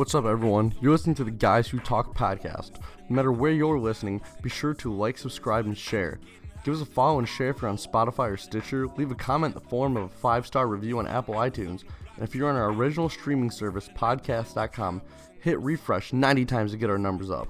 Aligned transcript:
What's 0.00 0.14
up, 0.14 0.24
everyone? 0.24 0.72
You're 0.80 0.92
listening 0.92 1.14
to 1.16 1.24
the 1.24 1.30
Guys 1.30 1.68
Who 1.68 1.78
Talk 1.78 2.16
podcast. 2.16 2.80
No 3.10 3.16
matter 3.16 3.32
where 3.32 3.52
you're 3.52 3.78
listening, 3.78 4.22
be 4.40 4.48
sure 4.48 4.72
to 4.72 4.90
like, 4.90 5.18
subscribe, 5.18 5.66
and 5.66 5.76
share. 5.76 6.18
Give 6.64 6.72
us 6.72 6.80
a 6.80 6.86
follow 6.86 7.18
and 7.18 7.28
share 7.28 7.50
if 7.50 7.60
you're 7.60 7.68
on 7.68 7.76
Spotify 7.76 8.30
or 8.30 8.38
Stitcher. 8.38 8.86
Leave 8.96 9.10
a 9.10 9.14
comment 9.14 9.54
in 9.54 9.62
the 9.62 9.68
form 9.68 9.98
of 9.98 10.04
a 10.04 10.08
five 10.08 10.46
star 10.46 10.68
review 10.68 11.00
on 11.00 11.06
Apple 11.06 11.34
iTunes. 11.34 11.84
And 12.16 12.22
if 12.24 12.34
you're 12.34 12.48
on 12.48 12.56
our 12.56 12.70
original 12.70 13.10
streaming 13.10 13.50
service, 13.50 13.90
podcast.com, 13.94 15.02
hit 15.42 15.60
refresh 15.60 16.14
90 16.14 16.46
times 16.46 16.70
to 16.70 16.78
get 16.78 16.88
our 16.88 16.96
numbers 16.96 17.30
up. 17.30 17.48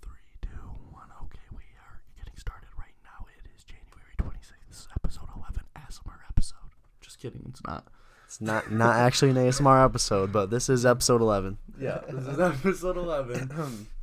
Three, 0.00 0.30
two, 0.42 0.48
one. 0.92 1.08
Okay, 1.24 1.40
we 1.50 1.64
are 1.80 2.02
getting 2.16 2.36
started 2.36 2.68
right 2.78 2.94
now. 3.02 3.26
It 3.26 3.50
is 3.52 3.64
January 3.64 4.14
26th. 4.16 4.68
This 4.68 4.78
is 4.78 4.88
episode 4.94 5.28
11, 5.34 5.60
ASMR 5.74 6.20
episode. 6.28 6.70
Just 7.00 7.18
kidding, 7.18 7.46
it's 7.48 7.64
not. 7.66 7.88
It's 8.28 8.42
not 8.42 8.70
not 8.70 8.94
actually 8.94 9.30
an 9.30 9.36
ASMR 9.36 9.82
episode, 9.82 10.32
but 10.32 10.50
this 10.50 10.68
is 10.68 10.84
episode 10.84 11.22
eleven. 11.22 11.56
Yeah, 11.80 12.02
this 12.10 12.26
is 12.26 12.38
episode 12.40 12.98
11. 12.98 13.86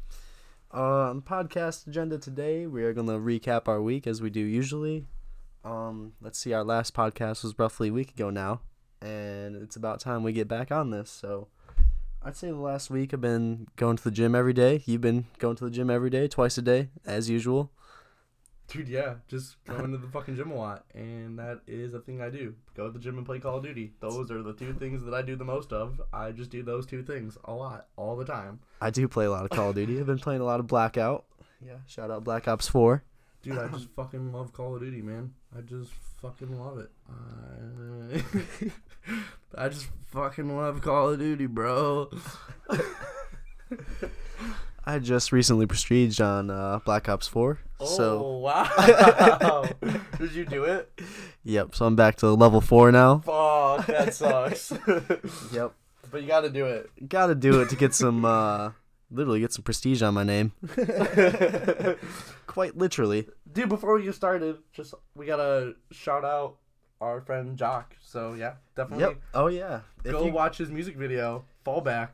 Uh, 0.73 1.09
on 1.09 1.21
podcast 1.21 1.87
agenda 1.87 2.17
today, 2.17 2.67
we 2.67 2.83
are 2.83 2.91
going 2.91 3.07
to 3.07 3.13
recap 3.13 3.69
our 3.69 3.81
week 3.81 4.05
as 4.05 4.21
we 4.21 4.29
do 4.29 4.41
usually. 4.41 5.05
Um, 5.63 6.11
let's 6.19 6.37
see, 6.37 6.51
our 6.51 6.65
last 6.65 6.93
podcast 6.93 7.43
was 7.43 7.57
roughly 7.57 7.87
a 7.87 7.93
week 7.93 8.09
ago 8.09 8.29
now, 8.29 8.59
and 9.01 9.55
it's 9.55 9.77
about 9.77 10.01
time 10.01 10.21
we 10.21 10.33
get 10.33 10.49
back 10.49 10.73
on 10.73 10.89
this. 10.89 11.09
So, 11.09 11.47
I'd 12.21 12.35
say 12.35 12.49
the 12.49 12.57
last 12.57 12.89
week 12.89 13.13
I've 13.13 13.21
been 13.21 13.67
going 13.77 13.95
to 13.95 14.03
the 14.03 14.11
gym 14.11 14.35
every 14.35 14.51
day. 14.51 14.83
You've 14.85 14.99
been 14.99 15.27
going 15.39 15.55
to 15.55 15.63
the 15.63 15.71
gym 15.71 15.89
every 15.89 16.09
day, 16.09 16.27
twice 16.27 16.57
a 16.57 16.61
day, 16.61 16.89
as 17.05 17.29
usual. 17.29 17.71
Dude, 18.67 18.87
yeah, 18.87 19.15
just 19.27 19.63
going 19.65 19.91
to 19.91 19.97
the 19.97 20.07
fucking 20.07 20.35
gym 20.35 20.51
a 20.51 20.55
lot, 20.55 20.85
and 20.93 21.37
that 21.37 21.61
is 21.67 21.93
a 21.93 21.99
thing 21.99 22.19
I 22.21 22.29
do. 22.29 22.55
Go 22.75 22.87
to 22.87 22.91
the 22.91 22.99
gym 22.99 23.17
and 23.17 23.25
play 23.25 23.39
Call 23.39 23.57
of 23.57 23.63
Duty. 23.63 23.93
Those 23.99 24.31
are 24.31 24.41
the 24.41 24.53
two 24.53 24.73
things 24.73 25.03
that 25.03 25.13
I 25.13 25.21
do 25.21 25.35
the 25.35 25.45
most 25.45 25.71
of. 25.71 26.01
I 26.11 26.31
just 26.31 26.49
do 26.49 26.63
those 26.63 26.85
two 26.87 27.03
things 27.03 27.37
a 27.45 27.53
lot, 27.53 27.87
all 27.95 28.15
the 28.15 28.25
time. 28.25 28.59
I 28.81 28.89
do 28.89 29.07
play 29.07 29.25
a 29.25 29.31
lot 29.31 29.43
of 29.45 29.51
Call 29.51 29.69
of 29.69 29.75
Duty. 29.75 29.99
I've 29.99 30.07
been 30.07 30.17
playing 30.17 30.41
a 30.41 30.45
lot 30.45 30.59
of 30.59 30.67
Blackout. 30.67 31.25
Yeah, 31.65 31.77
shout 31.85 32.09
out 32.09 32.23
Black 32.23 32.47
Ops 32.47 32.67
Four. 32.67 33.03
Dude, 33.43 33.57
I 33.59 33.67
just 33.71 33.89
fucking 33.95 34.31
love 34.33 34.51
Call 34.51 34.75
of 34.75 34.81
Duty, 34.81 35.03
man. 35.03 35.33
I 35.55 35.61
just 35.61 35.91
fucking 36.21 36.59
love 36.59 36.79
it. 36.79 36.89
I, 37.07 38.71
I 39.65 39.69
just 39.69 39.87
fucking 40.11 40.57
love 40.57 40.81
Call 40.81 41.11
of 41.11 41.19
Duty, 41.19 41.45
bro. 41.45 42.09
I 44.87 44.99
just 44.99 45.31
recently 45.31 45.65
prestiged 45.65 46.23
on 46.23 46.51
uh, 46.51 46.79
Black 46.85 47.09
Ops 47.09 47.27
Four. 47.27 47.59
So 47.79 48.23
oh, 48.23 48.37
wow. 48.37 49.65
Did 50.19 50.33
you 50.33 50.45
do 50.45 50.63
it? 50.65 51.01
Yep. 51.43 51.75
So 51.75 51.85
I'm 51.85 51.95
back 51.95 52.17
to 52.17 52.31
level 52.33 52.61
four 52.61 52.91
now. 52.91 53.19
Fuck, 53.19 53.87
that 53.87 54.13
sucks. 54.13 54.71
Yep. 55.51 55.73
but 56.11 56.21
you 56.21 56.27
gotta 56.27 56.49
do 56.49 56.65
it. 56.65 56.89
Got 57.09 57.27
to 57.27 57.35
do 57.35 57.61
it 57.61 57.69
to 57.69 57.75
get 57.75 57.93
some, 57.93 58.25
uh, 58.25 58.71
literally 59.11 59.39
get 59.39 59.53
some 59.53 59.63
prestige 59.63 60.01
on 60.01 60.13
my 60.13 60.23
name. 60.23 60.53
Quite 62.47 62.77
literally. 62.77 63.27
Dude, 63.51 63.69
before 63.69 63.95
we 63.95 64.03
get 64.03 64.15
started, 64.15 64.57
just 64.71 64.93
we 65.15 65.25
gotta 65.25 65.73
shout 65.91 66.23
out 66.23 66.57
our 67.01 67.21
friend 67.21 67.57
Jaac. 67.57 67.85
So 68.01 68.33
yeah, 68.33 68.53
definitely 68.75 69.05
Yep. 69.05 69.21
Oh 69.33 69.47
yeah. 69.47 69.81
If 70.03 70.11
go 70.11 70.25
you, 70.25 70.31
watch 70.31 70.57
his 70.57 70.69
music 70.69 70.95
video, 70.95 71.45
Fallback. 71.65 72.09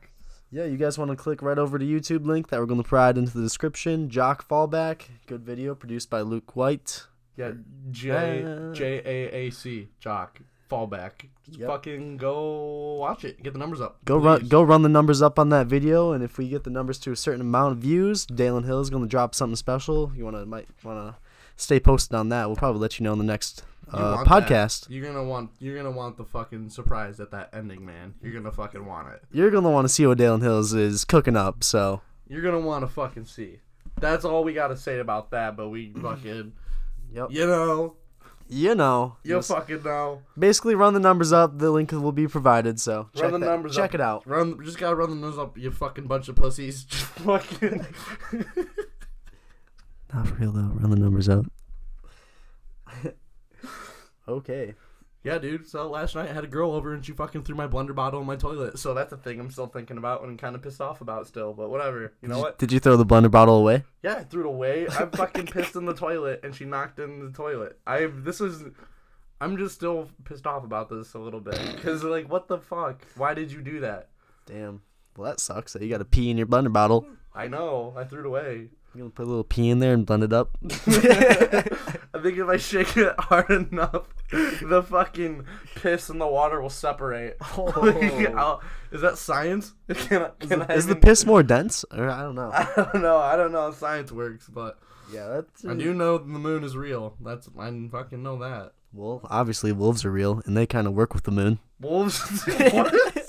Yeah, 0.54 0.66
you 0.66 0.76
guys 0.76 0.98
want 0.98 1.10
to 1.10 1.16
click 1.16 1.40
right 1.40 1.56
over 1.58 1.78
to 1.78 1.84
YouTube 1.84 2.26
link 2.26 2.48
that 2.48 2.60
we're 2.60 2.66
going 2.66 2.82
to 2.82 2.86
provide 2.86 3.16
into 3.16 3.32
the 3.32 3.40
description. 3.42 4.10
Jaac 4.10 4.46
Fallback, 4.46 5.04
good 5.26 5.42
video 5.42 5.74
produced 5.74 6.10
by 6.10 6.20
Luke 6.20 6.54
White. 6.54 7.06
Yeah, 7.38 7.52
J 7.90 8.44
J 8.74 9.00
A 9.02 9.34
A 9.34 9.50
C 9.50 9.88
Jaac 10.04 10.28
Fallback. 10.70 11.28
Just 11.46 11.58
Yep. 11.58 11.68
fucking 11.68 12.16
go 12.18 12.96
watch 12.96 13.24
it. 13.24 13.42
Get 13.42 13.54
the 13.54 13.58
numbers 13.58 13.80
up. 13.80 14.04
Go 14.04 14.18
run, 14.18 14.46
go 14.48 14.62
run 14.62 14.82
the 14.82 14.90
numbers 14.90 15.22
up 15.22 15.38
on 15.38 15.48
that 15.48 15.68
video, 15.68 16.12
and 16.12 16.22
if 16.22 16.36
we 16.36 16.50
get 16.50 16.64
the 16.64 16.70
numbers 16.70 16.98
to 17.00 17.12
a 17.12 17.16
certain 17.16 17.40
amount 17.40 17.72
of 17.72 17.78
views, 17.78 18.26
Dalen 18.26 18.64
Hill 18.64 18.80
is 18.80 18.90
going 18.90 19.02
to 19.02 19.08
drop 19.08 19.34
something 19.34 19.56
special. 19.56 20.12
You 20.14 20.24
want 20.24 20.36
to 20.36 20.44
might 20.44 20.68
want 20.84 21.14
to 21.14 21.18
stay 21.56 21.80
posted 21.80 22.14
on 22.14 22.28
that. 22.28 22.46
We'll 22.46 22.56
probably 22.56 22.82
let 22.82 23.00
you 23.00 23.04
know 23.04 23.12
in 23.14 23.18
the 23.18 23.24
next 23.24 23.64
uh, 23.90 24.14
want 24.16 24.28
that. 24.28 24.42
podcast. 24.48 24.86
You're 24.90 25.04
gonna 25.06 25.24
want 25.24 25.50
you're 25.58 25.76
gonna 25.76 25.90
want 25.90 26.16
the 26.16 26.24
fucking 26.24 26.70
surprise 26.70 27.20
at 27.20 27.30
that 27.32 27.50
ending, 27.52 27.84
man. 27.84 28.14
You're 28.22 28.32
gonna 28.34 28.52
fucking 28.52 28.84
want 28.84 29.08
it. 29.12 29.22
You're 29.32 29.50
going 29.50 29.64
to 29.64 29.70
want 29.70 29.86
to 29.86 29.92
see 29.92 30.06
what 30.06 30.18
Dalen 30.18 30.40
Hills 30.42 30.72
is 30.74 31.04
cooking 31.04 31.36
up. 31.36 31.64
So 31.64 32.00
You're 32.28 32.42
gonna 32.42 32.60
want 32.60 32.82
to 32.82 32.88
fucking 32.88 33.24
see. 33.26 33.60
That's 34.00 34.24
all 34.24 34.44
we 34.44 34.52
gotta 34.52 34.76
say 34.76 34.98
about 34.98 35.30
that. 35.32 35.56
But 35.56 35.68
we 35.68 35.92
fucking, 36.02 36.52
Yep. 37.14 37.28
you 37.30 37.46
know, 37.46 37.96
you 38.48 38.74
know, 38.74 39.16
you 39.22 39.36
just 39.36 39.48
fucking 39.50 39.82
know. 39.82 40.22
basically 40.38 40.74
run 40.74 40.94
the 40.94 41.00
numbers 41.00 41.32
up. 41.32 41.58
The 41.58 41.70
link 41.70 41.92
will 41.92 42.12
be 42.12 42.26
provided. 42.28 42.80
So 42.80 43.08
check 43.14 43.24
Run 43.24 43.32
the 43.32 43.38
that- 43.40 43.46
numbers 43.46 43.74
Check 43.76 43.90
up. 43.90 43.94
it 43.94 44.00
out. 44.00 44.26
Run, 44.26 44.62
just 44.64 44.78
gotta 44.78 44.94
run 44.96 45.10
the 45.10 45.16
numbers 45.16 45.38
up. 45.38 45.56
You 45.58 45.70
fucking 45.70 46.06
bunch 46.06 46.28
of 46.28 46.36
pussies. 46.36 46.84
Just 46.88 47.02
fucking. 47.04 47.86
Not 50.12 50.28
for 50.28 50.34
real 50.34 50.52
though. 50.52 50.60
Run 50.74 50.90
the 50.90 50.96
numbers 50.96 51.28
up. 51.28 51.46
okay. 54.28 54.74
yeah, 55.24 55.38
dude. 55.38 55.68
So 55.68 55.88
last 55.88 56.14
night 56.14 56.28
I 56.28 56.32
had 56.32 56.44
a 56.44 56.48
girl 56.48 56.72
over 56.72 56.94
and 56.94 57.04
she 57.04 57.12
fucking 57.12 57.44
threw 57.44 57.54
my 57.54 57.66
blender 57.66 57.94
bottle 57.94 58.20
in 58.20 58.26
my 58.26 58.36
toilet. 58.36 58.78
So 58.78 58.94
that's 58.94 59.12
a 59.12 59.16
thing 59.16 59.40
I'm 59.40 59.50
still 59.50 59.66
thinking 59.66 59.98
about 59.98 60.22
and 60.22 60.38
kind 60.38 60.54
of 60.54 60.62
pissed 60.62 60.80
off 60.80 61.00
about 61.00 61.26
still. 61.26 61.52
But 61.52 61.70
whatever. 61.70 62.12
You 62.22 62.28
know 62.28 62.38
what? 62.40 62.58
Did 62.58 62.72
you 62.72 62.80
throw 62.80 62.96
the 62.96 63.06
blender 63.06 63.30
bottle 63.30 63.56
away? 63.56 63.84
Yeah, 64.02 64.14
I 64.14 64.24
threw 64.24 64.40
it 64.40 64.46
away. 64.46 64.86
I'm 64.98 65.10
fucking 65.10 65.46
pissed 65.46 65.76
in 65.76 65.86
the 65.86 65.94
toilet, 65.94 66.40
and 66.42 66.54
she 66.54 66.64
knocked 66.64 66.98
in 66.98 67.24
the 67.24 67.30
toilet. 67.30 67.78
I 67.86 68.06
this 68.06 68.40
is, 68.40 68.64
I'm 69.40 69.56
just 69.56 69.74
still 69.74 70.08
pissed 70.24 70.46
off 70.46 70.64
about 70.64 70.88
this 70.88 71.14
a 71.14 71.18
little 71.18 71.40
bit 71.40 71.58
because 71.74 72.02
like, 72.04 72.28
what 72.30 72.48
the 72.48 72.58
fuck? 72.58 73.04
Why 73.16 73.34
did 73.34 73.52
you 73.52 73.60
do 73.62 73.80
that? 73.80 74.08
Damn. 74.46 74.82
Well, 75.16 75.30
that 75.30 75.40
sucks. 75.40 75.72
That 75.72 75.82
you 75.82 75.90
got 75.90 75.98
to 75.98 76.04
pee 76.04 76.30
in 76.30 76.38
your 76.38 76.46
blender 76.46 76.72
bottle. 76.72 77.06
I 77.34 77.48
know 77.48 77.94
I 77.96 78.04
threw 78.04 78.20
it 78.20 78.26
away. 78.26 78.68
You 78.94 79.00
gonna 79.00 79.10
put 79.10 79.24
a 79.24 79.28
little 79.28 79.44
pee 79.44 79.70
in 79.70 79.78
there 79.78 79.94
and 79.94 80.04
blend 80.04 80.22
it 80.24 80.32
up? 80.32 80.50
I 80.70 82.20
think 82.22 82.36
if 82.38 82.46
I 82.48 82.56
shake 82.58 82.96
it 82.96 83.14
hard 83.18 83.50
enough, 83.50 84.06
the 84.30 84.82
fucking 84.86 85.46
piss 85.76 86.10
and 86.10 86.20
the 86.20 86.26
water 86.26 86.60
will 86.60 86.70
separate. 86.70 87.36
Oh. 87.56 88.32
I'll- 88.36 88.62
is 88.90 89.00
that 89.00 89.16
science? 89.16 89.72
Can 89.88 90.22
I, 90.22 90.30
Is, 90.40 90.48
can 90.48 90.58
the, 90.60 90.66
I 90.72 90.74
is 90.74 90.86
the 90.86 90.96
piss 90.96 91.24
more 91.24 91.42
dense? 91.42 91.84
Or 91.90 92.10
I 92.10 92.20
don't 92.22 92.34
know. 92.34 92.50
I 92.52 92.68
don't 92.76 93.02
know. 93.02 93.16
I 93.16 93.36
don't 93.36 93.52
know 93.52 93.62
how 93.62 93.70
science 93.72 94.12
works, 94.12 94.48
but 94.48 94.78
Yeah, 95.10 95.28
that's. 95.28 95.64
I 95.64 95.72
do 95.74 95.94
know 95.94 96.18
the 96.18 96.24
moon 96.26 96.62
is 96.62 96.76
real. 96.76 97.16
That's 97.24 97.48
I 97.58 97.88
fucking 97.90 98.22
know 98.22 98.38
that. 98.40 98.72
Well, 98.92 99.22
obviously 99.30 99.72
wolves 99.72 100.04
are 100.04 100.10
real, 100.10 100.42
and 100.44 100.54
they 100.54 100.66
kind 100.66 100.86
of 100.86 100.92
work 100.92 101.14
with 101.14 101.24
the 101.24 101.30
moon. 101.30 101.58
Wolves. 101.80 102.20
What? 102.46 103.21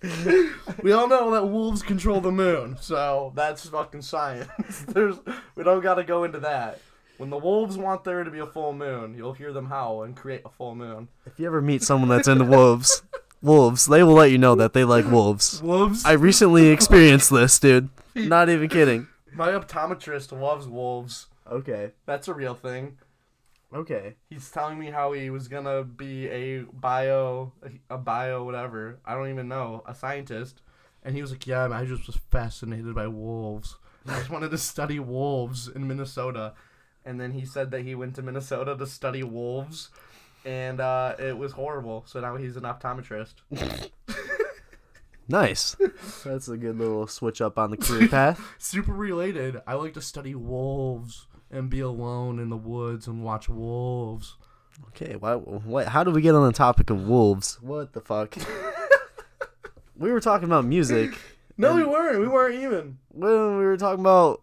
we 0.82 0.92
all 0.92 1.08
know 1.08 1.32
that 1.32 1.46
wolves 1.46 1.82
control 1.82 2.20
the 2.20 2.30
moon, 2.30 2.76
so 2.80 3.32
that's 3.34 3.68
fucking 3.68 4.02
science. 4.02 4.48
There's 4.88 5.16
we 5.56 5.64
don't 5.64 5.82
got 5.82 5.94
to 5.94 6.04
go 6.04 6.24
into 6.24 6.38
that. 6.40 6.80
When 7.16 7.30
the 7.30 7.38
wolves 7.38 7.76
want 7.76 8.04
there 8.04 8.22
to 8.22 8.30
be 8.30 8.38
a 8.38 8.46
full 8.46 8.72
moon, 8.72 9.14
you'll 9.16 9.32
hear 9.32 9.52
them 9.52 9.66
howl 9.66 10.04
and 10.04 10.14
create 10.14 10.42
a 10.44 10.50
full 10.50 10.76
moon. 10.76 11.08
If 11.26 11.40
you 11.40 11.46
ever 11.46 11.60
meet 11.60 11.82
someone 11.82 12.08
that's 12.08 12.28
into 12.28 12.44
wolves, 12.44 13.02
wolves, 13.42 13.86
they 13.86 14.04
will 14.04 14.14
let 14.14 14.30
you 14.30 14.38
know 14.38 14.54
that 14.54 14.72
they 14.72 14.84
like 14.84 15.10
wolves. 15.10 15.60
Wolves. 15.60 16.04
I 16.04 16.12
recently 16.12 16.68
experienced 16.68 17.30
this, 17.30 17.58
dude. 17.58 17.88
Not 18.14 18.48
even 18.48 18.68
kidding. 18.68 19.08
My 19.32 19.48
optometrist 19.48 20.38
loves 20.38 20.68
wolves. 20.68 21.26
Okay. 21.50 21.90
That's 22.06 22.28
a 22.28 22.34
real 22.34 22.54
thing. 22.54 22.98
Okay. 23.74 24.14
He's 24.30 24.50
telling 24.50 24.78
me 24.78 24.86
how 24.86 25.12
he 25.12 25.30
was 25.30 25.48
gonna 25.48 25.84
be 25.84 26.26
a 26.28 26.62
bio, 26.72 27.52
a 27.90 27.98
bio 27.98 28.44
whatever. 28.44 28.98
I 29.04 29.14
don't 29.14 29.30
even 29.30 29.48
know, 29.48 29.82
a 29.86 29.94
scientist. 29.94 30.62
And 31.02 31.14
he 31.14 31.22
was 31.22 31.30
like, 31.30 31.46
"Yeah, 31.46 31.68
I 31.70 31.84
just 31.84 32.06
was 32.06 32.16
fascinated 32.30 32.94
by 32.94 33.06
wolves. 33.06 33.76
I 34.06 34.18
just 34.18 34.30
wanted 34.30 34.50
to 34.50 34.58
study 34.58 34.98
wolves 34.98 35.68
in 35.68 35.86
Minnesota." 35.86 36.54
And 37.04 37.20
then 37.20 37.32
he 37.32 37.44
said 37.44 37.70
that 37.70 37.82
he 37.82 37.94
went 37.94 38.14
to 38.16 38.22
Minnesota 38.22 38.76
to 38.76 38.86
study 38.86 39.22
wolves, 39.22 39.90
and 40.44 40.80
uh, 40.80 41.14
it 41.18 41.38
was 41.38 41.52
horrible. 41.52 42.04
So 42.06 42.20
now 42.20 42.36
he's 42.36 42.56
an 42.56 42.64
optometrist. 42.64 43.34
Nice. 45.28 45.76
That's 46.24 46.48
a 46.48 46.56
good 46.56 46.78
little 46.78 47.06
switch 47.06 47.40
up 47.40 47.58
on 47.58 47.70
the 47.70 47.76
career 47.76 48.08
path. 48.08 48.40
Super 48.58 48.92
related. 48.92 49.60
I 49.66 49.74
like 49.74 49.92
to 49.94 50.00
study 50.00 50.34
wolves 50.34 51.26
and 51.50 51.70
be 51.70 51.80
alone 51.80 52.38
in 52.38 52.50
the 52.50 52.56
woods 52.56 53.06
and 53.06 53.24
watch 53.24 53.48
wolves. 53.48 54.36
Okay. 54.88 55.16
Why? 55.16 55.34
What? 55.34 55.88
How 55.88 56.04
did 56.04 56.14
we 56.14 56.22
get 56.22 56.34
on 56.34 56.46
the 56.46 56.52
topic 56.52 56.90
of 56.90 57.06
wolves? 57.08 57.58
What 57.60 57.92
the 57.92 58.00
fuck? 58.00 58.36
we 59.96 60.12
were 60.12 60.20
talking 60.20 60.46
about 60.46 60.64
music. 60.64 61.18
No, 61.56 61.74
we 61.74 61.84
weren't. 61.84 62.20
We 62.20 62.28
weren't 62.28 62.54
even. 62.54 62.98
When 63.08 63.58
we 63.58 63.64
were 63.64 63.76
talking 63.76 64.00
about 64.00 64.42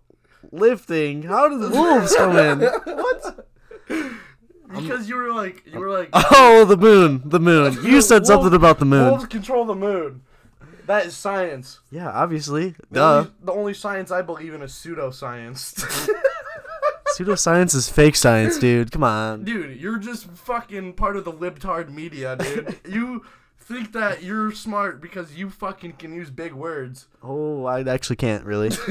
lifting, 0.51 1.23
how 1.23 1.47
did 1.47 1.61
the 1.61 1.69
wolves 1.69 2.15
come 2.15 2.37
in? 2.37 2.59
what? 2.83 3.47
Because 4.73 5.07
you 5.07 5.15
were 5.15 5.33
like, 5.33 5.63
you 5.65 5.79
were 5.79 5.97
like, 5.97 6.09
Oh, 6.13 6.65
the 6.65 6.75
moon, 6.75 7.21
the 7.23 7.39
moon. 7.39 7.77
You 7.83 8.01
said 8.01 8.25
something 8.25 8.53
about 8.53 8.79
the 8.79 8.85
moon. 8.85 9.09
wolves 9.09 9.27
control 9.27 9.63
the 9.65 9.75
moon. 9.75 10.23
That 10.87 11.05
is 11.05 11.15
science. 11.15 11.79
Yeah, 11.89 12.09
obviously. 12.09 12.75
The, 12.91 12.99
Duh. 12.99 13.17
only, 13.17 13.31
the 13.41 13.51
only 13.53 13.73
science 13.73 14.11
I 14.11 14.21
believe 14.21 14.53
in 14.53 14.61
is 14.61 14.73
pseudoscience. 14.73 16.09
Pseudoscience 17.15 17.73
is 17.73 17.87
fake 17.87 18.17
science, 18.17 18.59
dude. 18.59 18.91
Come 18.91 19.05
on. 19.05 19.45
dude, 19.45 19.79
you're 19.79 19.99
just 19.99 20.25
fucking 20.25 20.93
part 20.95 21.15
of 21.15 21.23
the 21.23 21.31
libtard 21.31 21.89
media, 21.89 22.35
dude. 22.35 22.77
you 22.89 23.23
think 23.57 23.93
that 23.93 24.21
you're 24.21 24.51
smart 24.51 24.99
because 24.99 25.33
you 25.33 25.49
fucking 25.49 25.93
can 25.93 26.13
use 26.13 26.29
big 26.29 26.51
words. 26.51 27.07
Oh, 27.23 27.63
I 27.63 27.83
actually 27.83 28.17
can't 28.17 28.43
really. 28.43 28.67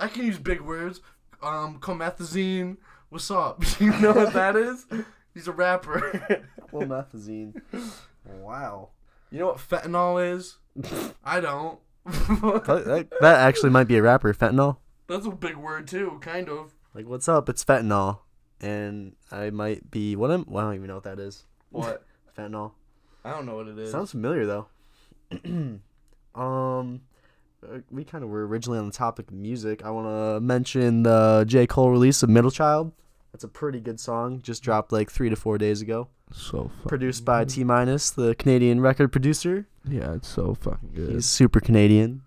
I 0.00 0.08
can 0.08 0.26
use 0.26 0.38
big 0.38 0.60
words. 0.60 1.00
Um, 1.40 1.78
comethazine. 1.78 2.78
What's 3.10 3.30
up? 3.30 3.62
You 3.80 3.92
know 4.00 4.12
what 4.12 4.32
that 4.32 4.56
is? 4.56 4.86
He's 5.34 5.46
a 5.46 5.52
rapper. 5.52 6.44
Comethazine. 6.72 7.62
Wow. 8.40 8.88
you 9.30 9.38
know 9.38 9.46
what 9.46 9.58
fentanyl 9.58 10.34
is? 10.34 10.56
I 11.24 11.38
don't. 11.38 11.78
That, 12.04 12.82
that, 12.86 13.08
that 13.20 13.38
actually 13.38 13.70
might 13.70 13.86
be 13.86 13.96
a 13.98 14.02
rapper, 14.02 14.34
fentanyl. 14.34 14.78
That's 15.06 15.26
a 15.26 15.30
big 15.30 15.56
word 15.56 15.86
too, 15.88 16.18
kind 16.20 16.48
of. 16.48 16.74
Like, 16.94 17.06
what's 17.06 17.28
up? 17.28 17.48
It's 17.48 17.64
fentanyl. 17.64 18.20
And 18.60 19.14
I 19.30 19.50
might 19.50 19.90
be. 19.90 20.16
What 20.16 20.30
am. 20.30 20.44
Well, 20.48 20.64
I 20.64 20.68
don't 20.68 20.76
even 20.76 20.88
know 20.88 20.94
what 20.94 21.04
that 21.04 21.18
is. 21.18 21.44
What? 21.70 22.04
Fentanyl. 22.38 22.72
I 23.24 23.30
don't 23.30 23.46
know 23.46 23.56
what 23.56 23.66
it 23.68 23.78
is. 23.78 23.90
Sounds 23.90 24.12
familiar, 24.12 24.46
though. 24.46 24.66
um. 26.34 27.00
uh, 27.66 27.78
We 27.90 28.04
kind 28.04 28.22
of 28.24 28.30
were 28.30 28.46
originally 28.46 28.78
on 28.78 28.86
the 28.86 28.92
topic 28.92 29.28
of 29.28 29.34
music. 29.34 29.84
I 29.84 29.90
want 29.90 30.06
to 30.06 30.40
mention 30.40 31.02
the 31.02 31.44
J. 31.46 31.66
Cole 31.66 31.90
release 31.90 32.22
of 32.22 32.28
Middle 32.30 32.50
Child. 32.50 32.92
That's 33.32 33.44
a 33.44 33.48
pretty 33.48 33.80
good 33.80 33.98
song. 33.98 34.40
Just 34.42 34.62
dropped 34.62 34.92
like 34.92 35.10
three 35.10 35.28
to 35.28 35.36
four 35.36 35.58
days 35.58 35.80
ago. 35.82 36.08
so 36.32 36.70
Produced 36.86 37.24
by 37.24 37.44
T 37.44 37.64
Minus, 37.64 38.10
the 38.10 38.34
Canadian 38.36 38.80
record 38.80 39.10
producer. 39.10 39.66
Yeah, 39.88 40.14
it's 40.14 40.28
so 40.28 40.54
fucking 40.54 40.92
good. 40.94 41.10
He's 41.10 41.26
super 41.26 41.58
Canadian. 41.60 42.22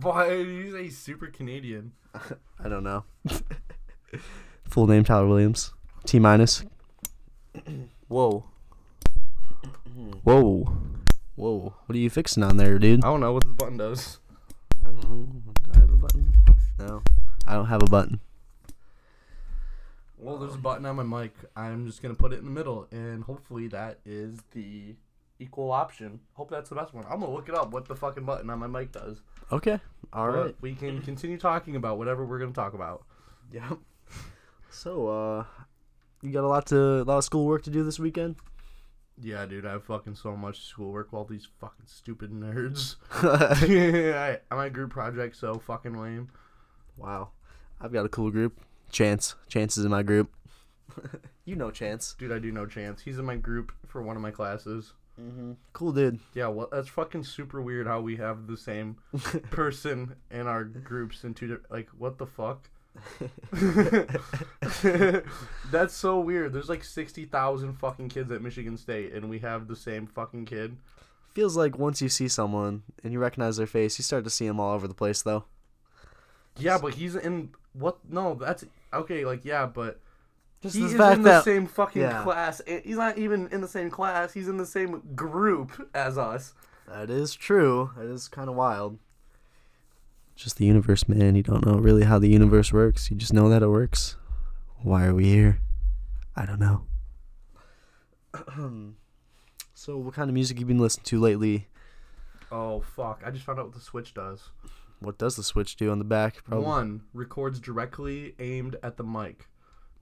Why 0.00 0.28
do 0.28 0.48
you 0.48 0.70
say 0.72 0.88
super 0.90 1.26
Canadian? 1.26 1.92
I 2.64 2.68
don't 2.68 2.84
know. 2.84 3.04
Full 4.64 4.86
name 4.86 5.04
Tyler 5.04 5.26
Williams. 5.26 5.72
T 6.04 6.18
minus. 6.18 6.64
Whoa. 8.08 8.44
Whoa. 10.22 10.76
Whoa. 11.36 11.74
What 11.86 11.96
are 11.96 11.98
you 11.98 12.10
fixing 12.10 12.42
on 12.42 12.56
there, 12.56 12.78
dude? 12.78 13.04
I 13.04 13.08
don't 13.08 13.20
know 13.20 13.32
what 13.32 13.44
this 13.44 13.52
button 13.52 13.76
does. 13.76 14.18
I 14.82 14.86
don't 14.86 15.02
know. 15.02 15.26
Do 15.64 15.70
I 15.72 15.78
have 15.78 15.90
a 15.90 15.96
button? 15.96 16.32
No. 16.78 17.02
I 17.46 17.54
don't 17.54 17.66
have 17.66 17.82
a 17.82 17.86
button. 17.86 18.20
Well, 20.16 20.38
there's 20.38 20.54
a 20.54 20.58
button 20.58 20.86
on 20.86 20.96
my 20.96 21.02
mic. 21.02 21.34
I'm 21.54 21.86
just 21.86 22.00
gonna 22.00 22.14
put 22.14 22.32
it 22.32 22.38
in 22.38 22.44
the 22.44 22.50
middle, 22.50 22.86
and 22.90 23.24
hopefully 23.24 23.68
that 23.68 23.98
is 24.06 24.38
the 24.52 24.94
equal 25.44 25.70
option. 25.70 26.20
Hope 26.34 26.50
that's 26.50 26.68
the 26.68 26.74
best 26.74 26.94
one. 26.94 27.04
I'm 27.04 27.20
gonna 27.20 27.32
look 27.32 27.48
it 27.48 27.54
up. 27.54 27.72
What 27.72 27.86
the 27.86 27.96
fucking 27.96 28.24
button 28.24 28.50
on 28.50 28.58
my 28.58 28.66
mic 28.66 28.92
does. 28.92 29.20
Okay. 29.52 29.78
all 30.12 30.28
right. 30.28 30.46
But. 30.46 30.62
We 30.62 30.74
can 30.74 31.02
continue 31.02 31.38
talking 31.38 31.76
about 31.76 31.98
whatever 31.98 32.24
we're 32.24 32.38
gonna 32.38 32.52
talk 32.52 32.74
about. 32.74 33.04
Yep. 33.52 33.78
So, 34.70 35.06
uh, 35.08 35.44
you 36.22 36.32
got 36.32 36.42
a 36.42 36.48
lot 36.48 36.66
to, 36.66 36.78
a 36.78 37.04
lot 37.04 37.18
of 37.18 37.24
schoolwork 37.24 37.62
to 37.64 37.70
do 37.70 37.84
this 37.84 37.98
weekend. 37.98 38.36
Yeah, 39.20 39.46
dude, 39.46 39.64
I 39.64 39.72
have 39.72 39.84
fucking 39.84 40.16
so 40.16 40.34
much 40.36 40.64
schoolwork 40.64 41.12
with 41.12 41.18
all 41.18 41.24
these 41.24 41.46
fucking 41.60 41.86
stupid 41.86 42.32
nerds. 42.32 42.96
I, 43.12 44.38
my 44.52 44.68
group 44.68 44.90
project 44.90 45.36
so 45.36 45.54
fucking 45.58 46.00
lame. 46.00 46.30
wow. 46.96 47.28
I've 47.80 47.92
got 47.92 48.04
a 48.04 48.08
cool 48.08 48.30
group. 48.30 48.60
Chance. 48.90 49.34
Chance 49.48 49.78
is 49.78 49.84
in 49.84 49.90
my 49.90 50.02
group. 50.02 50.32
you 51.44 51.56
know 51.56 51.70
Chance. 51.70 52.16
Dude, 52.18 52.32
I 52.32 52.38
do 52.38 52.50
know 52.50 52.66
Chance. 52.66 53.02
He's 53.02 53.18
in 53.18 53.24
my 53.24 53.36
group 53.36 53.72
for 53.86 54.02
one 54.02 54.16
of 54.16 54.22
my 54.22 54.30
classes. 54.30 54.92
Mm-hmm. 55.20 55.52
Cool 55.72 55.92
dude. 55.92 56.18
Yeah, 56.34 56.48
well, 56.48 56.68
that's 56.70 56.88
fucking 56.88 57.24
super 57.24 57.62
weird 57.62 57.86
how 57.86 58.00
we 58.00 58.16
have 58.16 58.46
the 58.46 58.56
same 58.56 58.96
person 59.50 60.16
in 60.30 60.46
our 60.46 60.64
groups 60.64 61.24
in 61.24 61.34
two. 61.34 61.60
Like, 61.70 61.88
what 61.96 62.18
the 62.18 62.26
fuck? 62.26 62.68
that's 65.70 65.94
so 65.94 66.20
weird. 66.20 66.52
There's 66.52 66.68
like 66.68 66.84
60,000 66.84 67.74
fucking 67.74 68.08
kids 68.08 68.30
at 68.32 68.42
Michigan 68.42 68.76
State, 68.76 69.12
and 69.12 69.30
we 69.30 69.38
have 69.40 69.68
the 69.68 69.76
same 69.76 70.06
fucking 70.06 70.46
kid. 70.46 70.76
Feels 71.32 71.56
like 71.56 71.78
once 71.78 72.00
you 72.00 72.08
see 72.08 72.28
someone 72.28 72.82
and 73.02 73.12
you 73.12 73.18
recognize 73.18 73.56
their 73.56 73.66
face, 73.66 73.98
you 73.98 74.04
start 74.04 74.24
to 74.24 74.30
see 74.30 74.46
them 74.46 74.60
all 74.60 74.74
over 74.74 74.86
the 74.86 74.94
place, 74.94 75.22
though. 75.22 75.44
Yeah, 76.56 76.78
but 76.78 76.94
he's 76.94 77.16
in. 77.16 77.50
What? 77.72 77.98
No, 78.08 78.34
that's. 78.34 78.64
Okay, 78.92 79.24
like, 79.24 79.44
yeah, 79.44 79.66
but. 79.66 80.00
Just 80.64 80.76
he 80.76 80.84
is 80.84 80.94
fact 80.94 81.18
in 81.18 81.22
the 81.24 81.28
that 81.28 81.44
same 81.44 81.66
fucking 81.66 82.00
Yeah. 82.00 82.22
class. 82.22 82.62
He's 82.66 82.96
not 82.96 83.18
even 83.18 83.48
in 83.48 83.60
the 83.60 83.68
same 83.68 83.90
class. 83.90 84.32
He's 84.32 84.48
in 84.48 84.56
the 84.56 84.64
same 84.64 85.02
group 85.14 85.90
as 85.94 86.16
us. 86.16 86.54
that 86.88 87.10
is 87.10 87.34
true. 87.34 87.90
That 87.98 88.06
is 88.06 88.28
kind 88.28 88.48
of 88.48 88.54
wild. 88.56 88.98
Just 90.36 90.56
the 90.56 90.64
universe, 90.64 91.06
man. 91.06 91.34
You 91.34 91.42
don't 91.42 91.66
know 91.66 91.74
really 91.74 92.04
how 92.04 92.18
the 92.18 92.28
universe 92.30 92.72
works. 92.72 93.10
You 93.10 93.16
just 93.18 93.34
know 93.34 93.50
that 93.50 93.62
it 93.62 93.68
works. 93.68 94.16
Why 94.82 95.04
are 95.04 95.14
we 95.14 95.26
here? 95.26 95.60
I 96.34 96.46
don't 96.46 96.58
know. 96.60 96.86
so, 99.74 99.98
what 99.98 100.14
kind 100.14 100.30
of 100.30 100.34
music 100.34 100.58
you 100.58 100.64
been 100.66 100.78
listening 100.78 101.04
to 101.04 101.20
lately? 101.20 101.68
Oh 102.50 102.80
fuck! 102.80 103.22
I 103.24 103.30
just 103.30 103.44
found 103.44 103.58
out 103.58 103.66
what 103.66 103.74
the 103.74 103.80
Switch 103.80 104.14
does. 104.14 104.48
What 105.00 105.18
does 105.18 105.36
the 105.36 105.42
switch 105.42 105.76
do 105.76 105.90
on 105.90 105.98
the 105.98 106.04
back? 106.04 106.42
One 106.48 107.02
records 107.12 107.60
directly 107.60 108.34
aimed 108.38 108.76
at 108.82 108.96
the 108.96 109.04
mic. 109.04 109.48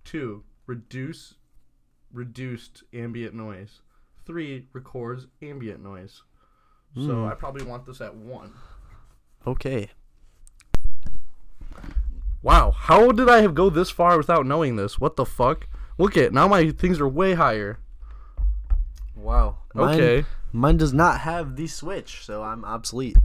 Two 0.05 0.45
reduce 0.67 1.35
reduced 2.13 2.83
ambient 2.93 3.35
noise. 3.35 3.81
Three 4.27 4.67
records 4.73 5.27
ambient 5.41 5.83
noise. 5.83 6.23
So 6.95 7.01
Hmm. 7.15 7.25
I 7.25 7.35
probably 7.35 7.65
want 7.65 7.87
this 7.87 8.01
at 8.01 8.15
one. 8.15 8.53
Okay. 9.47 9.91
Wow, 12.43 12.73
how 12.73 13.13
did 13.13 13.29
I 13.29 13.41
have 13.41 13.55
go 13.55 13.71
this 13.71 13.91
far 13.91 14.17
without 14.19 14.47
knowing 14.47 14.77
this? 14.77 14.99
What 14.99 15.17
the 15.17 15.25
fuck? 15.25 15.69
Look 15.97 16.17
at 16.17 16.33
now 16.33 16.49
my 16.49 16.71
things 16.71 17.01
are 17.01 17.09
way 17.09 17.35
higher. 17.35 17.79
Wow. 19.15 19.59
Mine, 19.75 19.95
Okay. 19.95 20.25
Mine 20.53 20.77
does 20.77 20.93
not 20.93 21.21
have 21.21 21.57
the 21.57 21.67
switch, 21.67 22.25
so 22.25 22.43
I'm 22.43 22.65
obsolete. 22.65 23.17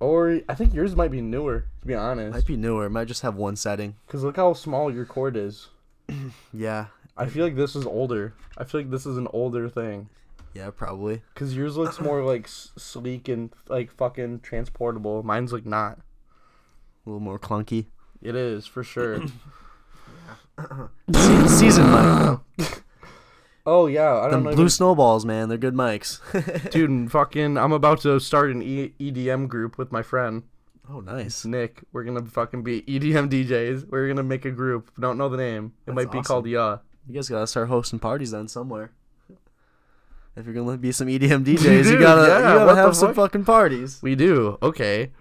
Or 0.00 0.40
I 0.48 0.54
think 0.54 0.74
yours 0.74 0.96
might 0.96 1.10
be 1.10 1.20
newer, 1.20 1.66
to 1.82 1.86
be 1.86 1.94
honest. 1.94 2.34
Might 2.34 2.46
be 2.46 2.56
newer. 2.56 2.90
Might 2.90 3.06
just 3.06 3.22
have 3.22 3.36
one 3.36 3.54
setting. 3.56 3.94
Cause 4.08 4.24
look 4.24 4.36
how 4.36 4.54
small 4.54 4.92
your 4.92 5.04
cord 5.04 5.36
is. 5.36 5.68
Yeah. 6.52 6.86
I 7.16 7.26
feel 7.26 7.44
like 7.44 7.54
this 7.56 7.76
is 7.76 7.86
older. 7.86 8.34
I 8.58 8.64
feel 8.64 8.80
like 8.80 8.90
this 8.90 9.06
is 9.06 9.16
an 9.16 9.28
older 9.32 9.68
thing. 9.68 10.08
Yeah, 10.52 10.70
probably. 10.70 11.22
Cause 11.34 11.54
yours 11.54 11.76
looks 11.76 12.00
more 12.00 12.22
like 12.22 12.44
s- 12.44 12.72
sleek 12.76 13.28
and 13.28 13.52
like 13.68 13.90
fucking 13.92 14.40
transportable. 14.40 15.22
Mine's 15.22 15.52
like 15.52 15.66
not. 15.66 15.98
A 15.98 17.10
little 17.10 17.20
more 17.20 17.38
clunky. 17.38 17.86
It 18.22 18.34
is 18.36 18.66
for 18.66 18.82
sure. 18.84 19.20
Se- 21.12 21.46
season 21.48 21.90
mic. 21.90 22.82
oh 23.66 23.86
yeah, 23.86 24.14
I 24.20 24.30
don't 24.30 24.44
know. 24.44 24.54
blue 24.54 24.68
snowballs, 24.68 25.24
man. 25.24 25.48
They're 25.48 25.58
good 25.58 25.74
mics. 25.74 26.20
Dude, 26.70 27.10
fucking, 27.10 27.58
I'm 27.58 27.72
about 27.72 28.00
to 28.02 28.18
start 28.20 28.50
an 28.50 28.62
e- 28.62 28.94
EDM 29.00 29.48
group 29.48 29.76
with 29.78 29.90
my 29.92 30.02
friend 30.02 30.44
oh, 30.90 31.00
nice. 31.00 31.44
Nick. 31.44 31.82
We're 31.92 32.04
gonna 32.04 32.24
fucking 32.24 32.62
be 32.62 32.82
EDM 32.82 33.28
DJs. 33.30 33.88
We're 33.88 34.08
gonna 34.08 34.22
make 34.22 34.44
a 34.44 34.50
group. 34.50 34.90
Don't 34.98 35.18
know 35.18 35.28
the 35.28 35.36
name. 35.36 35.66
It 35.66 35.72
That's 35.86 35.96
might 35.96 36.10
be 36.12 36.18
awesome. 36.18 36.24
called 36.28 36.46
Yeah. 36.46 36.78
You 37.08 37.14
guys 37.14 37.28
gotta 37.28 37.46
start 37.46 37.68
hosting 37.68 37.98
parties 37.98 38.30
then 38.30 38.48
somewhere. 38.48 38.92
If 40.36 40.46
you're 40.46 40.54
gonna 40.54 40.76
be 40.76 40.90
some 40.92 41.06
EDM 41.08 41.44
DJs, 41.46 41.90
you 41.92 41.98
gotta 41.98 42.22
yeah, 42.28 42.38
you 42.38 42.58
gotta 42.58 42.74
have 42.76 42.96
some 42.96 43.08
fuck? 43.08 43.16
fucking 43.30 43.44
parties. 43.44 44.00
We 44.02 44.14
do. 44.14 44.58
Okay. 44.62 45.12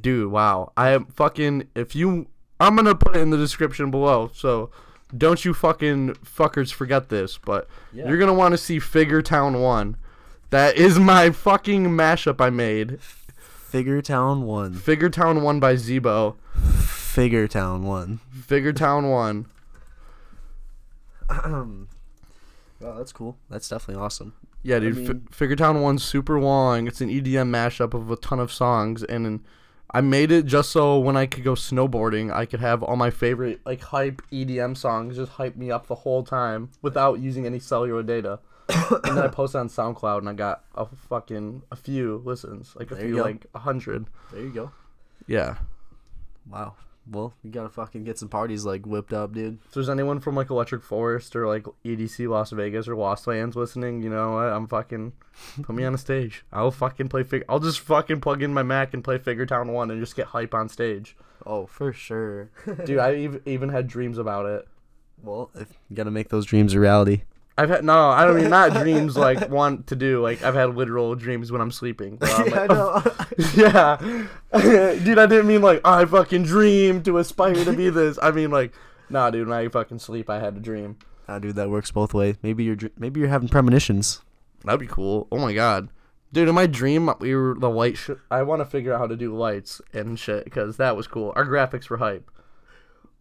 Dude, 0.00 0.30
wow. 0.30 0.72
I 0.76 0.90
am 0.90 1.06
fucking 1.06 1.68
if 1.74 1.94
you 1.94 2.28
I'm 2.58 2.76
gonna 2.76 2.94
put 2.94 3.16
it 3.16 3.20
in 3.20 3.30
the 3.30 3.36
description 3.36 3.90
below, 3.90 4.30
so 4.32 4.70
don't 5.16 5.44
you 5.44 5.52
fucking 5.52 6.14
fuckers 6.24 6.72
forget 6.72 7.08
this, 7.08 7.38
but 7.38 7.68
Yeah. 7.92 8.08
you're 8.08 8.18
gonna 8.18 8.34
wanna 8.34 8.56
see 8.58 8.78
Figure 8.78 9.20
Town 9.22 9.60
One. 9.60 9.96
That 10.50 10.76
is 10.76 10.98
my 10.98 11.30
fucking 11.30 11.86
mashup 11.88 12.40
I 12.40 12.50
made. 12.50 12.98
Figure 13.70 14.02
Town 14.02 14.42
one. 14.42 14.74
Figure 14.74 15.08
Town 15.10 15.42
One 15.42 15.60
by 15.60 15.74
Zebo. 15.74 16.36
Figure 16.84 17.46
Town 17.48 17.84
one. 17.84 18.18
Figure 18.32 18.72
Town 18.72 19.08
One. 19.10 19.46
well, 21.28 22.96
that's 22.96 23.12
cool. 23.12 23.36
That's 23.48 23.68
definitely 23.68 24.02
awesome. 24.02 24.32
Yeah, 24.62 24.78
dude. 24.78 24.96
Fi 24.96 25.00
mean- 25.12 25.28
Figure 25.30 25.56
Town 25.56 25.80
One's 25.80 26.02
super 26.04 26.40
long. 26.40 26.86
It's 26.86 27.00
an 27.00 27.08
EDM 27.08 27.48
mashup 27.50 27.94
of 27.94 28.10
a 28.10 28.16
ton 28.16 28.40
of 28.40 28.52
songs, 28.52 29.02
and 29.04 29.24
then 29.24 29.44
I 29.92 30.00
made 30.00 30.30
it 30.32 30.46
just 30.46 30.70
so 30.70 30.98
when 30.98 31.16
I 31.16 31.26
could 31.26 31.44
go 31.44 31.54
snowboarding, 31.54 32.32
I 32.32 32.46
could 32.46 32.60
have 32.60 32.82
all 32.82 32.96
my 32.96 33.10
favorite 33.10 33.60
like 33.64 33.80
hype 33.82 34.22
EDM 34.32 34.76
songs 34.76 35.16
just 35.16 35.32
hype 35.32 35.56
me 35.56 35.70
up 35.70 35.86
the 35.86 35.94
whole 35.96 36.22
time 36.22 36.70
without 36.82 37.20
using 37.20 37.46
any 37.46 37.58
cellular 37.58 38.02
data. 38.02 38.38
And 39.04 39.16
then 39.16 39.24
I 39.24 39.28
posted 39.28 39.60
on 39.60 39.68
SoundCloud, 39.68 40.18
and 40.18 40.28
I 40.28 40.32
got 40.32 40.64
a 40.74 40.86
fucking 40.86 41.62
a 41.70 41.76
few 41.76 42.22
listens, 42.24 42.74
like 42.76 42.90
a 42.90 42.94
There 42.94 43.04
you 43.04 43.08
few, 43.14 43.16
go. 43.18 43.22
like 43.22 43.46
a 43.54 43.58
hundred. 43.60 44.06
There 44.32 44.42
you 44.42 44.50
go. 44.52 44.72
Yeah. 45.26 45.56
Wow. 46.50 46.74
Well, 47.10 47.32
you 47.42 47.50
gotta 47.50 47.70
fucking 47.70 48.04
get 48.04 48.18
some 48.18 48.28
parties 48.28 48.64
like 48.64 48.86
whipped 48.86 49.12
up, 49.12 49.32
dude. 49.32 49.58
If 49.66 49.72
there's 49.72 49.88
anyone 49.88 50.20
from 50.20 50.36
like 50.36 50.50
Electric 50.50 50.82
Forest 50.82 51.34
or 51.34 51.48
like 51.48 51.64
EDC 51.84 52.28
Las 52.28 52.50
Vegas 52.50 52.86
or 52.86 52.94
Lost 52.94 53.26
Lands 53.26 53.56
listening, 53.56 54.02
you 54.02 54.10
know 54.10 54.32
what? 54.32 54.44
I'm 54.52 54.68
fucking 54.68 55.12
put 55.62 55.74
me 55.74 55.84
on 55.84 55.94
a 55.94 55.98
stage. 55.98 56.44
I'll 56.52 56.70
fucking 56.70 57.08
play 57.08 57.22
fig. 57.24 57.44
I'll 57.48 57.58
just 57.58 57.80
fucking 57.80 58.20
plug 58.20 58.42
in 58.42 58.54
my 58.54 58.62
Mac 58.62 58.94
and 58.94 59.02
play 59.02 59.18
Figure 59.18 59.46
Town 59.46 59.72
One 59.72 59.90
and 59.90 60.00
just 60.00 60.14
get 60.14 60.26
hype 60.26 60.54
on 60.54 60.68
stage, 60.68 61.16
Oh, 61.44 61.66
for 61.66 61.92
sure. 61.92 62.50
dude. 62.84 62.98
I 62.98 63.14
ev- 63.24 63.42
even 63.46 63.70
had 63.70 63.88
dreams 63.88 64.18
about 64.18 64.46
it. 64.46 64.68
well, 65.22 65.50
if 65.54 65.68
you 65.88 65.96
gotta 65.96 66.10
make 66.12 66.28
those 66.28 66.44
dreams 66.46 66.74
a 66.74 66.80
reality. 66.80 67.22
I've 67.60 67.68
had 67.68 67.84
no, 67.84 68.08
I 68.08 68.24
don't 68.24 68.36
mean 68.36 68.48
not 68.48 68.72
dreams 68.82 69.18
like 69.18 69.50
want 69.50 69.88
to 69.88 69.96
do. 69.96 70.22
Like 70.22 70.42
I've 70.42 70.54
had 70.54 70.74
literal 70.76 71.14
dreams 71.14 71.52
when 71.52 71.60
I'm 71.60 71.70
sleeping. 71.70 72.16
I'm 72.22 72.46
yeah, 72.48 72.54
like, 72.54 72.70
oh, 72.70 73.02
know. 73.36 74.28
yeah, 74.54 74.94
dude. 74.94 75.18
I 75.18 75.26
didn't 75.26 75.46
mean 75.46 75.60
like 75.60 75.82
I 75.84 76.06
fucking 76.06 76.44
dream 76.44 77.02
to 77.02 77.18
aspire 77.18 77.62
to 77.62 77.74
be 77.74 77.90
this. 77.90 78.18
I 78.22 78.30
mean 78.30 78.50
like, 78.50 78.72
nah, 79.10 79.28
dude. 79.28 79.46
When 79.46 79.58
I 79.58 79.68
fucking 79.68 79.98
sleep, 79.98 80.30
I 80.30 80.40
had 80.40 80.56
a 80.56 80.60
dream. 80.60 80.96
Nah, 81.28 81.38
dude, 81.38 81.56
that 81.56 81.68
works 81.68 81.90
both 81.90 82.14
ways. 82.14 82.36
Maybe 82.42 82.64
you're 82.64 82.78
maybe 82.96 83.20
you're 83.20 83.28
having 83.28 83.50
premonitions. 83.50 84.22
That'd 84.64 84.80
be 84.80 84.86
cool. 84.86 85.28
Oh 85.30 85.36
my 85.36 85.52
god, 85.52 85.90
dude. 86.32 86.48
In 86.48 86.54
my 86.54 86.66
dream, 86.66 87.10
we 87.18 87.34
were 87.34 87.56
the 87.58 87.68
light. 87.68 87.98
Sh- 87.98 88.12
I 88.30 88.42
want 88.42 88.60
to 88.60 88.66
figure 88.66 88.94
out 88.94 89.00
how 89.00 89.06
to 89.06 89.16
do 89.16 89.36
lights 89.36 89.82
and 89.92 90.18
shit 90.18 90.44
because 90.44 90.78
that 90.78 90.96
was 90.96 91.06
cool. 91.06 91.34
Our 91.36 91.44
graphics 91.44 91.90
were 91.90 91.98
hype. 91.98 92.30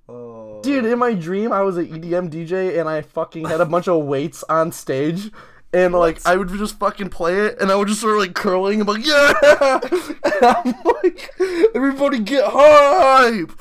Oh, 0.09 0.59
Dude, 0.63 0.85
in 0.85 0.99
my 0.99 1.13
dream, 1.13 1.51
I 1.53 1.61
was 1.61 1.77
an 1.77 1.87
EDM 1.87 2.29
DJ 2.29 2.79
and 2.79 2.89
I 2.89 3.01
fucking 3.01 3.45
had 3.45 3.61
a 3.61 3.65
bunch 3.65 3.87
of 3.87 4.03
weights 4.05 4.43
on 4.49 4.71
stage. 4.71 5.31
And 5.71 5.93
like 5.93 6.25
I 6.25 6.35
would 6.35 6.49
just 6.49 6.79
fucking 6.79 7.09
play 7.09 7.41
it, 7.45 7.61
and 7.61 7.71
I 7.71 7.75
would 7.75 7.87
just 7.87 7.99
start 7.99 8.17
like 8.17 8.33
curling. 8.33 8.81
I'm 8.81 8.87
like, 8.87 9.05
yeah, 9.05 9.33
and 10.23 10.43
I'm 10.43 10.73
like, 10.83 11.29
everybody 11.75 12.19
get 12.21 12.43
hype, 12.47 13.51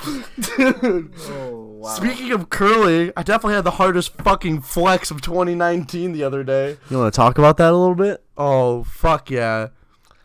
dude. 0.56 1.12
Oh 1.28 1.54
wow. 1.80 1.88
Speaking 1.90 2.32
of 2.32 2.48
curling, 2.48 3.12
I 3.14 3.22
definitely 3.22 3.56
had 3.56 3.64
the 3.64 3.72
hardest 3.72 4.14
fucking 4.14 4.62
flex 4.62 5.10
of 5.10 5.20
2019 5.20 6.12
the 6.12 6.24
other 6.24 6.42
day. 6.42 6.78
you 6.88 6.96
want 6.96 7.12
to 7.12 7.16
talk 7.16 7.36
about 7.36 7.58
that 7.58 7.74
a 7.74 7.76
little 7.76 7.94
bit? 7.94 8.24
Oh 8.38 8.84
fuck 8.84 9.30
yeah, 9.30 9.68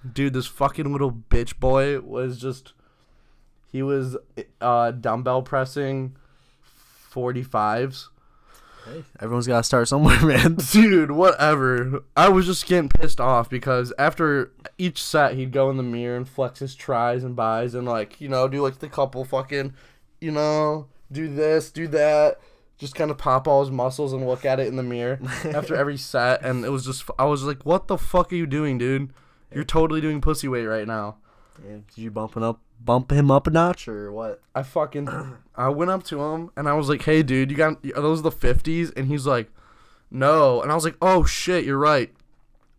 dude! 0.09 0.31
This 0.31 0.47
fucking 0.47 0.89
little 0.89 1.11
bitch 1.11 1.59
boy 1.59 1.99
was 1.99 2.39
just. 2.39 2.71
He 3.73 3.81
was 3.81 4.15
uh, 4.61 4.91
dumbbell 4.91 5.41
pressing 5.41 6.15
45s. 7.11 8.09
Hey, 8.85 9.03
everyone's 9.19 9.47
got 9.47 9.57
to 9.57 9.63
start 9.63 9.87
somewhere, 9.87 10.21
man. 10.25 10.57
Dude, 10.71 11.09
whatever. 11.09 12.03
I 12.15 12.29
was 12.29 12.45
just 12.45 12.67
getting 12.67 12.87
pissed 12.87 13.19
off 13.19 13.49
because 13.49 13.91
after 13.97 14.51
each 14.77 15.01
set, 15.01 15.33
he'd 15.33 15.51
go 15.51 15.71
in 15.71 15.77
the 15.77 15.83
mirror 15.83 16.15
and 16.15 16.29
flex 16.29 16.59
his 16.59 16.75
tries 16.75 17.23
and 17.23 17.35
buys 17.35 17.73
and, 17.73 17.87
like, 17.87 18.21
you 18.21 18.29
know, 18.29 18.47
do 18.47 18.61
like 18.61 18.77
the 18.77 18.89
couple 18.89 19.25
fucking, 19.25 19.73
you 20.21 20.31
know, 20.31 20.85
do 21.11 21.33
this, 21.33 21.71
do 21.71 21.87
that. 21.87 22.39
Just 22.77 22.93
kind 22.93 23.09
of 23.09 23.17
pop 23.17 23.47
all 23.47 23.61
his 23.61 23.71
muscles 23.71 24.13
and 24.13 24.27
look 24.27 24.45
at 24.45 24.59
it 24.59 24.67
in 24.67 24.75
the 24.75 24.83
mirror 24.83 25.19
after 25.45 25.75
every 25.75 25.97
set. 25.97 26.43
And 26.43 26.63
it 26.63 26.69
was 26.69 26.85
just, 26.85 27.09
I 27.17 27.25
was 27.25 27.41
like, 27.43 27.65
what 27.65 27.87
the 27.87 27.97
fuck 27.97 28.31
are 28.31 28.35
you 28.35 28.45
doing, 28.45 28.77
dude? 28.77 29.11
You're 29.51 29.63
totally 29.63 30.01
doing 30.01 30.21
pussy 30.21 30.47
weight 30.47 30.65
right 30.65 30.85
now. 30.85 31.17
Damn, 31.61 31.81
did 31.81 31.97
you 31.97 32.11
bumping 32.11 32.43
up, 32.43 32.59
bump 32.83 33.11
him 33.11 33.29
up 33.31 33.47
a 33.47 33.51
notch 33.51 33.87
or 33.87 34.11
what? 34.11 34.41
I 34.55 34.63
fucking 34.63 35.09
I 35.55 35.69
went 35.69 35.91
up 35.91 36.03
to 36.05 36.21
him 36.21 36.51
and 36.55 36.67
I 36.67 36.73
was 36.73 36.89
like, 36.89 37.03
"Hey, 37.03 37.23
dude, 37.23 37.51
you 37.51 37.57
got 37.57 37.85
are 37.95 38.01
those 38.01 38.21
the 38.21 38.31
50s?" 38.31 38.91
And 38.95 39.07
he's 39.07 39.27
like, 39.27 39.49
"No." 40.09 40.61
And 40.61 40.71
I 40.71 40.75
was 40.75 40.83
like, 40.83 40.97
"Oh 41.01 41.23
shit, 41.25 41.65
you're 41.65 41.77
right." 41.77 42.11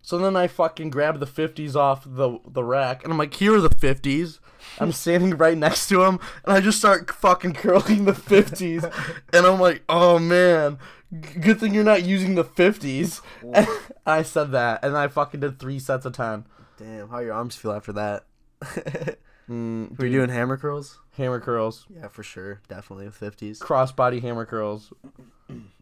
So 0.02 0.19
then 0.19 0.37
I 0.37 0.49
fucking 0.49 0.90
grabbed 0.90 1.21
the 1.21 1.26
50s 1.26 1.75
off 1.76 2.04
the 2.07 2.38
the 2.47 2.64
rack 2.64 3.02
and 3.02 3.12
I'm 3.12 3.19
like, 3.19 3.35
"Here 3.35 3.54
are 3.54 3.61
the 3.61 3.71
50s." 3.71 4.38
I'm 4.78 4.93
standing 5.02 5.37
right 5.37 5.57
next 5.57 5.88
to 5.88 6.02
him 6.02 6.19
and 6.45 6.52
I 6.52 6.61
just 6.61 6.78
start 6.78 7.11
fucking 7.11 7.54
curling 7.54 8.04
the 8.04 8.12
50s 8.12 8.85
and 9.33 9.47
I'm 9.47 9.61
like, 9.61 9.83
"Oh 9.88 10.19
man, 10.19 10.78
good 11.40 11.61
thing 11.61 11.75
you're 11.75 11.85
not 11.85 12.02
using 12.02 12.35
the 12.35 12.45
50s." 12.45 13.23
I 14.07 14.23
said 14.23 14.52
that 14.52 14.85
and 14.85 14.97
I 14.97 15.09
fucking 15.09 15.40
did 15.40 15.59
3 15.59 15.78
sets 15.78 16.04
of 16.04 16.12
10. 16.12 16.45
Damn, 16.76 17.09
how 17.09 17.21
your 17.21 17.33
arms 17.33 17.57
feel 17.57 17.73
after 17.73 17.93
that? 17.93 18.25
Mm, 19.47 19.99
Were 19.99 20.06
you 20.06 20.18
doing 20.21 20.30
hammer 20.30 20.56
curls? 20.56 20.99
hammer 21.18 21.38
curls. 21.38 21.85
Yeah, 21.94 22.09
for 22.09 22.23
sure. 22.23 22.62
Definitely 22.66 23.09
50s. 23.09 23.59
crossbody 23.59 24.23
hammer 24.23 24.47
curls. 24.47 24.90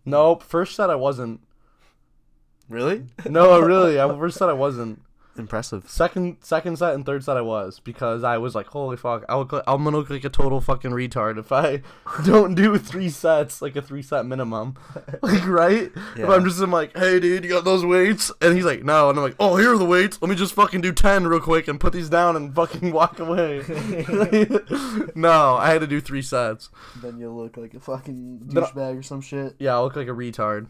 Nope, 0.04 0.42
first 0.42 0.74
set 0.74 0.90
I 0.90 0.96
wasn't. 0.96 1.40
Really? 2.68 3.04
No, 3.28 3.60
really, 3.60 4.00
I 4.00 4.08
first 4.08 4.36
set 4.38 4.48
I 4.48 4.52
wasn't. 4.54 5.00
Impressive. 5.38 5.88
Second, 5.88 6.36
second 6.40 6.76
set 6.76 6.94
and 6.94 7.06
third 7.06 7.24
set 7.24 7.36
I 7.36 7.40
was 7.40 7.80
because 7.80 8.22
I 8.22 8.36
was 8.38 8.54
like, 8.54 8.66
holy 8.66 8.96
fuck, 8.96 9.24
I 9.28 9.36
look 9.36 9.52
like, 9.52 9.64
I'm 9.66 9.82
gonna 9.82 9.96
look 9.96 10.10
like 10.10 10.24
a 10.24 10.28
total 10.28 10.60
fucking 10.60 10.90
retard 10.90 11.38
if 11.38 11.50
I 11.50 11.82
don't 12.24 12.54
do 12.54 12.76
three 12.76 13.08
sets, 13.08 13.62
like 13.62 13.74
a 13.74 13.82
three 13.82 14.02
set 14.02 14.26
minimum, 14.26 14.76
like 15.22 15.46
right? 15.46 15.90
If 16.16 16.28
I'm 16.28 16.44
just 16.44 16.60
I'm 16.60 16.70
like, 16.70 16.96
hey 16.96 17.18
dude, 17.18 17.44
you 17.44 17.50
got 17.50 17.64
those 17.64 17.84
weights? 17.84 18.30
And 18.40 18.54
he's 18.54 18.64
like, 18.66 18.84
no, 18.84 19.08
and 19.08 19.18
I'm 19.18 19.24
like, 19.24 19.36
oh, 19.40 19.56
here 19.56 19.72
are 19.72 19.78
the 19.78 19.86
weights. 19.86 20.20
Let 20.20 20.28
me 20.28 20.36
just 20.36 20.54
fucking 20.54 20.82
do 20.82 20.92
ten 20.92 21.26
real 21.26 21.40
quick 21.40 21.66
and 21.66 21.80
put 21.80 21.92
these 21.92 22.10
down 22.10 22.36
and 22.36 22.54
fucking 22.54 22.92
walk 22.92 23.18
away. 23.18 23.62
no, 25.14 25.56
I 25.56 25.70
had 25.70 25.80
to 25.80 25.86
do 25.86 26.00
three 26.00 26.22
sets. 26.22 26.68
Then 27.00 27.18
you 27.18 27.30
look 27.30 27.56
like 27.56 27.74
a 27.74 27.80
fucking 27.80 28.48
douchebag 28.48 28.98
or 28.98 29.02
some 29.02 29.20
shit. 29.20 29.54
Yeah, 29.58 29.76
I 29.76 29.80
look 29.80 29.96
like 29.96 30.08
a 30.08 30.10
retard. 30.10 30.66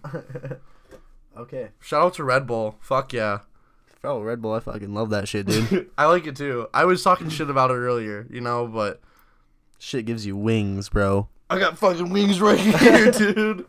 Okay. 1.36 1.70
Shout 1.80 2.02
out 2.02 2.14
to 2.14 2.24
Red 2.24 2.46
Bull. 2.46 2.76
Fuck 2.80 3.12
yeah. 3.12 3.40
Oh, 4.04 4.20
Red 4.20 4.42
Bull, 4.42 4.52
I 4.54 4.60
fucking 4.60 4.92
love 4.92 5.10
that 5.10 5.28
shit, 5.28 5.46
dude. 5.46 5.90
I 5.98 6.06
like 6.06 6.26
it 6.26 6.34
too. 6.36 6.66
I 6.74 6.84
was 6.84 7.02
talking 7.04 7.28
shit 7.28 7.48
about 7.48 7.70
it 7.70 7.74
earlier, 7.74 8.26
you 8.30 8.40
know, 8.40 8.66
but 8.66 9.00
shit 9.78 10.06
gives 10.06 10.26
you 10.26 10.36
wings, 10.36 10.88
bro. 10.88 11.28
I 11.48 11.58
got 11.58 11.78
fucking 11.78 12.10
wings 12.10 12.40
right 12.40 12.58
here, 12.58 13.10
dude. 13.12 13.66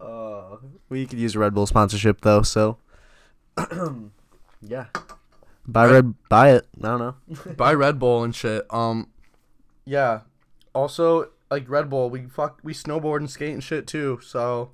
Uh, 0.00 0.56
we 0.88 1.06
could 1.06 1.18
use 1.18 1.34
a 1.34 1.38
Red 1.38 1.54
Bull 1.54 1.66
sponsorship 1.66 2.20
though, 2.20 2.42
so 2.42 2.76
yeah. 4.60 4.86
Buy 5.66 5.84
Red- 5.86 5.92
Red, 5.92 6.14
buy 6.28 6.50
it. 6.52 6.66
I 6.82 6.88
don't 6.88 6.98
know. 6.98 7.14
Buy 7.56 7.72
Red 7.72 7.98
Bull 7.98 8.24
and 8.24 8.34
shit. 8.34 8.66
Um, 8.70 9.08
yeah. 9.84 10.20
Also, 10.74 11.30
like 11.50 11.70
Red 11.70 11.88
Bull, 11.88 12.10
we 12.10 12.26
fuck, 12.26 12.58
we 12.62 12.74
snowboard 12.74 13.18
and 13.18 13.30
skate 13.30 13.54
and 13.54 13.62
shit 13.62 13.86
too. 13.86 14.18
So 14.22 14.72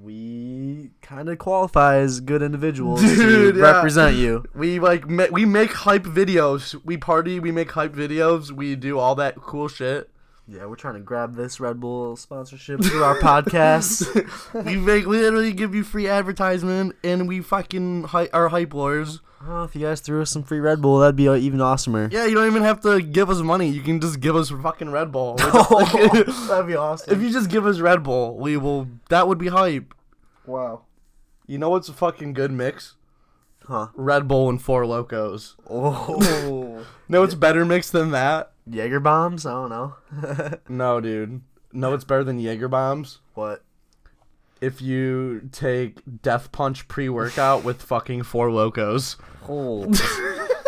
We 0.00 0.90
kind 1.02 1.28
of 1.28 1.38
qualify 1.38 1.96
as 1.96 2.20
good 2.20 2.40
individuals 2.40 3.00
Dude, 3.00 3.54
to 3.54 3.58
yeah. 3.58 3.72
represent 3.72 4.16
you. 4.16 4.44
we 4.54 4.78
like 4.78 5.08
ma- 5.08 5.26
we 5.32 5.44
make 5.44 5.72
hype 5.72 6.04
videos. 6.04 6.74
We 6.84 6.96
party. 6.96 7.40
We 7.40 7.50
make 7.50 7.72
hype 7.72 7.94
videos. 7.94 8.52
We 8.52 8.76
do 8.76 8.98
all 8.98 9.16
that 9.16 9.36
cool 9.36 9.66
shit. 9.66 10.08
Yeah, 10.46 10.66
we're 10.66 10.76
trying 10.76 10.94
to 10.94 11.00
grab 11.00 11.34
this 11.34 11.60
Red 11.60 11.78
Bull 11.80 12.16
sponsorship 12.16 12.82
through 12.82 13.02
our 13.02 13.18
podcast. 13.18 14.06
we 14.64 14.76
make 14.76 15.04
we 15.04 15.18
literally 15.20 15.52
give 15.52 15.74
you 15.74 15.82
free 15.82 16.08
advertisement, 16.08 16.94
and 17.02 17.28
we 17.28 17.40
fucking 17.40 18.04
hy- 18.04 18.30
are 18.32 18.48
hype 18.48 18.72
lords. 18.72 19.20
Oh, 19.46 19.62
if 19.64 19.74
you 19.76 19.82
guys 19.82 20.00
threw 20.00 20.20
us 20.22 20.30
some 20.30 20.42
free 20.42 20.58
Red 20.58 20.82
Bull, 20.82 20.98
that'd 20.98 21.14
be 21.14 21.28
uh, 21.28 21.34
even 21.34 21.60
awesomer. 21.60 22.12
Yeah, 22.12 22.26
you 22.26 22.34
don't 22.34 22.46
even 22.48 22.62
have 22.62 22.80
to 22.80 23.00
give 23.00 23.30
us 23.30 23.38
money. 23.40 23.68
You 23.68 23.82
can 23.82 24.00
just 24.00 24.18
give 24.20 24.34
us 24.34 24.50
fucking 24.50 24.90
Red 24.90 25.12
Bull. 25.12 25.34
that'd 25.36 26.66
be 26.66 26.74
awesome. 26.74 27.14
if 27.14 27.22
you 27.22 27.30
just 27.30 27.48
give 27.48 27.64
us 27.66 27.78
Red 27.78 28.02
Bull, 28.02 28.36
we 28.36 28.56
will. 28.56 28.88
That 29.10 29.28
would 29.28 29.38
be 29.38 29.48
hype. 29.48 29.94
wow. 30.46 30.82
You 31.46 31.56
know 31.56 31.70
what's 31.70 31.88
a 31.88 31.94
fucking 31.94 32.34
good 32.34 32.50
mix? 32.52 32.96
Huh. 33.66 33.88
Red 33.94 34.28
Bull 34.28 34.50
and 34.50 34.60
Four 34.60 34.84
Lokos. 34.84 35.54
Oh. 35.68 36.84
No, 37.10 37.22
it's 37.22 37.34
better 37.34 37.64
mix 37.64 37.90
than 37.90 38.10
that. 38.10 38.52
Jaeger 38.68 39.00
bombs? 39.00 39.46
I 39.46 39.52
don't 39.52 39.70
know. 39.70 39.94
No, 40.68 41.00
dude. 41.00 41.40
No, 41.72 41.94
it's 41.94 42.04
better 42.04 42.22
than 42.22 42.38
Jaeger 42.38 42.68
bombs. 42.68 43.20
what? 43.32 43.64
If 44.60 44.82
you 44.82 45.48
take 45.52 46.00
Death 46.22 46.50
Punch 46.52 46.88
pre-workout 46.88 47.64
with 47.64 47.80
fucking 47.82 48.24
Four 48.24 48.48
Lokos. 48.48 49.16
Oh. 49.48 49.86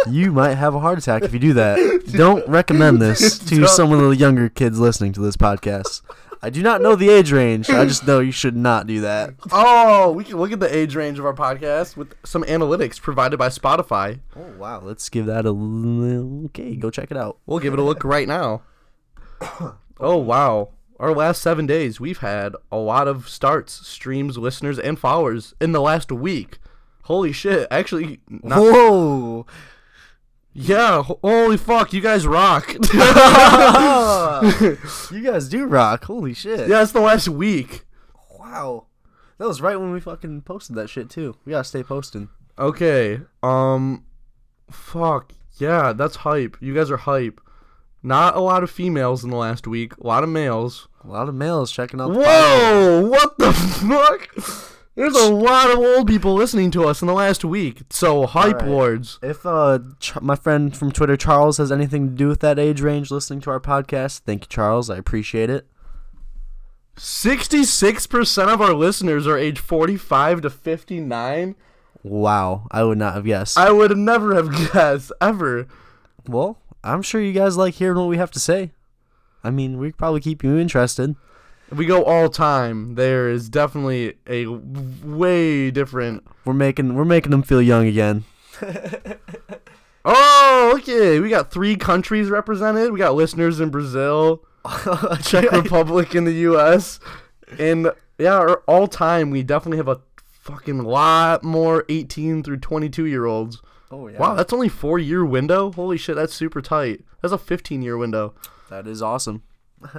you 0.11 0.33
might 0.33 0.55
have 0.55 0.75
a 0.75 0.81
heart 0.81 0.99
attack 0.99 1.23
if 1.23 1.33
you 1.33 1.39
do 1.39 1.53
that. 1.55 2.05
Don't 2.17 2.47
recommend 2.49 3.01
this 3.03 3.39
to 3.51 3.59
Don't. 3.59 3.69
some 3.69 3.93
of 3.93 4.01
the 4.01 4.17
younger 4.17 4.49
kids 4.49 4.79
listening 4.79 5.13
to 5.15 5.21
this 5.21 5.37
podcast. 5.37 6.03
I 6.43 6.49
do 6.49 6.63
not 6.63 6.81
know 6.81 6.95
the 6.97 7.11
age 7.11 7.33
range. 7.33 7.69
I 7.69 7.85
just 7.85 8.07
know 8.07 8.21
you 8.21 8.33
should 8.33 8.57
not 8.57 8.87
do 8.87 9.03
that. 9.03 9.35
Oh, 9.53 10.11
we 10.13 10.25
can 10.25 10.39
look 10.39 10.53
at 10.53 10.61
the 10.61 10.75
age 10.75 10.97
range 10.97 11.19
of 11.19 11.27
our 11.27 11.35
podcast 11.35 11.99
with 11.99 12.15
some 12.25 12.45
analytics 12.45 12.99
provided 12.99 13.37
by 13.37 13.49
Spotify. 13.49 14.21
Oh 14.35 14.47
wow, 14.59 14.81
let's 14.81 15.11
give 15.11 15.27
that 15.27 15.45
a 15.45 15.49
l- 15.51 16.45
okay. 16.47 16.77
Go 16.77 16.89
check 16.91 17.11
it 17.11 17.17
out. 17.19 17.37
We'll 17.45 17.59
give 17.59 17.75
it 17.75 17.79
a 17.79 17.83
look 17.83 18.05
right 18.05 18.27
now. 18.29 18.63
Oh 20.03 20.17
wow. 20.17 20.71
Our 21.01 21.15
last 21.15 21.41
seven 21.41 21.65
days, 21.65 21.99
we've 21.99 22.19
had 22.19 22.55
a 22.71 22.77
lot 22.77 23.09
of 23.09 23.27
starts, 23.27 23.89
streams, 23.89 24.37
listeners, 24.37 24.79
and 24.79 24.99
followers 24.99 25.55
in 25.59 25.73
the 25.73 25.81
last 25.81 26.13
week. 26.13 26.59
Holy 27.05 27.33
shit! 27.33 27.67
Actually, 27.71 28.21
not, 28.29 28.59
Whoa! 28.59 29.47
yeah. 30.53 31.03
Holy 31.03 31.57
fuck! 31.57 31.95
You 31.95 32.03
guys 32.03 32.27
rock. 32.27 32.75
you 35.11 35.23
guys 35.23 35.49
do 35.49 35.65
rock. 35.65 36.05
Holy 36.05 36.35
shit! 36.35 36.69
yeah, 36.69 36.83
it's 36.83 36.93
the 36.93 37.01
last 37.01 37.31
week. 37.31 37.87
Wow. 38.39 38.85
That 39.39 39.49
was 39.49 39.63
right 39.63 39.81
when 39.81 39.93
we 39.93 40.01
fucking 40.01 40.43
posted 40.43 40.77
that 40.77 40.91
shit 40.91 41.09
too. 41.09 41.35
We 41.47 41.53
gotta 41.53 41.65
stay 41.65 41.83
posting. 41.83 42.29
Okay. 42.59 43.21
Um. 43.43 44.05
Fuck. 44.71 45.33
Yeah, 45.57 45.95
that's 45.95 46.17
hype. 46.17 46.59
You 46.61 46.75
guys 46.75 46.91
are 46.91 46.99
hype. 46.99 47.41
Not 48.03 48.37
a 48.37 48.41
lot 48.41 48.63
of 48.63 48.71
females 48.71 49.25
in 49.25 49.31
the 49.31 49.37
last 49.37 49.67
week. 49.67 49.97
A 49.97 50.07
lot 50.07 50.23
of 50.23 50.29
males. 50.29 50.89
A 51.03 51.09
lot 51.09 51.29
of 51.29 51.35
males 51.35 51.73
checking 51.73 52.01
out. 52.01 52.13
the 52.13 52.19
Whoa! 52.21 53.07
What 53.09 53.39
the 53.39 53.53
fuck? 53.53 54.29
There's 54.97 55.15
a 55.15 55.33
lot 55.33 55.71
of 55.71 55.79
old 55.79 56.07
people 56.09 56.35
listening 56.35 56.71
to 56.73 56.85
us 56.85 57.01
in 57.01 57.07
the 57.09 57.15
last 57.15 57.43
week. 57.45 57.83
So 57.91 58.27
hype 58.27 58.61
lords. 58.63 59.19
If 59.23 59.47
uh, 59.47 59.79
Ch- 59.99 60.21
my 60.21 60.35
friend 60.37 60.77
from 60.77 60.93
Twitter, 60.93 61.17
Charles, 61.17 61.57
has 61.57 61.73
anything 61.73 62.09
to 62.11 62.15
do 62.15 62.29
with 62.29 62.41
that 62.41 62.59
age 62.59 62.83
range 62.83 63.11
listening 63.11 63.41
to 63.43 63.51
our 63.51 63.61
podcast, 63.61 64.21
thank 64.21 64.43
you, 64.43 64.49
Charles. 64.49 64.91
I 64.91 64.97
appreciate 64.99 65.49
it. 65.49 65.67
66% 66.97 68.53
of 68.53 68.61
our 68.61 68.75
listeners 68.75 69.27
are 69.27 69.39
age 69.39 69.59
45 69.59 70.43
to 70.43 70.51
59. 70.51 71.55
Wow, 72.03 72.67
I 72.71 72.85
would 72.85 72.99
not 72.99 73.15
have 73.15 73.25
guessed. 73.25 73.57
I 73.57 73.71
would 73.71 73.97
never 73.97 74.35
have 74.35 74.51
guessed 74.73 75.13
ever. 75.21 75.67
well, 76.29 76.59
I'm 76.85 77.01
sure 77.03 77.21
you 77.21 77.33
guys 77.33 77.57
like 77.57 77.75
hearing 77.75 77.97
what 77.99 78.09
we 78.09 78.19
have 78.19 78.31
to 78.33 78.41
say. 78.41 78.73
I 79.43 79.51
mean, 79.51 79.79
we 79.79 79.89
could 79.89 79.99
probably 79.99 80.21
keep 80.21 80.43
you 80.45 80.59
interested. 80.59 81.17
If 81.71 81.79
we 81.79 81.87
go 81.87 82.05
all 82.05 82.29
time, 82.29 82.97
there 82.97 83.31
is 83.31 83.49
definitely 83.49 84.15
a 84.27 84.47
way 84.47 85.71
different. 85.71 86.27
We're 86.45 86.53
making 86.53 86.95
we're 86.95 87.05
making 87.05 87.31
them 87.31 87.43
feel 87.43 87.63
young 87.63 87.87
again. 87.87 88.25
Oh, 90.05 90.73
okay. 90.79 91.21
We 91.21 91.29
got 91.29 91.51
three 91.51 91.77
countries 91.77 92.31
represented. 92.31 92.93
We 92.93 92.99
got 92.99 93.15
listeners 93.15 93.61
in 93.61 93.71
Brazil, 93.71 94.43
Czech 95.23 95.51
Republic, 95.53 96.15
in 96.15 96.25
the 96.25 96.33
U.S. 96.33 97.01
And 97.59 97.93
yeah, 98.19 98.55
all 98.67 98.87
time, 98.87 99.31
we 99.31 99.43
definitely 99.43 99.77
have 99.77 99.89
a 99.89 100.01
fucking 100.25 100.83
lot 100.83 101.45
more 101.45 101.85
18 101.89 102.43
through 102.43 102.59
22 102.59 103.05
year 103.07 103.27
olds. 103.27 103.61
Oh 103.91 104.09
yeah. 104.09 104.19
Wow, 104.19 104.35
that's 104.35 104.53
only 104.53 104.69
four 104.69 104.99
year 104.99 105.25
window. 105.25 105.73
Holy 105.73 105.99
shit, 105.99 106.17
that's 106.17 106.33
super 106.35 106.63
tight. 106.63 107.05
That's 107.21 107.33
a 107.33 107.39
15 107.39 107.83
year 107.83 107.99
window. 107.99 108.35
That 108.71 108.87
is 108.87 109.03
awesome. 109.03 109.43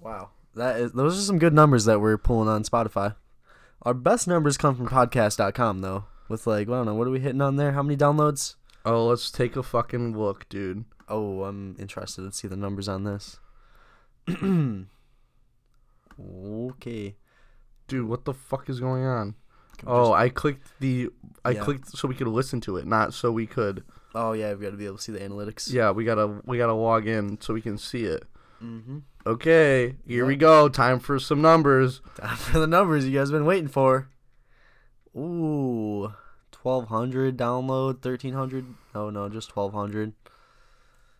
wow. 0.00 0.30
That 0.54 0.76
is 0.80 0.92
those 0.92 1.18
are 1.18 1.22
some 1.22 1.38
good 1.38 1.52
numbers 1.54 1.84
that 1.84 2.00
we're 2.00 2.16
pulling 2.18 2.48
on 2.48 2.64
Spotify. 2.64 3.14
Our 3.82 3.94
best 3.94 4.26
numbers 4.26 4.56
come 4.56 4.74
from 4.76 4.88
podcast.com 4.88 5.80
though. 5.80 6.04
With 6.28 6.46
like, 6.46 6.68
I 6.68 6.70
don't 6.72 6.86
know, 6.86 6.94
what 6.94 7.06
are 7.06 7.10
we 7.10 7.20
hitting 7.20 7.42
on 7.42 7.56
there? 7.56 7.72
How 7.72 7.82
many 7.82 7.96
downloads? 7.96 8.54
Oh, 8.86 9.06
let's 9.06 9.30
take 9.30 9.56
a 9.56 9.62
fucking 9.62 10.16
look, 10.18 10.48
dude. 10.48 10.84
Oh, 11.08 11.44
I'm 11.44 11.76
interested 11.78 12.22
to 12.22 12.32
see 12.32 12.48
the 12.48 12.56
numbers 12.56 12.88
on 12.88 13.04
this. 13.04 13.38
okay. 16.20 17.14
Dude, 17.86 18.08
what 18.08 18.24
the 18.24 18.32
fuck 18.32 18.70
is 18.70 18.80
going 18.80 19.04
on? 19.04 19.34
Oh, 19.86 20.12
I 20.12 20.28
clicked 20.30 20.68
the. 20.80 21.10
I 21.44 21.50
Yeah. 21.50 21.64
clicked 21.64 21.88
so 21.88 22.08
we 22.08 22.14
could 22.14 22.28
listen 22.28 22.60
to 22.62 22.76
it, 22.78 22.86
not 22.86 23.12
so 23.12 23.30
we 23.30 23.46
could. 23.46 23.84
Oh 24.14 24.32
yeah, 24.32 24.54
we 24.54 24.62
got 24.62 24.70
to 24.70 24.76
be 24.76 24.86
able 24.86 24.96
to 24.96 25.02
see 25.02 25.12
the 25.12 25.20
analytics. 25.20 25.72
Yeah, 25.72 25.90
we 25.90 26.04
gotta 26.04 26.40
we 26.44 26.58
gotta 26.58 26.74
log 26.74 27.06
in 27.06 27.40
so 27.40 27.54
we 27.54 27.60
can 27.60 27.78
see 27.78 28.04
it. 28.04 28.24
Mm-hmm. 28.62 28.98
Okay, 29.26 29.96
here 30.06 30.26
we 30.26 30.36
go. 30.36 30.68
Time 30.68 30.98
for 30.98 31.18
some 31.18 31.40
numbers. 31.40 32.00
Time 32.16 32.36
for 32.36 32.58
the 32.58 32.66
numbers 32.66 33.06
you 33.06 33.18
guys 33.18 33.30
been 33.30 33.46
waiting 33.46 33.68
for. 33.68 34.08
Ooh, 35.16 36.12
twelve 36.50 36.88
hundred 36.88 37.36
download, 37.36 38.02
thirteen 38.02 38.34
hundred. 38.34 38.66
Oh 38.94 39.10
no, 39.10 39.28
just 39.28 39.50
twelve 39.50 39.72
hundred. 39.72 40.12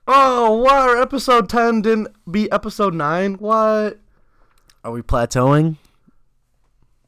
Oh, 0.07 0.59
what? 0.59 0.73
Our 0.75 1.01
episode 1.01 1.49
ten 1.49 1.81
didn't 1.81 2.09
be 2.31 2.51
episode 2.53 2.95
nine. 2.95 3.35
What? 3.35 3.99
Are 4.85 4.93
we 4.93 5.01
plateauing? 5.01 5.77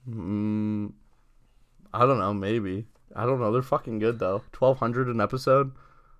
Mm, 0.09 0.93
I 1.93 2.01
don't 2.07 2.19
know. 2.19 2.33
Maybe. 2.33 2.87
I 3.17 3.25
don't 3.27 3.41
know. 3.41 3.51
They're 3.51 3.63
fucking 3.63 3.99
good 3.99 4.19
though. 4.19 4.43
Twelve 4.53 4.79
hundred 4.79 5.09
an 5.09 5.21
episode. 5.21 5.73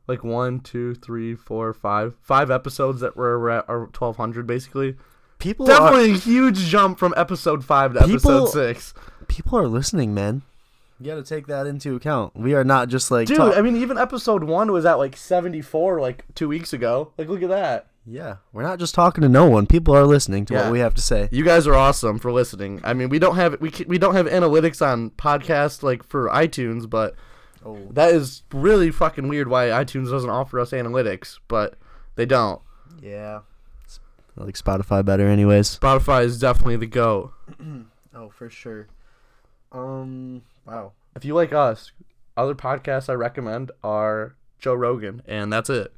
Like 0.09 0.25
one, 0.25 0.61
two, 0.61 0.95
three, 0.95 1.35
four, 1.35 1.73
five, 1.75 2.15
five 2.23 2.51
episodes 2.51 3.01
that 3.01 3.17
were 3.17 3.51
at 3.51 3.69
are 3.69 3.89
twelve 3.93 4.17
hundred 4.17 4.47
basically. 4.47 4.97
People 5.39 5.67
are 5.71 5.79
Definitely 5.93 6.13
a 6.13 6.17
huge 6.17 6.59
jump 6.61 6.99
from 6.99 7.13
episode 7.17 7.65
five 7.65 7.93
to 7.93 8.01
People- 8.01 8.15
episode 8.15 8.47
six. 8.49 8.95
people 9.29 9.59
are 9.59 9.69
listening, 9.69 10.15
man. 10.15 10.43
You 10.99 11.07
got 11.09 11.17
to 11.17 11.23
take 11.23 11.47
that 11.49 11.67
into 11.67 11.95
account. 11.95 12.35
We 12.35 12.55
are 12.55 12.65
not 12.65 12.89
just 12.89 13.11
like 13.11 13.27
Dude, 13.29 13.37
talk- 13.37 13.55
I 13.55 13.61
mean, 13.61 13.77
even 13.77 13.99
episode 13.99 14.45
one 14.45 14.73
was 14.73 14.87
at 14.87 14.95
like 14.95 15.15
74 15.15 16.01
like 16.01 16.25
two 16.35 16.49
weeks 16.49 16.73
ago. 16.73 17.13
Like, 17.19 17.29
look 17.29 17.43
at 17.43 17.51
that. 17.51 17.89
Yeah, 18.07 18.37
we're 18.53 18.63
not 18.63 18.79
just 18.79 18.95
talking 18.95 19.23
to 19.23 19.29
no 19.29 19.47
one. 19.47 19.67
People 19.67 19.95
are 19.97 20.05
listening 20.07 20.45
to 20.47 20.55
Yeah. 20.55 20.63
what 20.65 20.73
we 20.73 20.79
have 20.79 20.95
to 20.95 21.03
say. 21.03 21.29
You 21.33 21.45
guys 21.45 21.67
are 21.67 21.75
awesome 21.75 22.19
for 22.19 22.31
listening. 22.33 22.81
I 22.85 22.95
mean, 22.95 23.09
we 23.09 23.19
don't 23.19 23.37
have 23.37 23.61
we 23.61 23.73
we 23.87 23.99
don't 23.99 24.15
have 24.15 24.27
analytics 24.27 24.81
on 24.87 25.11
podcast 25.11 25.83
like 25.83 26.03
for 26.05 26.29
iTunes, 26.29 26.89
but 26.89 27.15
Oh, 27.65 27.79
that 27.91 28.15
is 28.15 28.43
really 28.53 28.93
fucking 28.93 29.27
weird. 29.27 29.49
Why 29.49 29.67
iTunes 29.69 30.09
doesn't 30.11 30.31
offer 30.31 30.61
us 30.61 30.71
analytics, 30.71 31.39
but 31.49 31.75
they 32.15 32.25
don't. 32.27 32.61
yeah. 33.03 33.41
I 34.39 34.45
like 34.45 34.55
Spotify 34.55 35.03
better, 35.05 35.27
anyways. 35.27 35.79
Spotify 35.79 36.23
is 36.25 36.39
definitely 36.39 36.77
the 36.77 36.87
go. 36.87 37.33
Oh, 38.15 38.31
for 38.31 38.49
sure. 38.49 38.87
Um. 39.73 40.43
Wow. 40.67 40.93
If 41.15 41.25
you 41.25 41.35
like 41.35 41.53
us, 41.53 41.93
other 42.37 42.55
podcasts 42.55 43.09
I 43.11 43.13
recommend 43.15 43.71
are 43.85 44.37
Joe 44.59 44.75
Rogan, 44.75 45.23
and 45.27 45.53
that's 45.53 45.69
it. 45.69 45.93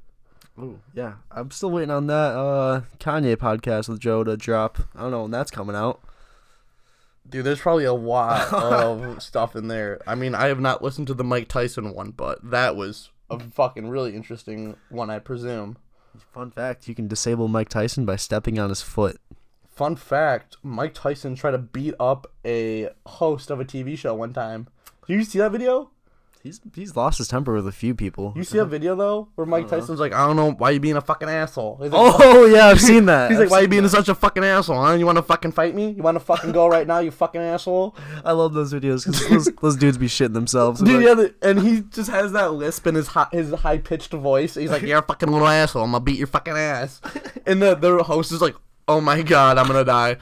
Ooh, 0.58 0.80
yeah. 0.92 1.14
I'm 1.30 1.50
still 1.50 1.70
waiting 1.70 1.90
on 1.90 2.06
that 2.08 2.34
uh 2.34 2.80
Kanye 2.98 3.36
podcast 3.36 3.88
with 3.88 4.00
Joe 4.00 4.24
to 4.24 4.36
drop. 4.36 4.78
I 4.94 5.02
don't 5.02 5.10
know 5.10 5.22
when 5.22 5.30
that's 5.30 5.50
coming 5.50 5.76
out. 5.76 6.00
Dude, 7.28 7.44
there's 7.44 7.60
probably 7.60 7.84
a 7.84 7.92
lot 7.92 8.52
of 8.52 9.22
stuff 9.22 9.54
in 9.54 9.68
there. 9.68 10.00
I 10.06 10.14
mean, 10.14 10.34
I 10.34 10.46
have 10.46 10.60
not 10.60 10.82
listened 10.82 11.06
to 11.08 11.14
the 11.14 11.24
Mike 11.24 11.48
Tyson 11.48 11.94
one, 11.94 12.10
but 12.10 12.38
that 12.50 12.74
was 12.74 13.10
a 13.30 13.38
fucking 13.38 13.88
really 13.88 14.16
interesting 14.16 14.76
one, 14.88 15.10
I 15.10 15.18
presume. 15.18 15.76
Fun 16.32 16.50
fact: 16.50 16.88
you 16.88 16.94
can 16.94 17.06
disable 17.06 17.46
Mike 17.48 17.68
Tyson 17.68 18.04
by 18.04 18.16
stepping 18.16 18.58
on 18.58 18.70
his 18.70 18.82
foot. 18.82 19.20
Fun 19.68 19.94
fact 19.94 20.56
Mike 20.62 20.94
Tyson 20.94 21.36
tried 21.36 21.52
to 21.52 21.58
beat 21.58 21.94
up 22.00 22.32
a 22.44 22.88
host 23.06 23.50
of 23.50 23.60
a 23.60 23.64
TV 23.64 23.96
show 23.96 24.14
one 24.14 24.32
time. 24.32 24.66
Did 25.06 25.14
you 25.14 25.24
see 25.24 25.38
that 25.38 25.52
video? 25.52 25.90
He's 26.42 26.60
he's 26.74 26.94
lost 26.96 27.18
his 27.18 27.26
temper 27.28 27.52
with 27.52 27.66
a 27.66 27.72
few 27.72 27.94
people. 27.94 28.32
You 28.36 28.44
see 28.44 28.58
a 28.58 28.64
video, 28.64 28.94
though? 28.94 29.28
Where 29.34 29.46
Mike 29.46 29.64
Uh-huh. 29.66 29.76
Tyson's 29.80 29.98
like, 29.98 30.12
I 30.12 30.26
don't 30.26 30.36
know, 30.36 30.52
why 30.52 30.70
you 30.70 30.78
being 30.80 30.96
a 30.96 31.00
fucking 31.00 31.28
asshole? 31.28 31.78
He's 31.82 31.90
like, 31.90 32.14
Oh 32.20 32.44
yeah, 32.54 32.66
I've 32.66 32.80
seen 32.80 33.06
that. 33.06 33.30
He's 33.30 33.38
like, 33.38 33.46
I've 33.46 33.50
why 33.50 33.60
you 33.60 33.68
being 33.68 33.82
that. 33.82 33.88
such 33.88 34.08
a 34.08 34.14
fucking 34.14 34.44
asshole, 34.44 34.80
huh? 34.82 34.94
You 34.94 35.04
want 35.04 35.16
to 35.16 35.22
fucking 35.22 35.52
fight 35.52 35.74
me? 35.74 35.90
You 35.90 36.02
want 36.02 36.14
to 36.14 36.20
fucking 36.24 36.52
go 36.52 36.68
right 36.68 36.86
now, 36.86 37.00
you 37.00 37.10
fucking 37.10 37.40
asshole? 37.40 37.96
I 38.24 38.32
love 38.32 38.54
those 38.54 38.72
videos 38.72 39.04
because 39.04 39.28
those, 39.28 39.44
those 39.60 39.76
dudes 39.76 39.98
be 39.98 40.06
shitting 40.06 40.34
themselves. 40.34 40.80
Dude, 40.80 41.02
Like, 41.04 41.34
yeah, 41.42 41.48
and 41.50 41.58
he 41.60 41.80
just 41.80 42.08
has 42.10 42.30
that 42.32 42.52
lisp 42.52 42.86
in 42.86 42.94
his 42.94 43.08
high, 43.08 43.26
his 43.32 43.52
high 43.52 43.78
pitched 43.78 44.12
voice. 44.12 44.54
He's 44.54 44.70
like, 44.70 44.82
"You're 44.82 44.98
a 45.00 45.02
fucking 45.02 45.30
little 45.30 45.48
asshole. 45.48 45.82
I'm 45.82 45.90
gonna 45.90 46.04
beat 46.04 46.18
your 46.18 46.28
fucking 46.28 46.54
ass." 46.54 47.00
And 47.46 47.60
the 47.60 47.74
the 47.74 48.02
host 48.04 48.30
is 48.30 48.40
like, 48.40 48.54
"Oh 48.86 49.00
my 49.00 49.22
god, 49.22 49.58
I'm 49.58 49.66
gonna 49.66 49.84
die." 49.84 50.16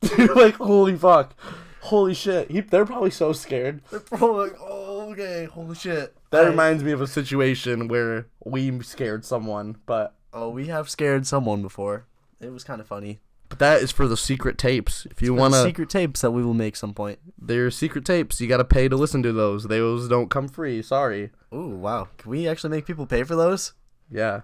Dude, 0.00 0.30
like, 0.36 0.54
holy 0.54 0.94
fuck, 0.96 1.34
holy 1.80 2.14
shit. 2.14 2.50
He, 2.50 2.60
they're 2.60 2.86
probably 2.86 3.10
so 3.10 3.32
scared. 3.32 3.80
They're 3.90 4.00
probably 4.00 4.50
like, 4.50 4.58
oh, 4.60 4.95
okay, 5.12 5.44
holy 5.44 5.74
shit. 5.74 6.14
That 6.30 6.44
I- 6.44 6.48
reminds 6.48 6.82
me 6.84 6.92
of 6.92 7.00
a 7.00 7.06
situation 7.06 7.88
where 7.88 8.26
we 8.44 8.80
scared 8.82 9.24
someone, 9.24 9.76
but 9.86 10.14
Oh, 10.32 10.50
we 10.50 10.66
have 10.66 10.90
scared 10.90 11.26
someone 11.26 11.62
before. 11.62 12.04
It 12.40 12.52
was 12.52 12.62
kind 12.64 12.80
of 12.80 12.86
funny. 12.86 13.20
but 13.48 13.58
that 13.60 13.80
is 13.80 13.90
for 13.92 14.06
the 14.06 14.16
secret 14.18 14.58
tapes. 14.58 15.06
If 15.10 15.22
you 15.22 15.32
want 15.32 15.54
to, 15.54 15.62
secret 15.62 15.88
tapes 15.88 16.20
that 16.20 16.32
we 16.32 16.42
will 16.42 16.52
make 16.52 16.76
some 16.76 16.92
point. 16.92 17.18
they're 17.40 17.70
secret 17.70 18.04
tapes. 18.04 18.38
You 18.40 18.46
got 18.48 18.58
to 18.58 18.64
pay 18.64 18.88
to 18.88 18.96
listen 18.96 19.22
to 19.22 19.32
those. 19.32 19.64
Those 19.64 20.08
don't 20.08 20.28
come 20.28 20.48
free. 20.48 20.82
Sorry. 20.82 21.30
Ooh, 21.54 21.68
wow. 21.70 22.08
Can 22.18 22.30
we 22.32 22.46
actually 22.48 22.70
make 22.70 22.84
people 22.86 23.06
pay 23.06 23.22
for 23.22 23.34
those? 23.36 23.72
Yeah. 24.10 24.40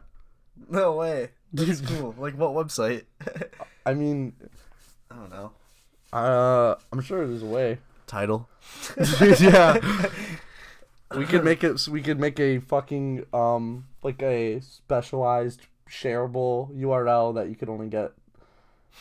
No 0.70 0.92
way. 0.92 1.30
That's 1.52 1.80
cool. 1.82 2.14
Like 2.18 2.36
what 2.38 2.52
website? 2.52 3.04
I 3.84 3.92
mean, 3.92 4.32
I 5.10 5.16
don't 5.16 5.30
know. 5.30 5.52
uh, 6.12 6.76
I'm 6.92 7.02
sure 7.02 7.26
there's 7.26 7.42
a 7.42 7.46
way. 7.46 7.78
Title. 8.06 8.48
yeah. 9.40 9.78
We 11.16 11.26
could 11.26 11.44
make 11.44 11.64
it. 11.64 11.86
We 11.88 12.02
could 12.02 12.18
make 12.18 12.38
a 12.40 12.58
fucking 12.58 13.26
um 13.32 13.86
like 14.02 14.22
a 14.22 14.60
specialized 14.60 15.62
shareable 15.88 16.74
URL 16.76 17.34
that 17.34 17.48
you 17.48 17.54
could 17.54 17.68
only 17.68 17.88
get, 17.88 18.12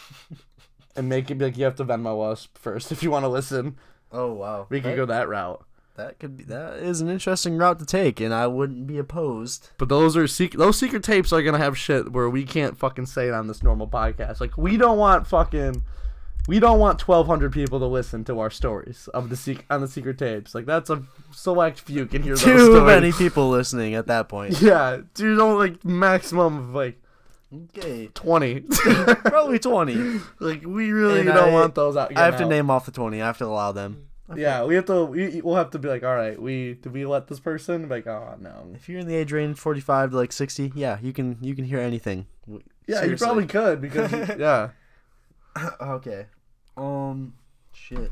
and 0.96 1.10
make 1.10 1.32
it 1.32 1.36
be 1.36 1.46
like 1.46 1.58
you 1.58 1.66
have 1.66 1.76
to 1.76 1.86
Venmo 1.86 2.30
us 2.30 2.48
first 2.54 2.92
if 2.92 3.02
you 3.04 3.12
want 3.12 3.24
to 3.24 3.30
listen. 3.30 3.78
Oh 4.12 4.34
wow. 4.34 4.68
We 4.70 4.82
could 4.82 4.92
that, 4.92 4.96
go 4.98 5.06
that 5.06 5.30
route. 5.30 5.66
That 5.96 6.20
could 6.20 6.38
be. 6.38 6.44
That 6.46 6.78
is 6.78 7.02
an 7.02 7.10
interesting 7.10 7.58
route 7.58 7.80
to 7.80 7.86
take, 7.86 8.20
and 8.20 8.34
I 8.34 8.48
wouldn't 8.48 8.88
be 8.88 8.98
opposed. 8.98 9.70
But 9.78 9.90
those 9.90 10.16
are 10.18 10.28
secret. 10.28 10.58
Those 10.58 10.78
secret 10.78 11.04
tapes 11.04 11.34
are 11.34 11.44
gonna 11.44 11.58
have 11.58 11.78
shit 11.78 12.12
where 12.12 12.30
we 12.30 12.44
can't 12.44 12.78
fucking 12.78 13.06
say 13.08 13.28
it 13.28 13.34
on 13.34 13.48
this 13.48 13.62
normal 13.62 13.88
podcast. 13.88 14.40
Like 14.40 14.58
we 14.58 14.78
don't 14.78 14.98
want 14.98 15.28
fucking. 15.28 15.84
We 16.48 16.60
don't 16.60 16.80
want 16.80 16.98
twelve 17.00 17.28
hundred 17.28 17.54
people 17.54 17.80
to 17.80 17.86
listen 17.86 18.24
to 18.26 18.40
our 18.40 18.50
stories 18.50 19.08
of 19.14 19.30
the 19.30 19.36
sec- 19.36 19.66
on 19.70 19.82
the 19.82 19.88
secret 19.88 20.18
tapes. 20.18 20.54
Like 20.56 20.66
that's 20.66 20.90
a 20.90 21.04
select 21.32 21.80
few 21.82 22.06
can 22.06 22.24
hear 22.24 22.36
Too 22.36 22.58
stories. 22.72 22.84
many 22.84 23.12
people 23.12 23.50
listening 23.50 23.94
at 23.96 24.08
that 24.08 24.28
point. 24.28 24.60
Yeah, 24.62 25.02
dude, 25.14 25.40
only 25.40 25.70
like 25.70 25.86
maximum 25.86 26.58
of 26.58 26.76
like 26.76 26.98
Okay. 27.54 28.08
twenty. 28.14 28.62
Probably 29.26 29.60
twenty. 29.60 30.20
like 30.40 30.64
we 30.66 30.92
really 30.92 31.20
And 31.20 31.30
don't 31.30 31.50
I- 31.50 31.54
want 31.54 31.76
those 31.76 31.96
out. 31.98 32.16
I 32.18 32.26
have 32.26 32.38
to 32.38 32.46
name 32.46 32.70
off 32.70 32.86
the 32.86 32.92
twenty. 32.92 33.22
I 33.22 33.28
have 33.28 33.38
to 33.40 33.46
allow 33.46 33.72
them. 33.72 34.08
Yeah, 34.34 34.64
we 34.64 34.76
have 34.76 34.86
to. 34.86 35.04
We, 35.04 35.42
we'll 35.42 35.56
have 35.58 35.72
to 35.72 35.80
be 35.80 35.90
like, 35.90 36.04
all 36.04 36.16
right, 36.16 36.42
we 36.42 36.76
did 36.76 36.94
we 36.94 37.06
let 37.06 37.28
this 37.28 37.42
person? 37.42 37.90
Like, 37.90 38.08
oh 38.08 38.36
no. 38.40 38.70
If 38.74 38.88
you're 38.88 39.00
in 39.00 39.08
the 39.08 39.16
age 39.16 39.34
range 39.34 39.58
forty-five 39.58 40.12
to 40.12 40.16
like 40.18 40.32
sixty, 40.32 40.72
yeah, 40.74 40.98
you 41.02 41.12
can 41.12 41.38
you 41.42 41.54
can 41.54 41.66
hear 41.66 41.80
anything. 41.80 42.28
Yeah, 42.88 43.02
Seriously. 43.02 43.10
you 43.10 43.18
probably 43.18 43.46
could 43.48 43.82
because 43.82 44.12
yeah. 44.40 44.70
okay. 45.82 46.28
Um. 46.78 47.34
Shit. 47.74 48.12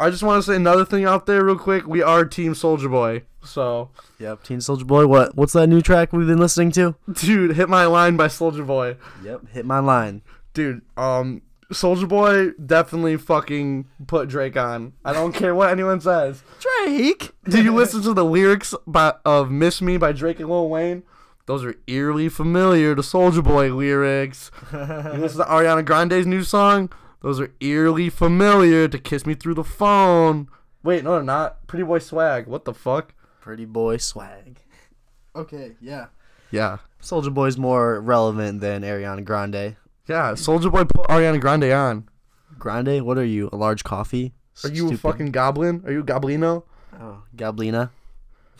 I 0.00 0.10
just 0.10 0.22
want 0.22 0.42
to 0.44 0.48
say 0.50 0.56
another 0.56 0.84
thing 0.84 1.04
out 1.04 1.26
there 1.26 1.44
real 1.44 1.58
quick. 1.58 1.86
We 1.86 2.02
are 2.02 2.24
Team 2.24 2.54
Soulja 2.54 2.88
Boy. 2.88 3.24
So, 3.42 3.90
Yep. 4.20 4.44
Team 4.44 4.58
Soulja 4.58 4.86
Boy. 4.86 5.06
What? 5.08 5.36
What's 5.36 5.54
that 5.54 5.66
new 5.66 5.80
track 5.80 6.12
we've 6.12 6.26
been 6.26 6.38
listening 6.38 6.70
to? 6.72 6.94
dude, 7.12 7.56
hit 7.56 7.68
my 7.68 7.84
line 7.86 8.16
by 8.16 8.28
Soulja 8.28 8.64
Boy. 8.64 8.96
Yep. 9.24 9.48
Hit 9.48 9.66
my 9.66 9.80
line. 9.80 10.22
Dude, 10.54 10.82
um, 10.96 11.42
Soulja 11.72 12.08
Boy 12.08 12.50
definitely 12.64 13.16
fucking 13.16 13.86
put 14.06 14.28
Drake 14.28 14.56
on. 14.56 14.92
I 15.04 15.12
don't 15.12 15.32
care 15.32 15.54
what 15.54 15.70
anyone 15.70 16.00
says. 16.00 16.42
Drake. 16.60 17.32
Did 17.44 17.64
you 17.64 17.74
listen 17.74 18.00
to 18.02 18.14
the 18.14 18.24
lyrics 18.24 18.74
by, 18.86 19.14
of 19.24 19.50
"Miss 19.50 19.82
Me" 19.82 19.96
by 19.96 20.12
Drake 20.12 20.38
and 20.38 20.48
Lil 20.48 20.68
Wayne? 20.68 21.02
Those 21.48 21.64
are 21.64 21.74
eerily 21.86 22.28
familiar 22.28 22.94
to 22.94 23.00
Soulja 23.00 23.42
Boy 23.42 23.72
lyrics. 23.72 24.50
You 24.70 24.78
listen 25.14 25.38
to 25.38 25.46
Ariana 25.46 25.82
Grande's 25.82 26.26
new 26.26 26.42
song? 26.42 26.92
Those 27.22 27.40
are 27.40 27.50
eerily 27.58 28.10
familiar 28.10 28.86
to 28.86 28.98
"Kiss 28.98 29.24
Me 29.24 29.32
Through 29.32 29.54
the 29.54 29.64
Phone." 29.64 30.50
Wait, 30.82 31.04
no, 31.04 31.12
they're 31.12 31.22
not. 31.22 31.66
Pretty 31.66 31.84
Boy 31.84 32.00
Swag. 32.00 32.46
What 32.46 32.66
the 32.66 32.74
fuck? 32.74 33.14
Pretty 33.40 33.64
boy 33.64 33.96
swag. 33.96 34.60
Okay, 35.34 35.72
yeah. 35.80 36.08
Yeah, 36.50 36.78
Soulja 37.00 37.32
Boy's 37.32 37.56
more 37.56 37.98
relevant 37.98 38.60
than 38.60 38.82
Ariana 38.82 39.24
Grande. 39.24 39.76
yeah. 40.06 40.32
Soulja 40.32 40.70
Boy 40.70 40.84
put 40.84 41.06
Ariana 41.08 41.40
Grande 41.40 41.72
on. 41.72 42.10
Grande, 42.58 43.06
what 43.06 43.16
are 43.16 43.24
you? 43.24 43.48
A 43.54 43.56
large 43.56 43.84
coffee? 43.84 44.34
Are 44.64 44.68
you 44.70 44.92
a 44.92 44.96
fucking 44.98 45.30
goblin? 45.30 45.82
Are 45.86 45.92
you 45.92 46.00
a 46.00 46.04
goblino? 46.04 46.64
Oh, 47.00 47.22
Gablina. 47.34 47.88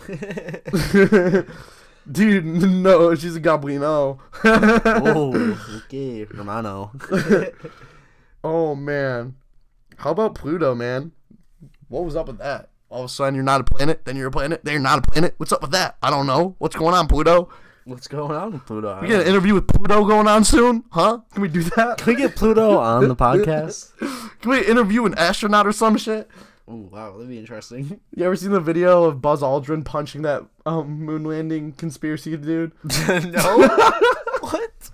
Dude, 2.11 2.45
no, 2.63 3.15
she's 3.15 3.37
a 3.37 3.41
goblino. 3.41 4.19
oh, 4.45 5.59
okay, 5.85 6.25
Romano. 6.25 6.93
oh 8.45 8.75
man. 8.75 9.35
How 9.99 10.11
about 10.11 10.35
Pluto, 10.35 10.75
man? 10.75 11.13
What 11.89 12.05
was 12.05 12.17
up 12.17 12.29
with 12.29 12.39
that? 12.39 12.71
All 12.89 13.01
of 13.01 13.07
a 13.07 13.09
sudden 13.09 13.35
you're 13.35 13.45
not 13.45 13.61
a 13.61 13.65
planet, 13.65 14.05
then 14.05 14.17
you're 14.17 14.29
a 14.29 14.31
planet, 14.31 14.65
then 14.65 14.73
you're 14.73 14.83
not 14.83 15.01
a 15.01 15.03
planet. 15.03 15.35
What's 15.37 15.53
up 15.53 15.61
with 15.61 15.73
that? 15.73 15.97
I 16.03 16.11
don't 16.11 16.27
know. 16.27 16.55
What's 16.59 16.77
going 16.77 16.95
on, 16.95 17.09
Pluto? 17.09 17.51
What's 17.85 18.07
going 18.07 18.37
on 18.37 18.53
with 18.53 18.67
Pluto? 18.67 18.99
We 19.01 19.09
get 19.09 19.23
an 19.23 19.27
interview 19.27 19.55
with 19.55 19.67
Pluto 19.67 20.05
going 20.05 20.29
on 20.29 20.45
soon? 20.45 20.85
Huh? 20.91 21.21
Can 21.33 21.43
we 21.43 21.49
do 21.49 21.63
that? 21.63 21.99
Can 21.99 22.15
we 22.15 22.21
get 22.21 22.37
Pluto 22.37 22.79
on 22.79 23.09
the 23.09 23.17
podcast? 23.17 23.97
Can 24.41 24.51
we 24.51 24.65
interview 24.65 25.07
an 25.07 25.15
astronaut 25.17 25.67
or 25.67 25.73
some 25.73 25.97
shit? 25.97 26.29
Oh 26.71 26.89
wow, 26.93 27.13
that'd 27.13 27.29
be 27.29 27.39
interesting. 27.39 28.01
You 28.15 28.25
ever 28.25 28.37
seen 28.37 28.51
the 28.51 28.61
video 28.61 29.05
of 29.05 29.23
Buzz 29.23 29.43
Aldrin 29.43 29.85
punching 29.85 30.23
that 30.23 30.45
um, 30.67 31.05
moon 31.05 31.25
landing 31.25 31.73
conspiracy 31.73 32.37
dude? 32.37 32.73
no. 33.09 33.69
what? 34.41 34.91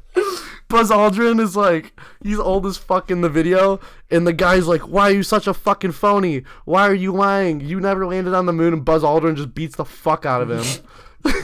Buzz 0.68 0.90
Aldrin 0.90 1.40
is 1.40 1.56
like, 1.56 1.98
he's 2.22 2.38
old 2.38 2.66
as 2.66 2.76
fuck 2.76 3.10
in 3.10 3.22
the 3.22 3.28
video, 3.28 3.80
and 4.10 4.26
the 4.26 4.32
guy's 4.32 4.68
like, 4.68 4.82
Why 4.82 5.08
are 5.10 5.14
you 5.14 5.22
such 5.22 5.46
a 5.46 5.54
fucking 5.54 5.92
phony? 5.92 6.44
Why 6.64 6.86
are 6.86 6.94
you 6.94 7.12
lying? 7.12 7.60
You 7.60 7.80
never 7.80 8.06
landed 8.06 8.34
on 8.34 8.46
the 8.46 8.52
moon, 8.52 8.74
and 8.74 8.84
Buzz 8.84 9.02
Aldrin 9.02 9.36
just 9.36 9.54
beats 9.54 9.76
the 9.76 9.84
fuck 9.84 10.26
out 10.26 10.42
of 10.42 10.50
him. 10.50 10.84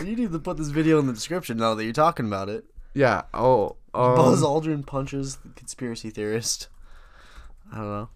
You 0.07 0.16
need 0.16 0.33
to 0.33 0.38
put 0.38 0.59
this 0.59 0.69
video 0.69 0.99
in 0.99 1.07
the 1.07 1.12
description 1.14 1.57
now 1.57 1.75
that 1.75 1.85
you're 1.85 1.93
talking 1.93 2.27
about 2.27 2.49
it. 2.49 2.64
yeah, 2.95 3.23
oh. 3.33 3.77
Um, 3.95 4.14
Buzz 4.14 4.43
Aldrin 4.43 4.87
punches 4.87 5.37
the 5.37 5.49
conspiracy 5.51 6.11
theorist. 6.11 6.69
I 7.73 7.77
don't 7.77 7.87
know. 7.87 8.09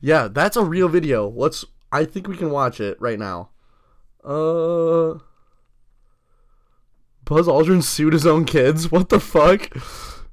Yeah, 0.00 0.28
that's 0.28 0.56
a 0.56 0.64
real 0.64 0.88
video. 0.88 1.28
Let's, 1.28 1.64
I 1.92 2.04
think 2.04 2.26
we 2.28 2.36
can 2.36 2.50
watch 2.50 2.80
it 2.80 3.00
right 3.00 3.18
now. 3.18 3.50
Uh. 4.24 5.18
Buzz 7.24 7.46
Aldrin 7.46 7.82
sued 7.82 8.12
his 8.12 8.26
own 8.26 8.44
kids? 8.44 8.90
What 8.90 9.08
the 9.08 9.20
fuck? 9.20 9.72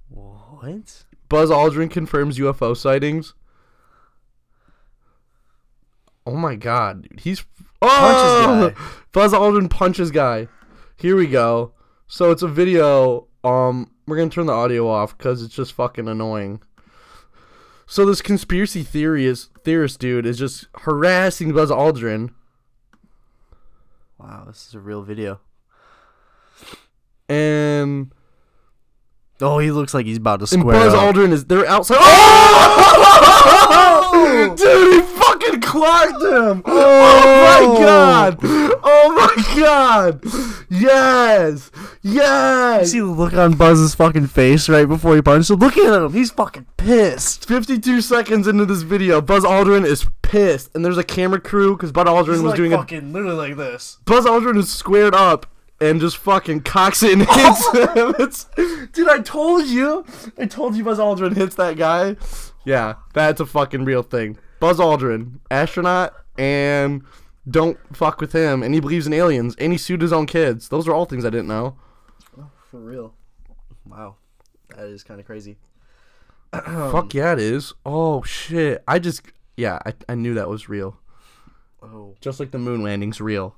What? 0.09 1.05
Buzz 1.29 1.49
Aldrin 1.49 1.91
confirms 1.91 2.39
UFO 2.39 2.75
sightings. 2.75 3.33
Oh 6.25 6.35
my 6.35 6.55
god, 6.55 7.03
dude. 7.03 7.19
He's 7.21 7.45
oh! 7.81 7.87
Punches 7.87 8.75
guy. 8.75 8.91
Buzz 9.11 9.33
Aldrin 9.33 9.69
punches 9.69 10.11
guy. 10.11 10.47
Here 10.97 11.15
we 11.15 11.27
go. 11.27 11.73
So 12.07 12.31
it's 12.31 12.41
a 12.41 12.47
video. 12.47 13.27
Um, 13.43 13.91
we're 14.07 14.17
gonna 14.17 14.29
turn 14.29 14.47
the 14.47 14.53
audio 14.53 14.89
off 14.89 15.17
because 15.17 15.41
it's 15.43 15.55
just 15.55 15.73
fucking 15.73 16.07
annoying. 16.07 16.61
So 17.89 18.05
this 18.05 18.21
conspiracy 18.21 18.83
theory 18.83 19.25
is 19.25 19.47
theorist 19.63 19.99
dude 19.99 20.25
is 20.25 20.37
just 20.37 20.65
harassing 20.81 21.53
Buzz 21.53 21.71
Aldrin, 21.71 22.31
Wow, 24.17 24.43
this 24.47 24.67
is 24.67 24.73
a 24.73 24.79
real 24.79 25.03
video. 25.03 25.39
and 27.29 28.11
Oh, 29.39 29.59
he 29.59 29.69
looks 29.71 29.93
like 29.93 30.05
he's 30.07 30.17
about 30.17 30.39
to 30.45 30.53
and 30.55 30.65
Buzz 30.65 30.93
up. 30.93 31.15
Aldrin 31.15 31.31
is 31.31 31.45
they're 31.45 31.65
outside. 31.67 31.97
Oh! 31.99 32.03
Dude, 34.57 35.03
he 35.05 35.16
fucking 35.39 35.61
clocked 35.61 36.23
him. 36.23 36.63
Oh. 36.79 37.59
oh, 37.59 37.73
my 37.73 37.79
god. 37.79 38.37
Oh 38.43 39.13
my 39.35 39.59
god. 39.61 40.23
Yes. 40.69 41.71
You 42.01 42.13
Yes. 42.13 42.91
see 42.91 42.99
the 42.99 43.05
look 43.05 43.33
on 43.33 43.53
Buzz's 43.55 43.95
fucking 43.95 44.27
face 44.27 44.69
right 44.69 44.87
before 44.87 45.15
he 45.15 45.21
punched 45.21 45.49
him? 45.49 45.57
Look 45.59 45.77
at 45.77 45.93
him. 46.01 46.13
He's 46.13 46.31
fucking 46.31 46.67
pissed. 46.77 47.47
52 47.47 48.01
seconds 48.01 48.47
into 48.47 48.65
this 48.65 48.81
video, 48.83 49.21
Buzz 49.21 49.43
Aldrin 49.43 49.85
is 49.85 50.05
pissed, 50.21 50.73
and 50.75 50.83
there's 50.85 50.97
a 50.97 51.03
camera 51.03 51.39
crew 51.39 51.75
because 51.75 51.91
Buzz 51.91 52.05
Aldrin 52.05 52.43
was 52.43 52.53
doing 52.53 52.73
a 52.73 52.77
fucking 52.77 53.11
literally 53.13 53.35
like 53.49 53.57
this. 53.57 53.97
Buzz 54.05 54.25
Aldrin 54.25 54.57
is 54.57 54.71
squared 54.71 55.15
up 55.15 55.45
and 55.81 55.99
just 55.99 56.17
fucking 56.17 56.61
cocks 56.61 57.03
it 57.03 57.13
and 57.13 57.21
hits 57.29 57.71
him. 57.73 58.15
It's, 58.19 58.45
dude, 58.93 59.09
I 59.09 59.19
told 59.19 59.65
you. 59.65 60.05
I 60.37 60.45
told 60.45 60.75
you 60.75 60.83
Buzz 60.83 60.99
Aldrin 60.99 61.35
hits 61.35 61.55
that 61.55 61.77
guy. 61.77 62.15
Yeah, 62.65 62.95
that's 63.13 63.39
a 63.39 63.45
fucking 63.45 63.85
real 63.85 64.03
thing. 64.03 64.37
Buzz 64.59 64.79
Aldrin, 64.79 65.39
astronaut, 65.51 66.13
and 66.37 67.03
don't 67.49 67.77
fuck 67.95 68.19
with 68.19 68.33
him. 68.33 68.63
And 68.63 68.73
he 68.73 68.79
believes 68.79 69.07
in 69.07 69.13
aliens, 69.13 69.55
and 69.57 69.71
he 69.71 69.77
sued 69.77 70.01
his 70.01 70.13
own 70.13 70.25
kids. 70.25 70.69
Those 70.69 70.87
are 70.87 70.93
all 70.93 71.05
things 71.05 71.25
I 71.25 71.29
didn't 71.29 71.47
know. 71.47 71.77
For 72.69 72.79
real. 72.79 73.13
Wow. 73.85 74.15
That 74.75 74.87
is 74.87 75.03
kind 75.03 75.19
of 75.19 75.25
crazy. 75.25 75.57
fuck 76.53 77.13
yeah, 77.13 77.33
it 77.33 77.39
is. 77.39 77.73
Oh 77.85 78.23
shit. 78.23 78.83
I 78.87 78.99
just, 78.99 79.21
yeah, 79.55 79.79
I, 79.85 79.93
I 80.09 80.15
knew 80.15 80.33
that 80.33 80.49
was 80.49 80.69
real. 80.69 80.97
Oh. 81.81 82.15
Just 82.21 82.39
like 82.39 82.51
the 82.51 82.59
moon 82.59 82.83
landing's 82.83 83.21
real. 83.21 83.55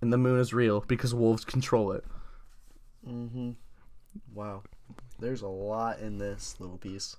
And 0.00 0.12
the 0.12 0.18
moon 0.18 0.38
is 0.38 0.52
real 0.52 0.84
because 0.86 1.14
wolves 1.14 1.44
control 1.44 1.92
it. 1.92 2.04
Mm-hmm. 3.06 3.52
Wow. 4.34 4.62
There's 5.18 5.42
a 5.42 5.48
lot 5.48 5.98
in 5.98 6.18
this 6.18 6.56
little 6.60 6.78
piece. 6.78 7.16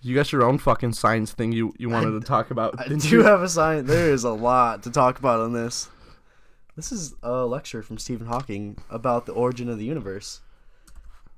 You 0.00 0.14
got 0.14 0.30
your 0.32 0.44
own 0.44 0.58
fucking 0.58 0.92
science 0.92 1.32
thing 1.32 1.52
you, 1.52 1.74
you 1.78 1.88
wanted 1.88 2.12
to 2.12 2.20
talk 2.20 2.50
about. 2.50 2.78
I 2.78 2.86
do 2.88 2.96
you? 3.08 3.24
have 3.24 3.42
a 3.42 3.48
science. 3.48 3.88
There 3.88 4.10
is 4.10 4.24
a 4.24 4.30
lot 4.30 4.82
to 4.84 4.90
talk 4.90 5.18
about 5.18 5.40
on 5.40 5.52
this. 5.52 5.88
This 6.76 6.92
is 6.92 7.14
a 7.24 7.44
lecture 7.44 7.82
from 7.82 7.98
Stephen 7.98 8.28
Hawking 8.28 8.76
about 8.88 9.26
the 9.26 9.32
origin 9.32 9.68
of 9.68 9.78
the 9.78 9.84
universe. 9.84 10.40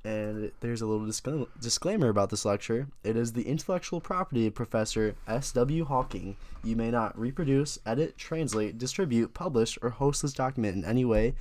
And 0.05 0.45
it- 0.45 0.55
there's 0.61 0.83
a 0.83 0.87
little 0.87 1.07
disclaim- 1.07 1.47
disclaimer 1.59 2.09
about 2.11 2.29
this 2.29 2.45
lecture. 2.45 2.89
It 3.03 3.17
is 3.17 3.33
the 3.33 3.45
intellectual 3.49 4.01
property 4.03 4.47
of 4.47 4.55
Professor 4.55 5.15
S.W. 5.27 5.87
Hawking. 5.87 6.37
You 6.63 6.77
may 6.77 6.91
not 6.91 7.19
reproduce, 7.19 7.79
edit, 7.87 8.19
translate, 8.19 8.77
distribute, 8.77 9.33
publish, 9.33 9.79
or 9.81 9.89
host 9.91 10.21
this 10.21 10.35
document 10.35 10.77
in 10.77 10.85
any 10.85 11.07
way 11.07 11.35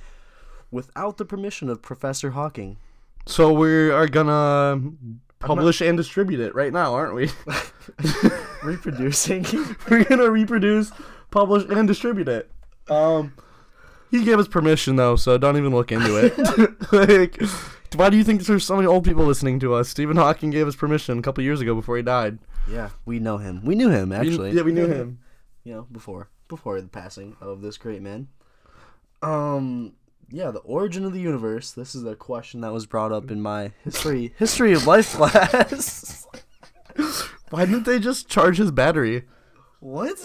without 0.70 1.18
the 1.18 1.26
permission 1.26 1.68
of 1.68 1.82
Professor 1.82 2.30
Hawking. 2.30 2.78
So 3.26 3.52
we 3.52 3.90
are 3.90 4.06
gonna 4.08 4.80
publish 5.40 5.80
and 5.80 5.96
distribute 5.96 6.40
it 6.40 6.54
right 6.54 6.72
now, 6.72 6.94
aren't 6.94 7.14
we? 7.14 7.30
Reproducing? 8.62 9.44
We're 9.90 10.04
gonna 10.04 10.30
reproduce, 10.30 10.92
publish, 11.30 11.64
and 11.70 11.88
distribute 11.88 12.28
it. 12.28 12.50
Um, 12.88 13.34
he 14.10 14.24
gave 14.24 14.38
us 14.38 14.48
permission 14.48 14.96
though, 14.96 15.16
so 15.16 15.38
don't 15.38 15.56
even 15.56 15.72
look 15.72 15.90
into 15.92 16.16
it. 16.16 16.92
like, 16.92 17.40
why 17.94 18.10
do 18.10 18.16
you 18.16 18.24
think 18.24 18.44
there's 18.44 18.64
so 18.64 18.76
many 18.76 18.86
old 18.86 19.04
people 19.04 19.24
listening 19.24 19.58
to 19.60 19.74
us? 19.74 19.88
Stephen 19.88 20.16
Hawking 20.16 20.50
gave 20.50 20.68
us 20.68 20.76
permission 20.76 21.18
a 21.18 21.22
couple 21.22 21.42
years 21.42 21.60
ago 21.60 21.74
before 21.74 21.96
he 21.96 22.02
died. 22.02 22.38
yeah, 22.70 22.90
we 23.06 23.18
know 23.18 23.38
him. 23.38 23.64
We 23.64 23.74
knew 23.74 23.88
him, 23.88 24.10
We- 24.10 24.16
actually. 24.16 24.52
yeah, 24.52 24.62
we 24.62 24.72
knew 24.72 24.86
him. 24.86 25.20
you 25.64 25.72
know, 25.74 25.86
before 25.90 26.28
before 26.48 26.80
the 26.80 26.88
passing 26.88 27.36
of 27.40 27.62
this 27.62 27.78
great 27.78 28.02
man. 28.02 28.28
Um, 29.22 29.92
yeah, 30.30 30.50
the 30.50 30.60
origin 30.60 31.04
of 31.04 31.12
the 31.12 31.20
universe. 31.20 31.72
This 31.72 31.94
is 31.94 32.04
a 32.04 32.14
question 32.14 32.60
that 32.60 32.72
was 32.72 32.86
brought 32.86 33.12
up 33.12 33.30
in 33.30 33.38
mm. 33.38 33.42
my 33.42 33.72
history 33.84 34.32
history 34.36 34.72
of 34.72 34.86
life 34.86 35.12
class. 35.14 36.26
Why 37.50 37.64
didn't 37.64 37.84
they 37.84 37.98
just 37.98 38.28
charge 38.28 38.58
his 38.58 38.70
battery? 38.70 39.24
what? 39.80 40.18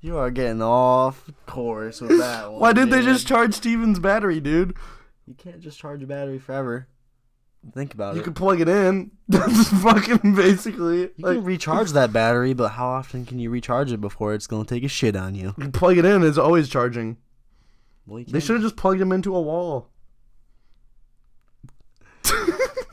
you 0.00 0.18
are 0.18 0.30
getting 0.30 0.60
off 0.60 1.30
course 1.46 2.00
with 2.00 2.18
that 2.18 2.50
one. 2.50 2.60
Why 2.60 2.72
did 2.72 2.90
they 2.90 2.98
dude. 2.98 3.14
just 3.14 3.26
charge 3.26 3.54
Steven's 3.54 3.98
battery, 3.98 4.40
dude? 4.40 4.76
You 5.26 5.34
can't 5.34 5.60
just 5.60 5.78
charge 5.78 6.02
a 6.02 6.06
battery 6.06 6.38
forever. 6.38 6.88
Think 7.72 7.94
about 7.94 8.12
it. 8.12 8.16
You 8.16 8.20
it. 8.22 8.24
could 8.24 8.36
plug 8.36 8.60
it 8.60 8.68
in. 8.68 9.10
That's 9.28 9.68
fucking 9.82 10.34
basically 10.34 11.00
You 11.00 11.12
like 11.18 11.36
can 11.36 11.44
recharge 11.44 11.92
that 11.92 12.12
battery, 12.12 12.52
but 12.52 12.70
how 12.70 12.86
often 12.88 13.24
can 13.24 13.38
you 13.38 13.48
recharge 13.50 13.90
it 13.90 14.00
before 14.00 14.34
it's 14.34 14.46
gonna 14.46 14.64
take 14.64 14.84
a 14.84 14.88
shit 14.88 15.16
on 15.16 15.34
you? 15.34 15.54
you 15.58 15.70
plug 15.70 15.96
it 15.96 16.04
in. 16.04 16.22
It's 16.22 16.38
always 16.38 16.68
charging. 16.68 17.16
Well, 18.06 18.22
They 18.26 18.40
should 18.40 18.56
have 18.56 18.62
just 18.62 18.76
plugged 18.76 19.00
him 19.00 19.12
into 19.12 19.34
a 19.34 19.40
wall. 19.40 19.88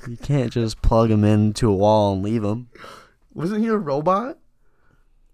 you 0.07 0.17
can't 0.21 0.51
just 0.51 0.81
plug 0.81 1.11
him 1.11 1.23
into 1.23 1.69
a 1.69 1.75
wall 1.75 2.13
and 2.13 2.23
leave 2.23 2.43
him. 2.43 2.69
Wasn't 3.33 3.61
he 3.61 3.67
a 3.67 3.77
robot? 3.77 4.37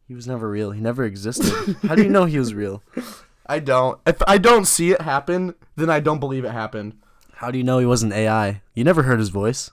He 0.08 0.14
was 0.16 0.28
never 0.28 0.50
real. 0.50 0.72
He 0.72 0.82
never 0.82 1.04
existed. 1.04 1.76
How 1.84 1.96
do 1.96 2.04
you 2.04 2.10
know 2.10 2.26
he 2.26 2.40
was 2.40 2.54
real? 2.54 2.82
I 3.46 3.60
don't. 3.60 4.00
If 4.06 4.22
I 4.28 4.38
don't 4.38 4.66
see 4.66 4.92
it 4.92 5.02
happen, 5.02 5.54
then 5.76 5.90
I 5.90 6.00
don't 6.00 6.20
believe 6.20 6.44
it 6.46 6.52
happened. 6.52 6.96
How 7.38 7.52
do 7.52 7.58
you 7.58 7.64
know 7.64 7.80
he 7.80 7.86
wasn't 7.86 8.14
AI? 8.14 8.62
You 8.74 8.84
never 8.84 9.04
heard 9.04 9.20
his 9.20 9.30
voice. 9.30 9.72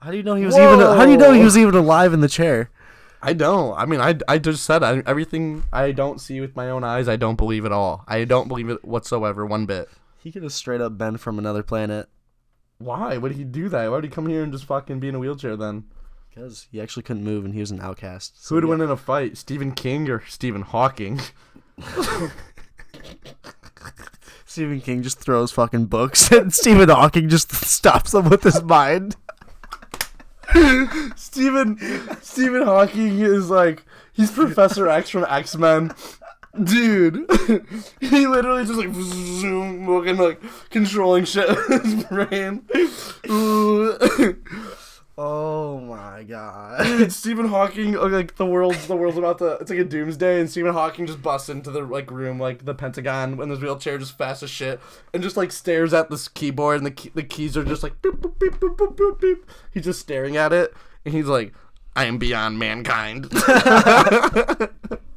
How 0.00 0.10
do 0.10 0.16
you 0.16 0.22
know 0.22 0.34
he 0.34 0.44
was 0.44 0.56
even? 0.56 0.78
How 0.78 1.04
do 1.04 1.10
you 1.10 1.16
know 1.16 1.32
he 1.32 1.42
was 1.42 1.56
even 1.56 1.74
alive 1.74 2.12
in 2.12 2.20
the 2.20 2.28
chair? 2.28 2.70
I 3.22 3.32
don't. 3.32 3.76
I 3.76 3.86
mean, 3.86 4.00
I, 4.00 4.16
I 4.28 4.38
just 4.38 4.64
said 4.64 4.82
I, 4.82 5.02
everything 5.06 5.64
I 5.72 5.90
don't 5.92 6.20
see 6.20 6.40
with 6.40 6.54
my 6.54 6.70
own 6.70 6.84
eyes. 6.84 7.08
I 7.08 7.16
don't 7.16 7.36
believe 7.36 7.64
at 7.64 7.72
all. 7.72 8.04
I 8.06 8.24
don't 8.24 8.46
believe 8.46 8.68
it 8.68 8.84
whatsoever, 8.84 9.44
one 9.44 9.66
bit. 9.66 9.88
He 10.18 10.30
could 10.30 10.42
have 10.42 10.52
straight 10.52 10.80
up 10.80 10.98
been 10.98 11.16
from 11.16 11.38
another 11.38 11.62
planet 11.62 12.08
Why 12.76 13.16
would 13.16 13.32
he 13.32 13.44
do 13.44 13.68
that? 13.70 13.84
Why 13.90 13.96
would 13.96 14.04
he 14.04 14.10
come 14.10 14.28
here 14.28 14.42
and 14.42 14.52
just 14.52 14.66
fucking 14.66 15.00
be 15.00 15.08
in 15.08 15.14
a 15.14 15.18
wheelchair 15.18 15.56
then? 15.56 15.84
because 16.38 16.68
he 16.70 16.80
actually 16.80 17.02
couldn't 17.02 17.24
move 17.24 17.44
and 17.44 17.54
he 17.54 17.60
was 17.60 17.70
an 17.70 17.80
outcast. 17.80 18.44
So 18.44 18.50
Who 18.50 18.54
would 18.56 18.64
win 18.66 18.80
in 18.80 18.90
a 18.90 18.96
fight, 18.96 19.36
Stephen 19.36 19.72
King 19.72 20.08
or 20.08 20.22
Stephen 20.28 20.62
Hawking? 20.62 21.20
Stephen 24.46 24.80
King 24.80 25.02
just 25.02 25.20
throws 25.20 25.52
fucking 25.52 25.86
books, 25.86 26.30
and 26.32 26.52
Stephen 26.52 26.88
Hawking 26.88 27.28
just 27.28 27.52
stops 27.66 28.12
them 28.12 28.28
with 28.28 28.42
his 28.42 28.62
mind. 28.62 29.16
Stephen 31.14 31.78
Stephen 32.22 32.62
Hawking 32.62 33.20
is 33.20 33.50
like 33.50 33.84
he's 34.14 34.30
Professor 34.30 34.88
X 34.88 35.10
from 35.10 35.26
X 35.28 35.56
Men. 35.56 35.92
Dude, 36.64 37.30
he 38.00 38.26
literally 38.26 38.64
just 38.64 38.78
like 38.78 38.92
zoom, 38.94 39.86
looking 39.88 40.16
like 40.16 40.40
controlling 40.70 41.24
shit 41.24 41.48
with 41.48 41.84
his 41.84 42.04
brain. 42.04 42.64
Oh 45.20 45.80
my 45.80 46.22
god. 46.22 46.82
Dude, 46.84 47.12
Stephen 47.12 47.48
Hawking, 47.48 47.96
uh, 47.96 48.06
like 48.06 48.36
the 48.36 48.46
world's 48.46 48.86
the 48.86 48.94
world's 48.94 49.18
about 49.18 49.38
to. 49.38 49.54
It's 49.54 49.68
like 49.68 49.80
a 49.80 49.84
doomsday, 49.84 50.38
and 50.38 50.48
Stephen 50.48 50.72
Hawking 50.72 51.08
just 51.08 51.20
busts 51.20 51.48
into 51.48 51.72
the 51.72 51.82
like 51.82 52.08
room, 52.12 52.38
like 52.38 52.64
the 52.64 52.72
Pentagon, 52.72 53.42
in 53.42 53.50
his 53.50 53.58
wheelchair, 53.58 53.98
just 53.98 54.16
fast 54.16 54.44
as 54.44 54.50
shit, 54.50 54.78
and 55.12 55.20
just 55.20 55.36
like 55.36 55.50
stares 55.50 55.92
at 55.92 56.08
this 56.08 56.28
keyboard, 56.28 56.76
and 56.76 56.86
the 56.86 56.92
key, 56.92 57.10
the 57.12 57.24
keys 57.24 57.56
are 57.56 57.64
just 57.64 57.82
like 57.82 58.00
beep, 58.00 58.22
beep, 58.22 58.38
beep, 58.38 58.60
beep, 58.60 58.78
beep, 58.78 58.96
beep, 58.96 59.20
beep. 59.20 59.50
He's 59.72 59.84
just 59.84 59.98
staring 59.98 60.36
at 60.36 60.52
it, 60.52 60.72
and 61.04 61.12
he's 61.12 61.26
like, 61.26 61.52
"I 61.96 62.04
am 62.04 62.18
beyond 62.18 62.60
mankind." 62.60 63.32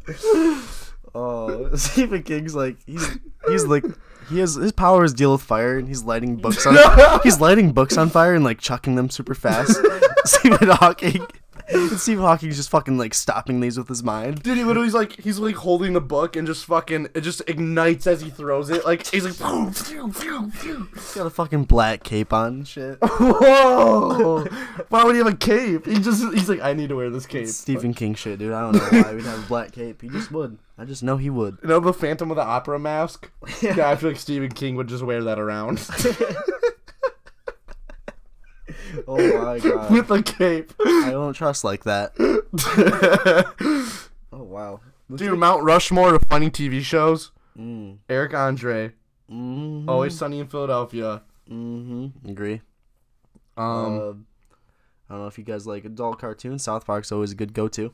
Oh, 1.14 1.70
Stephen 1.76 2.24
King's 2.24 2.56
like 2.56 2.78
he's 2.86 3.18
he's 3.48 3.66
like 3.66 3.84
he 4.30 4.40
has 4.40 4.56
his 4.56 4.72
powers 4.72 5.14
deal 5.14 5.34
with 5.34 5.42
fire 5.42 5.78
and 5.78 5.88
he's 5.88 6.04
lighting 6.04 6.38
books 6.38 6.66
on 6.66 6.78
he's 7.24 7.40
lighting 7.40 7.74
books 7.74 7.98
on 7.98 8.10
fire 8.10 8.34
and 8.34 8.44
like 8.44 8.60
chucking 8.60 8.96
them 8.96 9.10
super 9.10 9.36
fast. 9.36 9.78
Stephen 10.26 10.70
Hawking 10.70 11.26
and 11.74 12.00
Stephen 12.00 12.24
Hawking's 12.24 12.58
just 12.58 12.70
fucking 12.70 12.98
like 12.98 13.14
stopping 13.14 13.60
these 13.60 13.78
with 13.78 13.88
his 13.88 14.04
mind. 14.04 14.44
Dude, 14.44 14.58
he 14.58 14.64
literally 14.64 14.88
is 14.88 14.94
like 14.94 15.20
he's 15.20 15.40
like 15.40 15.56
holding 15.56 15.94
the 15.94 16.02
book 16.02 16.36
and 16.36 16.48
just 16.48 16.66
fucking 16.66 17.10
it 17.14 17.22
just 17.22 17.42
ignites 17.48 18.08
as 18.08 18.22
he 18.22 18.30
throws 18.30 18.70
it. 18.70 18.86
Like 18.86 19.06
he's 19.08 19.26
like, 19.26 19.34
"Phew, 19.34 19.72
phew, 19.72 20.12
phew, 20.12 20.52
phew." 20.52 20.88
He's 20.94 21.14
got 21.16 21.28
a 21.28 21.30
fucking 21.30 21.66
black 21.66 22.04
cape 22.04 22.34
on 22.34 22.48
and 22.54 22.68
shit. 22.68 22.98
whoa! 23.02 24.46
Why 24.90 25.04
would 25.04 25.16
he 25.16 25.20
have 25.20 25.28
a 25.28 25.36
cape? 25.36 25.86
He 25.86 26.00
just 26.00 26.22
he's 26.34 26.50
like, 26.50 26.62
I 26.62 26.74
need 26.74 26.90
to 26.90 26.96
wear 26.96 27.10
this 27.10 27.26
cape. 27.26 27.48
Stephen 27.48 27.94
King 27.94 28.16
shit, 28.16 28.40
dude. 28.40 28.54
I 28.54 28.62
don't 28.62 28.76
know 28.76 29.02
why 29.02 29.14
we'd 29.14 29.24
have 29.26 29.44
a 29.44 29.48
black 29.48 29.72
cape. 29.72 30.02
He 30.02 30.10
just 30.10 30.32
would. 30.32 30.58
I 30.82 30.86
just 30.86 31.04
know 31.04 31.18
he 31.18 31.30
would. 31.30 31.60
You 31.62 31.68
know 31.70 31.80
the 31.80 31.94
Phantom 31.94 32.32
of 32.32 32.38
the 32.38 32.44
Opera 32.44 32.80
mask? 32.80 33.30
Yeah, 33.62 33.90
I 33.92 33.96
feel 33.96 34.10
like 34.10 34.20
Stephen 34.20 34.50
King 34.52 34.76
would 34.78 34.88
just 34.88 35.04
wear 35.04 35.22
that 35.24 35.38
around 35.38 35.78
Oh 39.08 39.18
my 39.44 39.60
god. 39.60 39.92
with 39.92 40.10
a 40.12 40.22
cape. 40.24 40.74
I 40.80 41.10
don't 41.12 41.34
trust 41.34 41.64
like 41.64 41.84
that. 41.84 42.14
Oh 44.34 44.44
wow. 44.44 44.80
Dude, 45.14 45.38
Mount 45.38 45.62
Rushmore 45.64 46.16
of 46.16 46.24
funny 46.24 46.50
TV 46.50 46.82
shows. 46.82 47.32
Mm. 47.60 47.98
Eric 48.10 48.34
Andre, 48.34 48.94
Mm-hmm. 49.30 49.90
Always 49.90 50.18
Sunny 50.18 50.40
in 50.40 50.48
Philadelphia. 50.48 51.22
Mm-hmm. 51.50 52.30
Agree. 52.30 52.62
Um, 53.58 53.68
uh, 53.68 54.12
I 55.10 55.14
don't 55.14 55.20
know 55.22 55.28
if 55.28 55.38
you 55.38 55.44
guys 55.44 55.68
like 55.68 55.84
adult 55.86 56.20
cartoons. 56.20 56.64
South 56.64 56.86
Park's 56.86 57.12
always 57.12 57.32
a 57.34 57.36
good 57.36 57.54
go-to. 57.54 57.94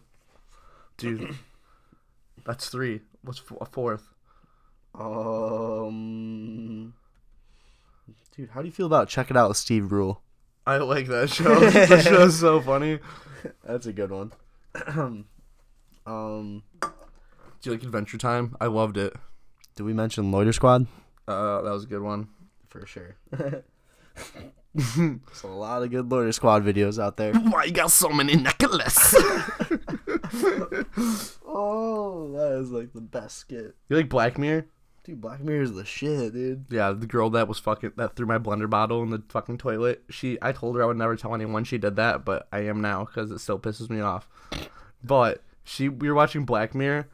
dude, 0.97 1.35
that's 2.47 2.69
three. 2.69 3.01
What's 3.21 3.39
f- 3.39 3.57
a 3.61 3.65
fourth? 3.65 4.09
Um, 4.95 6.93
dude, 8.35 8.49
how 8.49 8.61
do 8.61 8.67
you 8.67 8.71
feel 8.71 8.87
about 8.87 9.09
Check 9.09 9.29
It 9.29 9.37
Out 9.37 9.49
with 9.49 9.57
Steve 9.57 9.87
Brule? 9.89 10.21
I 10.65 10.77
like 10.77 11.07
that 11.07 11.29
show. 11.29 11.59
that 11.69 12.03
show's 12.03 12.39
so 12.39 12.59
funny. 12.61 12.99
That's 13.63 13.85
a 13.85 13.93
good 13.93 14.09
one. 14.11 14.31
um, 16.05 16.63
Do 16.81 16.89
you 17.63 17.71
like 17.71 17.83
Adventure 17.83 18.17
Time? 18.17 18.55
I 18.59 18.65
loved 18.67 18.97
it. 18.97 19.13
did 19.75 19.83
we 19.83 19.93
mention 19.93 20.31
Loiter 20.31 20.53
Squad? 20.53 20.87
Uh, 21.27 21.61
that 21.61 21.71
was 21.71 21.83
a 21.83 21.87
good 21.87 22.01
one. 22.01 22.29
For 22.69 22.85
sure. 22.85 23.17
There's 24.73 25.43
a 25.43 25.47
lot 25.47 25.83
of 25.83 25.89
good 25.91 26.09
Loiter 26.11 26.31
Squad 26.31 26.63
videos 26.63 27.01
out 27.01 27.17
there. 27.17 27.33
Why 27.35 27.65
you 27.65 27.71
got 27.71 27.91
so 27.91 28.09
many 28.09 28.35
necklaces? 28.35 29.15
Oh, 31.49 32.31
that 32.33 32.59
is 32.59 32.71
like 32.71 32.93
the 32.93 33.01
best 33.01 33.37
skit. 33.37 33.75
you 33.89 33.95
like 33.95 34.09
Black 34.09 34.37
Mirror? 34.37 34.67
Dude, 35.03 35.21
Black 35.21 35.39
Mirror 35.39 35.61
is 35.63 35.73
the 35.73 35.85
shit, 35.85 36.33
dude. 36.33 36.65
Yeah, 36.69 36.91
the 36.91 37.07
girl 37.07 37.29
that 37.31 37.47
was 37.47 37.59
fucking 37.59 37.93
that 37.95 38.15
threw 38.15 38.25
my 38.25 38.37
blender 38.37 38.69
bottle 38.69 39.01
in 39.03 39.09
the 39.09 39.23
fucking 39.29 39.57
toilet. 39.57 40.03
She, 40.09 40.37
I 40.41 40.51
told 40.51 40.75
her 40.75 40.83
I 40.83 40.85
would 40.85 40.97
never 40.97 41.15
tell 41.15 41.33
anyone 41.33 41.63
she 41.63 41.77
did 41.77 41.95
that, 41.95 42.25
but 42.25 42.47
I 42.51 42.59
am 42.59 42.81
now 42.81 43.05
because 43.05 43.31
it 43.31 43.39
still 43.39 43.57
pisses 43.57 43.89
me 43.89 44.01
off. 44.01 44.27
But 45.03 45.41
she, 45.63 45.87
we 45.89 46.09
were 46.09 46.15
watching 46.15 46.43
Black 46.45 46.75
Mirror, 46.75 47.07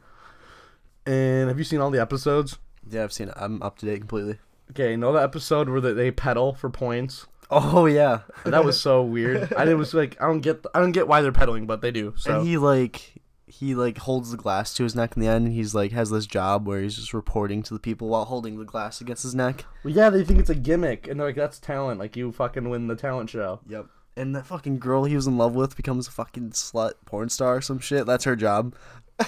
and 1.06 1.48
have 1.48 1.58
you 1.58 1.64
seen 1.64 1.80
all 1.80 1.90
the 1.90 2.00
episodes? 2.00 2.58
Yeah, 2.90 3.04
I've 3.04 3.12
seen 3.12 3.28
it. 3.28 3.34
I'm 3.36 3.62
up 3.62 3.78
to 3.78 3.86
date 3.86 4.00
completely. 4.00 4.38
Okay, 4.70 4.90
you 4.92 4.96
know 4.96 5.12
the 5.12 5.22
episode 5.22 5.68
where 5.68 5.80
they, 5.80 5.92
they 5.92 6.10
pedal 6.10 6.54
for 6.54 6.70
points? 6.70 7.26
Oh 7.56 7.86
yeah. 7.86 8.20
That 8.44 8.64
was 8.64 8.80
so 8.80 9.02
weird. 9.02 9.52
I 9.54 9.64
it 9.64 9.74
was 9.74 9.94
like 9.94 10.20
I 10.20 10.26
don't 10.26 10.40
get 10.40 10.64
I 10.74 10.80
don't 10.80 10.92
get 10.92 11.06
why 11.08 11.20
they're 11.22 11.32
pedaling, 11.32 11.66
but 11.66 11.80
they 11.80 11.90
do. 11.90 12.14
So 12.16 12.38
And 12.38 12.48
he 12.48 12.56
like 12.58 13.22
he 13.46 13.74
like 13.74 13.98
holds 13.98 14.30
the 14.32 14.36
glass 14.36 14.74
to 14.74 14.82
his 14.82 14.96
neck 14.96 15.16
in 15.16 15.22
the 15.22 15.28
end. 15.28 15.46
And 15.46 15.54
he's 15.54 15.74
like 15.74 15.92
has 15.92 16.10
this 16.10 16.26
job 16.26 16.66
where 16.66 16.80
he's 16.82 16.96
just 16.96 17.14
reporting 17.14 17.62
to 17.62 17.74
the 17.74 17.80
people 17.80 18.08
while 18.08 18.24
holding 18.24 18.58
the 18.58 18.64
glass 18.64 19.00
against 19.00 19.22
his 19.22 19.34
neck. 19.34 19.64
well, 19.84 19.94
yeah, 19.94 20.10
they 20.10 20.24
think 20.24 20.40
it's 20.40 20.50
a 20.50 20.54
gimmick, 20.54 21.06
and 21.06 21.20
they're 21.20 21.28
like, 21.28 21.36
"That's 21.36 21.58
talent. 21.60 22.00
Like 22.00 22.16
you 22.16 22.32
fucking 22.32 22.68
win 22.68 22.88
the 22.88 22.96
talent 22.96 23.30
show." 23.30 23.60
Yep. 23.68 23.86
And 24.16 24.34
that 24.34 24.46
fucking 24.46 24.78
girl 24.78 25.04
he 25.04 25.16
was 25.16 25.26
in 25.26 25.36
love 25.38 25.54
with 25.54 25.76
becomes 25.76 26.06
a 26.08 26.10
fucking 26.10 26.50
slut 26.50 26.92
porn 27.04 27.28
star 27.28 27.56
or 27.56 27.60
some 27.60 27.78
shit. 27.78 28.06
That's 28.06 28.24
her 28.24 28.36
job. 28.36 28.74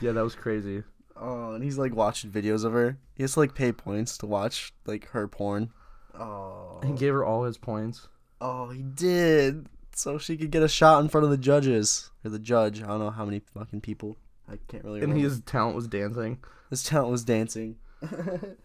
Yeah, 0.00 0.12
that 0.12 0.22
was 0.22 0.34
crazy. 0.36 0.84
Oh, 1.16 1.54
and 1.54 1.64
he's 1.64 1.76
like 1.78 1.94
watching 1.94 2.30
videos 2.30 2.64
of 2.64 2.72
her. 2.72 2.98
He 3.16 3.24
has 3.24 3.32
to 3.34 3.40
like 3.40 3.54
pay 3.54 3.72
points 3.72 4.16
to 4.18 4.26
watch 4.26 4.72
like 4.86 5.08
her 5.08 5.26
porn. 5.26 5.72
Oh. 6.18 6.80
He 6.84 6.92
gave 6.92 7.12
her 7.12 7.24
all 7.24 7.44
his 7.44 7.58
points. 7.58 8.08
Oh, 8.40 8.70
he 8.70 8.82
did. 8.82 9.66
So 9.94 10.18
she 10.18 10.36
could 10.36 10.50
get 10.50 10.62
a 10.62 10.68
shot 10.68 11.02
in 11.02 11.08
front 11.08 11.24
of 11.24 11.30
the 11.30 11.36
judges 11.36 12.10
or 12.24 12.30
the 12.30 12.38
judge. 12.38 12.82
I 12.82 12.86
don't 12.86 13.00
know 13.00 13.10
how 13.10 13.24
many 13.24 13.40
fucking 13.40 13.80
people. 13.80 14.16
I 14.48 14.58
can't 14.68 14.84
really. 14.84 15.00
And 15.00 15.12
remember. 15.12 15.28
his 15.28 15.40
talent 15.40 15.76
was 15.76 15.88
dancing. 15.88 16.38
His 16.70 16.84
talent 16.84 17.10
was 17.10 17.24
dancing. 17.24 17.76
that 18.00 18.56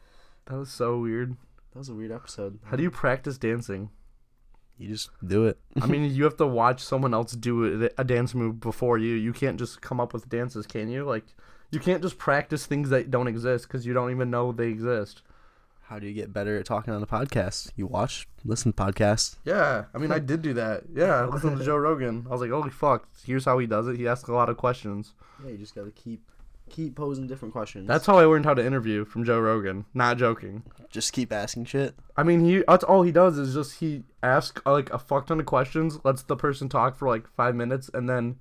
was 0.49 0.69
so 0.69 0.99
weird. 0.99 1.35
That 1.73 1.79
was 1.79 1.89
a 1.89 1.95
weird 1.95 2.11
episode. 2.11 2.59
How 2.65 2.77
do 2.77 2.83
you 2.83 2.91
practice 2.91 3.37
dancing? 3.37 3.89
You 4.77 4.89
just 4.89 5.09
do 5.25 5.45
it. 5.47 5.59
I 5.81 5.85
mean, 5.85 6.03
you 6.13 6.23
have 6.23 6.37
to 6.37 6.47
watch 6.47 6.83
someone 6.83 7.13
else 7.13 7.33
do 7.33 7.85
a, 7.85 8.01
a 8.01 8.03
dance 8.03 8.35
move 8.35 8.59
before 8.59 8.97
you. 8.97 9.15
You 9.15 9.33
can't 9.33 9.57
just 9.57 9.81
come 9.81 9.99
up 9.99 10.13
with 10.13 10.29
dances, 10.29 10.67
can 10.67 10.89
you? 10.89 11.03
Like, 11.03 11.25
you 11.71 11.79
can't 11.79 12.03
just 12.03 12.17
practice 12.17 12.65
things 12.65 12.89
that 12.89 13.09
don't 13.09 13.27
exist 13.27 13.67
because 13.67 13.85
you 13.85 13.93
don't 13.93 14.11
even 14.11 14.29
know 14.29 14.51
they 14.51 14.67
exist. 14.67 15.21
How 15.93 15.99
do 15.99 16.07
you 16.07 16.13
get 16.15 16.33
better 16.33 16.57
at 16.57 16.65
talking 16.65 16.91
on 16.91 17.03
a 17.03 17.05
podcast? 17.05 17.69
You 17.75 17.85
watch, 17.85 18.27
listen 18.43 18.73
to 18.73 18.83
podcasts. 18.83 19.35
Yeah, 19.45 19.83
I 19.93 19.99
mean, 19.99 20.11
I 20.11 20.17
did 20.17 20.41
do 20.41 20.51
that. 20.55 20.85
Yeah, 20.91 21.21
I 21.21 21.25
listened 21.25 21.59
to 21.59 21.63
Joe 21.63 21.77
Rogan. 21.77 22.25
I 22.27 22.31
was 22.31 22.41
like, 22.41 22.49
holy 22.49 22.71
fuck, 22.71 23.07
here's 23.23 23.45
how 23.45 23.59
he 23.59 23.67
does 23.67 23.87
it. 23.87 23.97
He 23.97 24.07
asks 24.07 24.27
a 24.27 24.33
lot 24.33 24.49
of 24.49 24.57
questions. 24.57 25.13
Yeah, 25.45 25.51
you 25.51 25.57
just 25.59 25.75
gotta 25.75 25.91
keep 25.91 26.23
keep 26.67 26.95
posing 26.95 27.27
different 27.27 27.53
questions. 27.53 27.87
That's 27.87 28.07
how 28.07 28.17
I 28.17 28.25
learned 28.25 28.45
how 28.45 28.55
to 28.55 28.65
interview 28.65 29.05
from 29.05 29.23
Joe 29.23 29.39
Rogan. 29.39 29.85
Not 29.93 30.17
joking. 30.17 30.63
just 30.89 31.13
keep 31.13 31.31
asking 31.31 31.65
shit. 31.65 31.93
I 32.17 32.23
mean, 32.23 32.43
he 32.43 32.63
that's 32.67 32.83
all 32.83 33.03
he 33.03 33.11
does 33.11 33.37
is 33.37 33.53
just 33.53 33.77
he 33.79 34.01
asks 34.23 34.59
uh, 34.65 34.71
like 34.71 34.91
a 34.91 34.97
fuck 34.97 35.27
ton 35.27 35.41
of 35.41 35.45
questions, 35.45 35.99
lets 36.03 36.23
the 36.23 36.35
person 36.35 36.69
talk 36.69 36.95
for 36.95 37.07
like 37.07 37.27
five 37.37 37.53
minutes, 37.53 37.91
and 37.93 38.09
then 38.09 38.39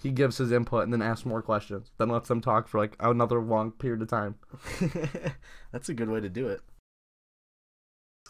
he 0.00 0.12
gives 0.12 0.38
his 0.38 0.52
input 0.52 0.84
and 0.84 0.92
then 0.92 1.02
asks 1.02 1.26
more 1.26 1.42
questions. 1.42 1.90
Then 1.98 2.10
lets 2.10 2.28
them 2.28 2.40
talk 2.40 2.68
for 2.68 2.78
like 2.78 2.94
another 3.00 3.40
long 3.40 3.72
period 3.72 4.02
of 4.02 4.08
time. 4.08 4.36
That's 5.72 5.88
a 5.88 5.94
good 5.94 6.08
way 6.08 6.20
to 6.20 6.28
do 6.28 6.46
it. 6.46 6.60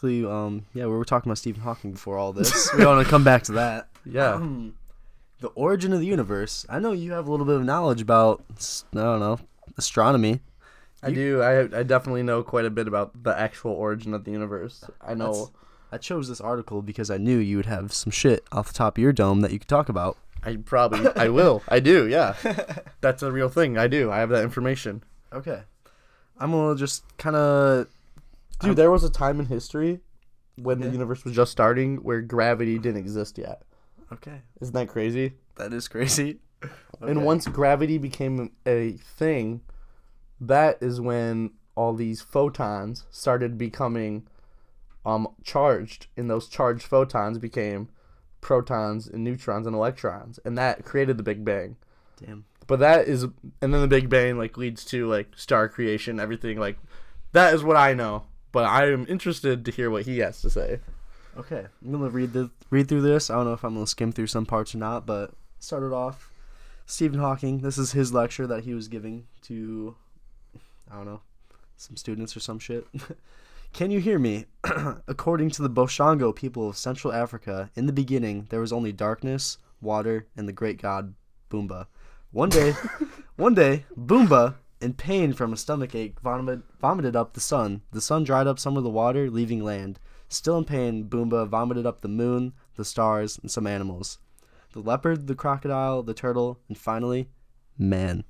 Basically, 0.02 0.28
um, 0.30 0.66
yeah, 0.74 0.84
we 0.86 0.92
were 0.92 1.04
talking 1.04 1.30
about 1.30 1.38
Stephen 1.38 1.62
Hawking 1.62 1.92
before 1.92 2.18
all 2.18 2.32
this. 2.32 2.72
we 2.76 2.84
want 2.84 3.04
to 3.04 3.08
come 3.10 3.22
back 3.24 3.44
to 3.44 3.52
that. 3.52 3.88
Yeah. 4.04 4.34
Um, 4.34 4.74
the 5.40 5.48
origin 5.48 5.92
of 5.92 6.00
the 6.00 6.06
universe. 6.06 6.66
I 6.68 6.78
know 6.80 6.90
you 6.92 7.12
have 7.12 7.28
a 7.28 7.30
little 7.30 7.46
bit 7.46 7.54
of 7.56 7.64
knowledge 7.64 8.00
about, 8.02 8.42
s- 8.56 8.84
I 8.92 8.96
don't 8.98 9.20
know, 9.20 9.38
astronomy. 9.78 10.40
I 11.04 11.10
do. 11.10 11.40
I 11.42 11.62
I 11.80 11.82
definitely 11.82 12.22
know 12.22 12.42
quite 12.44 12.64
a 12.64 12.70
bit 12.70 12.86
about 12.86 13.24
the 13.24 13.36
actual 13.36 13.72
origin 13.72 14.14
of 14.14 14.24
the 14.24 14.30
universe. 14.30 14.84
I 15.00 15.14
know. 15.14 15.50
I 15.90 15.98
chose 15.98 16.28
this 16.28 16.40
article 16.40 16.80
because 16.80 17.10
I 17.10 17.16
knew 17.18 17.38
you 17.38 17.56
would 17.56 17.66
have 17.66 17.92
some 17.92 18.12
shit 18.12 18.44
off 18.52 18.68
the 18.68 18.74
top 18.74 18.96
of 18.98 19.02
your 19.02 19.12
dome 19.12 19.40
that 19.40 19.50
you 19.52 19.58
could 19.58 19.68
talk 19.68 19.88
about. 19.88 20.16
I 20.44 20.56
probably. 20.56 21.08
I 21.16 21.28
will. 21.28 21.62
I 21.68 21.80
do. 21.80 22.06
Yeah. 22.08 22.34
That's 23.00 23.22
a 23.24 23.32
real 23.32 23.48
thing. 23.48 23.78
I 23.78 23.88
do. 23.88 24.10
I 24.12 24.18
have 24.18 24.28
that 24.30 24.44
information. 24.44 25.02
Okay. 25.32 25.62
I'm 26.38 26.52
gonna 26.52 26.76
just 26.76 27.04
kind 27.18 27.34
of. 27.36 27.88
Dude, 28.62 28.68
I'm- 28.70 28.74
there 28.76 28.90
was 28.90 29.04
a 29.04 29.10
time 29.10 29.38
in 29.40 29.46
history 29.46 30.00
when 30.56 30.80
the 30.80 30.88
universe 30.88 31.24
was 31.24 31.34
just 31.34 31.52
starting 31.52 31.96
where 31.98 32.20
gravity 32.20 32.78
didn't 32.78 32.98
exist 33.00 33.38
yet. 33.38 33.62
Okay, 34.12 34.42
Isn't 34.60 34.74
that 34.74 34.88
crazy? 34.88 35.34
that 35.56 35.72
is 35.72 35.88
crazy. 35.88 36.40
And 37.00 37.24
once 37.24 37.48
gravity 37.48 37.98
became 37.98 38.52
a 38.64 38.92
thing, 38.92 39.62
that 40.40 40.78
is 40.80 41.00
when 41.00 41.50
all 41.74 41.94
these 41.94 42.20
photons 42.22 43.04
started 43.10 43.58
becoming 43.58 44.28
um 45.04 45.26
charged, 45.42 46.06
and 46.16 46.30
those 46.30 46.46
charged 46.48 46.84
photons 46.84 47.38
became 47.38 47.88
protons 48.40 49.08
and 49.08 49.24
neutrons 49.24 49.66
and 49.66 49.74
electrons, 49.74 50.38
and 50.44 50.56
that 50.56 50.84
created 50.84 51.16
the 51.16 51.24
Big 51.24 51.44
Bang. 51.44 51.76
damn. 52.24 52.44
But 52.68 52.78
that 52.78 53.08
is, 53.08 53.24
and 53.24 53.74
then 53.74 53.80
the 53.80 53.88
Big 53.88 54.08
Bang 54.08 54.38
like 54.38 54.56
leads 54.56 54.84
to 54.86 55.08
like 55.08 55.32
star 55.36 55.68
creation, 55.68 56.20
everything 56.20 56.60
like 56.60 56.78
that 57.32 57.52
is 57.54 57.64
what 57.64 57.76
I 57.76 57.94
know. 57.94 58.26
But 58.52 58.64
I 58.64 58.92
am 58.92 59.06
interested 59.08 59.64
to 59.64 59.70
hear 59.70 59.90
what 59.90 60.04
he 60.04 60.18
has 60.18 60.40
to 60.42 60.50
say. 60.50 60.80
Okay, 61.36 61.66
I'm 61.82 61.92
gonna 61.92 62.10
read 62.10 62.34
the 62.34 62.50
read 62.70 62.88
through 62.88 63.00
this. 63.00 63.30
I 63.30 63.34
don't 63.34 63.46
know 63.46 63.54
if 63.54 63.64
I'm 63.64 63.74
gonna 63.74 63.86
skim 63.86 64.12
through 64.12 64.26
some 64.26 64.44
parts 64.44 64.74
or 64.74 64.78
not, 64.78 65.06
but 65.06 65.32
started 65.58 65.92
off. 65.92 66.30
Stephen 66.84 67.20
Hawking. 67.20 67.60
This 67.60 67.78
is 67.78 67.92
his 67.92 68.12
lecture 68.12 68.46
that 68.46 68.64
he 68.64 68.74
was 68.74 68.88
giving 68.88 69.26
to, 69.42 69.96
I 70.90 70.96
don't 70.96 71.06
know, 71.06 71.22
some 71.76 71.96
students 71.96 72.36
or 72.36 72.40
some 72.40 72.58
shit. 72.58 72.86
Can 73.72 73.90
you 73.90 74.00
hear 74.00 74.18
me? 74.18 74.44
According 75.08 75.50
to 75.52 75.62
the 75.62 75.70
Boshongo 75.70 76.34
people 76.34 76.68
of 76.68 76.76
Central 76.76 77.12
Africa, 77.12 77.70
in 77.74 77.86
the 77.86 77.92
beginning 77.92 78.46
there 78.50 78.60
was 78.60 78.72
only 78.72 78.92
darkness, 78.92 79.56
water, 79.80 80.26
and 80.36 80.46
the 80.46 80.52
great 80.52 80.80
god 80.80 81.14
Bumba. 81.50 81.86
One 82.30 82.50
day, 82.50 82.72
one 83.36 83.54
day, 83.54 83.86
Bumba, 83.98 84.56
in 84.82 84.94
pain 84.94 85.32
from 85.32 85.52
a 85.52 85.56
stomach 85.56 85.94
ache, 85.94 86.20
vomited, 86.20 86.62
vomited 86.80 87.14
up 87.14 87.32
the 87.32 87.40
sun. 87.40 87.82
The 87.92 88.00
sun 88.00 88.24
dried 88.24 88.46
up 88.46 88.58
some 88.58 88.76
of 88.76 88.82
the 88.82 88.90
water, 88.90 89.30
leaving 89.30 89.62
land. 89.62 89.98
Still 90.28 90.58
in 90.58 90.64
pain, 90.64 91.04
Bumba 91.08 91.46
vomited 91.46 91.86
up 91.86 92.00
the 92.00 92.08
moon, 92.08 92.52
the 92.76 92.84
stars, 92.84 93.38
and 93.38 93.50
some 93.50 93.66
animals. 93.66 94.18
The 94.72 94.80
leopard, 94.80 95.26
the 95.26 95.34
crocodile, 95.34 96.02
the 96.02 96.14
turtle, 96.14 96.58
and 96.68 96.76
finally, 96.76 97.28
man. 97.78 98.24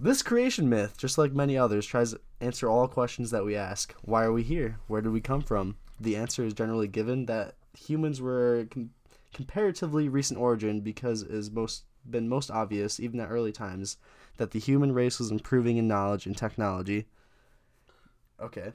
This 0.00 0.22
creation 0.22 0.68
myth, 0.68 0.96
just 0.96 1.18
like 1.18 1.32
many 1.32 1.56
others, 1.56 1.86
tries 1.86 2.12
to 2.12 2.20
answer 2.40 2.68
all 2.68 2.88
questions 2.88 3.30
that 3.30 3.44
we 3.44 3.54
ask. 3.54 3.94
Why 4.02 4.24
are 4.24 4.32
we 4.32 4.42
here? 4.42 4.78
Where 4.86 5.02
did 5.02 5.12
we 5.12 5.20
come 5.20 5.42
from? 5.42 5.76
The 6.00 6.16
answer 6.16 6.44
is 6.44 6.54
generally 6.54 6.88
given 6.88 7.26
that 7.26 7.56
humans 7.76 8.20
were 8.20 8.66
com- 8.70 8.90
comparatively 9.32 10.08
recent 10.08 10.40
origin 10.40 10.80
because 10.80 11.22
it 11.22 11.30
has 11.30 11.50
most 11.50 11.84
been 12.08 12.28
most 12.28 12.50
obvious, 12.50 12.98
even 12.98 13.20
at 13.20 13.30
early 13.30 13.52
times, 13.52 13.98
that 14.38 14.52
the 14.52 14.58
human 14.58 14.92
race 14.92 15.18
was 15.18 15.30
improving 15.30 15.76
in 15.76 15.86
knowledge 15.86 16.26
and 16.26 16.36
technology. 16.36 17.06
Okay, 18.40 18.72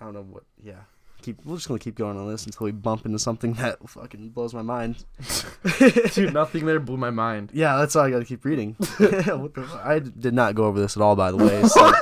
I 0.00 0.04
don't 0.04 0.14
know 0.14 0.22
what. 0.22 0.44
Yeah, 0.62 0.80
keep. 1.22 1.44
We're 1.44 1.56
just 1.56 1.68
gonna 1.68 1.80
keep 1.80 1.96
going 1.96 2.16
on 2.16 2.30
this 2.30 2.46
until 2.46 2.66
we 2.66 2.72
bump 2.72 3.04
into 3.06 3.18
something 3.18 3.54
that 3.54 3.78
fucking 3.88 4.30
blows 4.30 4.54
my 4.54 4.62
mind. 4.62 5.04
Dude, 6.12 6.32
nothing 6.32 6.66
there 6.66 6.78
blew 6.78 6.96
my 6.96 7.10
mind. 7.10 7.50
Yeah, 7.52 7.76
that's 7.76 7.96
all 7.96 8.04
I 8.04 8.10
gotta 8.10 8.24
keep 8.24 8.44
reading. 8.44 8.74
what 8.78 9.54
the 9.54 9.66
fuck? 9.68 9.84
I 9.84 9.98
did 9.98 10.34
not 10.34 10.54
go 10.54 10.66
over 10.66 10.78
this 10.78 10.96
at 10.96 11.02
all, 11.02 11.16
by 11.16 11.30
the 11.30 11.38
way. 11.38 11.64
So 11.64 11.92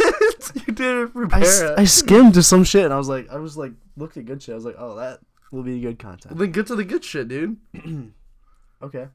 you 0.66 0.72
didn't 0.74 1.08
I, 1.08 1.10
prepare. 1.12 1.42
s-. 1.42 1.62
I 1.62 1.84
skimmed 1.84 2.34
to 2.34 2.42
some 2.42 2.64
shit, 2.64 2.84
and 2.84 2.92
I 2.92 2.98
was 2.98 3.08
like, 3.08 3.28
I 3.30 3.38
was 3.38 3.56
like, 3.56 3.72
looked 3.96 4.16
at 4.16 4.26
good 4.26 4.42
shit. 4.42 4.52
I 4.52 4.56
was 4.56 4.64
like, 4.64 4.76
oh, 4.78 4.96
that 4.96 5.20
will 5.52 5.62
be 5.62 5.80
good 5.80 5.98
content. 5.98 6.36
then 6.36 6.50
get 6.52 6.66
to 6.68 6.76
the 6.76 6.84
good 6.84 7.04
shit, 7.04 7.28
dude. 7.28 7.56
Okay. 8.82 9.06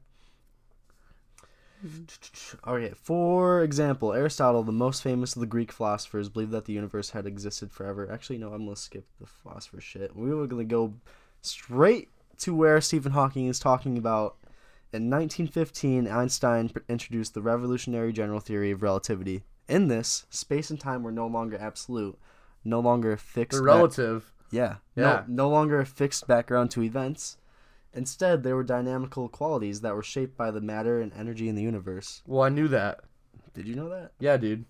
Mm-hmm. 1.84 2.70
Okay, 2.70 2.92
for 2.94 3.62
example, 3.62 4.12
Aristotle, 4.12 4.62
the 4.62 4.72
most 4.72 5.02
famous 5.02 5.34
of 5.34 5.40
the 5.40 5.46
Greek 5.46 5.72
philosophers, 5.72 6.28
believed 6.28 6.52
that 6.52 6.64
the 6.66 6.72
universe 6.72 7.10
had 7.10 7.26
existed 7.26 7.72
forever. 7.72 8.10
Actually, 8.10 8.38
no, 8.38 8.52
I'm 8.52 8.64
gonna 8.64 8.76
skip 8.76 9.04
the 9.20 9.26
philosopher 9.26 9.80
shit. 9.80 10.14
We 10.14 10.34
were 10.34 10.46
gonna 10.46 10.64
go 10.64 10.94
straight 11.40 12.10
to 12.38 12.54
where 12.54 12.80
Stephen 12.80 13.12
Hawking 13.12 13.46
is 13.46 13.58
talking 13.58 13.98
about. 13.98 14.36
In 14.92 15.08
1915, 15.08 16.06
Einstein 16.06 16.68
pr- 16.68 16.80
introduced 16.88 17.32
the 17.34 17.40
revolutionary 17.42 18.12
general 18.12 18.40
theory 18.40 18.70
of 18.70 18.82
relativity. 18.82 19.42
In 19.68 19.88
this, 19.88 20.26
space 20.28 20.68
and 20.70 20.78
time 20.78 21.02
were 21.02 21.12
no 21.12 21.26
longer 21.26 21.56
absolute, 21.58 22.18
no 22.64 22.78
longer 22.78 23.16
fixed. 23.16 23.58
The 23.58 23.64
back- 23.64 23.74
relative. 23.74 24.30
yeah. 24.50 24.76
Yeah. 24.94 25.24
No, 25.26 25.46
no 25.46 25.48
longer 25.48 25.80
a 25.80 25.86
fixed 25.86 26.26
background 26.26 26.70
to 26.72 26.82
events. 26.82 27.38
Instead, 27.94 28.42
they 28.42 28.52
were 28.52 28.64
dynamical 28.64 29.28
qualities 29.28 29.80
that 29.82 29.94
were 29.94 30.02
shaped 30.02 30.36
by 30.36 30.50
the 30.50 30.60
matter 30.60 31.00
and 31.00 31.12
energy 31.14 31.48
in 31.48 31.54
the 31.54 31.62
universe. 31.62 32.22
Well, 32.26 32.42
I 32.42 32.48
knew 32.48 32.68
that. 32.68 33.00
Did 33.54 33.68
you 33.68 33.74
know 33.74 33.88
that? 33.90 34.12
Yeah, 34.18 34.36
dude. 34.38 34.64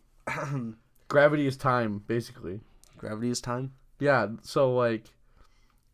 Gravity 1.09 1.47
is 1.47 1.57
time, 1.57 2.03
basically. 2.07 2.61
Gravity 2.97 3.31
is 3.31 3.41
time. 3.41 3.73
Yeah, 4.01 4.29
so 4.43 4.73
like 4.75 5.11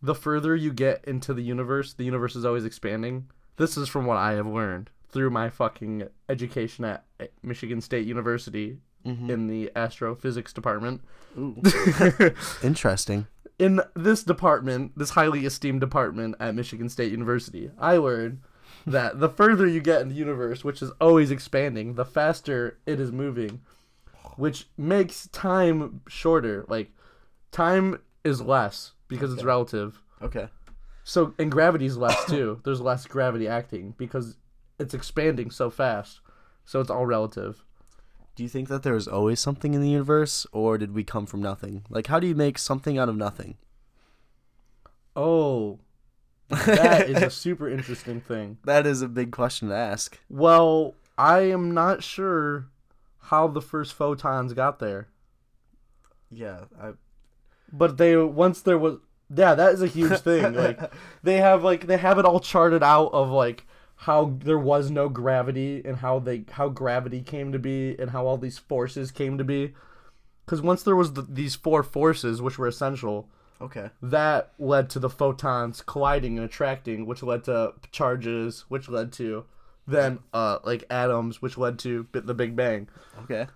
the 0.01 0.15
further 0.15 0.55
you 0.57 0.73
get 0.73 1.05
into 1.07 1.35
the 1.35 1.43
universe, 1.43 1.93
the 1.93 2.05
universe 2.05 2.37
is 2.37 2.45
always 2.45 2.65
expanding. 2.65 3.29
This 3.57 3.77
is 3.77 3.89
from 3.89 4.07
what 4.07 4.17
I 4.17 4.33
have 4.33 4.47
learned 4.47 4.91
through 5.11 5.31
my 5.31 5.51
fucking 5.51 6.05
education 6.29 6.85
at 6.85 7.05
Michigan 7.43 7.81
State 7.81 8.07
University 8.07 8.79
Mm-hmm. 9.07 9.31
in 9.31 9.47
the 9.47 9.71
astrophysics 9.77 10.53
department. 10.53 11.01
Ooh. 11.39 11.63
Interesting. 12.65 13.29
In 13.59 13.81
this 13.95 14.23
department, 14.23 14.97
this 14.97 15.11
highly 15.11 15.45
esteemed 15.45 15.81
department 15.81 16.37
at 16.41 16.55
Michigan 16.55 16.89
State 16.89 17.11
University, 17.11 17.71
I 17.79 17.97
learned 17.97 18.41
that 18.87 19.19
the 19.21 19.29
further 19.29 19.67
you 19.67 19.81
get 19.81 20.01
in 20.03 20.09
the 20.09 20.15
universe, 20.15 20.63
which 20.65 20.81
is 20.83 20.91
always 21.01 21.31
expanding, 21.31 21.95
the 21.95 22.05
faster 22.05 22.79
it 22.87 23.01
is 23.01 23.11
moving, 23.13 23.61
which 24.37 24.69
makes 24.77 25.27
time 25.29 26.01
shorter. 26.09 26.65
Like 26.69 26.93
time 27.51 28.01
is 28.25 28.41
less 28.41 28.93
because 29.09 29.33
it's 29.33 29.41
Okay. 29.43 29.47
relative. 29.47 30.03
Okay. 30.23 30.49
So 31.05 31.35
and 31.39 31.51
gravity's 31.51 31.97
less 31.97 32.25
too. 32.27 32.61
There's 32.65 32.81
less 32.81 33.07
gravity 33.07 33.49
acting 33.49 33.95
because 33.99 34.37
it's 34.79 34.95
expanding 34.95 35.51
so 35.51 35.71
fast. 35.71 36.21
So 36.65 36.81
it's 36.81 36.91
all 36.91 37.07
relative. 37.07 37.65
Do 38.39 38.45
you 38.45 38.49
think 38.49 38.69
that 38.69 38.85
there 38.85 38.95
is 38.95 39.09
always 39.09 39.41
something 39.41 39.75
in 39.75 39.81
the 39.81 39.91
universe, 39.91 40.47
or 40.53 40.79
did 40.79 40.95
we 40.95 41.03
come 41.03 41.27
from 41.27 41.43
nothing? 41.43 41.85
Like, 41.91 42.07
how 42.07 42.21
do 42.21 42.29
you 42.29 42.37
make 42.37 42.57
something 42.57 42.97
out 42.97 43.09
of 43.09 43.17
nothing? 43.17 43.57
Oh, 45.17 45.81
that 46.49 47.11
is 47.11 47.21
a 47.21 47.31
super 47.31 47.69
interesting 47.69 48.21
thing. 48.21 48.59
that 48.65 48.87
is 48.87 49.03
a 49.03 49.09
big 49.09 49.33
question 49.33 49.71
to 49.71 49.75
ask. 49.75 50.21
Well, 50.31 50.95
I 51.19 51.51
am 51.51 51.75
not 51.75 52.05
sure 52.05 52.69
how 53.23 53.49
the 53.49 53.61
first 53.61 53.93
photons 53.93 54.53
got 54.53 54.79
there, 54.79 55.09
Yeah. 56.31 56.67
I, 56.81 56.93
but 57.73 57.97
they 57.97 58.17
once 58.17 58.61
there 58.63 58.79
was 58.79 58.99
yeah, 59.35 59.57
that 59.57 59.73
is 59.73 59.83
a 59.83 59.89
huge 59.89 60.21
thing. 60.21 60.55
Like 60.55 60.79
they 61.25 61.39
have 61.39 61.65
like 61.65 61.89
they 61.89 61.97
have 61.97 62.21
it 62.21 62.25
all 62.25 62.39
charted 62.39 62.85
out 62.85 63.09
of 63.13 63.31
like 63.31 63.67
how 64.03 64.37
there 64.45 64.59
was 64.59 64.91
no 64.91 65.09
gravity 65.09 65.83
and 65.85 65.97
how 65.97 66.21
they 66.21 66.45
how 66.53 66.69
gravity 66.69 67.21
came 67.21 67.51
to 67.51 67.59
be 67.59 67.97
and 67.99 68.11
how 68.11 68.27
all 68.27 68.39
these 68.39 68.57
forces 68.57 69.11
came 69.11 69.37
to 69.39 69.45
be. 69.45 69.75
Because 70.45 70.63
once 70.63 70.85
there 70.85 70.95
was 70.97 71.15
the, 71.15 71.23
these 71.23 71.57
four 71.57 71.83
forces 71.83 72.41
which 72.41 72.59
were 72.59 72.69
essential, 72.69 73.29
okay. 73.61 73.91
that 74.01 74.53
led 74.59 74.89
to 74.91 75.01
the 75.01 75.11
photons 75.11 75.83
colliding 75.83 76.39
and 76.39 76.47
attracting, 76.47 77.07
which 77.07 77.25
led 77.25 77.45
to 77.45 77.75
charges, 77.91 78.65
which 78.69 78.89
led 78.89 79.13
to 79.15 79.45
then 79.87 80.21
uh 80.33 80.59
like 80.63 80.85
atoms, 80.89 81.43
which 81.43 81.59
led 81.59 81.79
to 81.81 82.07
the 82.13 82.35
Big 82.35 82.55
Bang. 82.55 82.89
Okay. 83.25 83.49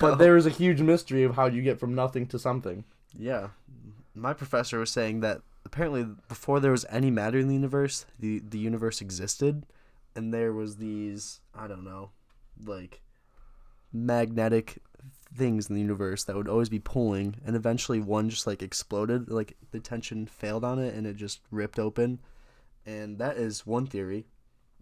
But 0.00 0.14
there 0.18 0.38
is 0.38 0.46
a 0.46 0.50
huge 0.50 0.80
mystery 0.80 1.24
of 1.24 1.36
how 1.36 1.44
you 1.44 1.60
get 1.60 1.78
from 1.78 1.94
nothing 1.94 2.26
to 2.28 2.38
something. 2.38 2.84
Yeah. 3.16 3.48
My 4.14 4.32
professor 4.32 4.78
was 4.78 4.90
saying 4.90 5.20
that 5.20 5.42
apparently 5.66 6.06
before 6.26 6.58
there 6.58 6.72
was 6.72 6.86
any 6.88 7.10
matter 7.10 7.38
in 7.38 7.48
the 7.48 7.54
universe, 7.54 8.06
the 8.18 8.38
the 8.38 8.58
universe 8.58 9.02
existed 9.02 9.66
and 10.16 10.32
there 10.32 10.52
was 10.52 10.76
these, 10.76 11.40
I 11.54 11.66
don't 11.66 11.84
know, 11.84 12.10
like 12.64 13.02
magnetic 13.92 14.78
things 15.36 15.68
in 15.68 15.74
the 15.74 15.80
universe 15.80 16.24
that 16.24 16.36
would 16.36 16.48
always 16.48 16.68
be 16.68 16.78
pulling 16.78 17.36
and 17.44 17.56
eventually 17.56 18.00
one 18.00 18.30
just 18.30 18.46
like 18.46 18.62
exploded, 18.62 19.30
like 19.30 19.56
the 19.72 19.80
tension 19.80 20.26
failed 20.26 20.64
on 20.64 20.78
it 20.78 20.94
and 20.94 21.06
it 21.06 21.16
just 21.16 21.40
ripped 21.50 21.78
open. 21.78 22.20
And 22.86 23.18
that 23.18 23.36
is 23.36 23.66
one 23.66 23.86
theory 23.86 24.26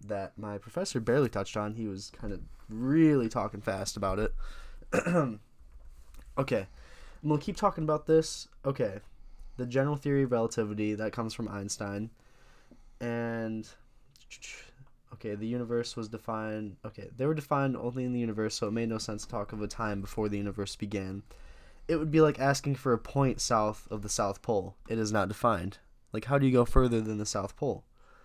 that 0.07 0.37
my 0.37 0.59
professor 0.59 1.01
barely 1.01 1.29
touched 1.29 1.57
on. 1.57 1.75
He 1.75 1.87
was 1.87 2.11
kind 2.11 2.33
of 2.33 2.41
really 2.69 3.29
talking 3.29 3.61
fast 3.61 3.97
about 3.97 4.19
it. 4.19 4.35
okay. 6.39 6.67
We'll 7.23 7.39
keep 7.39 7.57
talking 7.57 7.85
about 7.85 8.07
this. 8.07 8.49
Okay. 8.65 8.99
The 9.57 9.67
general 9.67 9.97
theory 9.97 10.25
of 10.25 10.33
relativity 10.33 10.95
that 10.95 11.13
comes 11.13 11.35
from 11.35 11.49
Einstein. 11.49 12.11
And 13.01 13.69
okay, 15.15 15.35
the 15.35 15.47
universe 15.47 15.97
was 15.97 16.09
defined 16.09 16.77
okay, 16.85 17.09
they 17.17 17.27
were 17.27 17.35
defined 17.35 17.77
only 17.77 18.05
in 18.05 18.13
the 18.13 18.21
universe, 18.21 18.55
so 18.55 18.69
it 18.69 18.73
made 18.73 18.89
no 18.89 18.99
sense 18.99 19.23
to 19.23 19.29
talk 19.29 19.53
of 19.53 19.63
a 19.63 19.67
time 19.67 20.01
before 20.01 20.29
the 20.29 20.39
universe 20.39 20.77
began. 20.77 21.23
It 21.89 21.97
would 21.97 22.11
be 22.11 22.21
like 22.21 22.39
asking 22.39 22.77
for 22.77 22.93
a 22.93 22.99
point 22.99 23.41
south 23.41 23.89
of 23.91 24.03
the 24.03 24.09
South 24.09 24.41
Pole. 24.43 24.77
It 24.89 24.99
is 24.99 25.13
not 25.13 25.29
defined. 25.29 25.79
Like 26.13 26.27
how 26.27 26.39
do 26.39 26.47
you 26.47 26.53
go 26.53 26.65
further 26.65 27.01
than 27.01 27.19
the 27.19 27.27
South 27.27 27.57
Pole? 27.57 27.85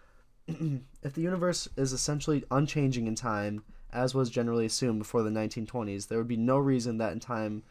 if 0.48 1.14
the 1.14 1.22
universe 1.22 1.68
is 1.76 1.92
essentially 1.94 2.44
unchanging 2.52 3.08
in 3.08 3.16
time, 3.16 3.64
as 3.92 4.14
was 4.14 4.30
generally 4.30 4.66
assumed 4.66 5.00
before 5.00 5.24
the 5.24 5.30
1920s, 5.30 6.08
there 6.08 6.18
would 6.18 6.28
be 6.28 6.38
no 6.38 6.58
reason 6.58 6.98
that 6.98 7.14
in 7.14 7.20
time 7.20 7.64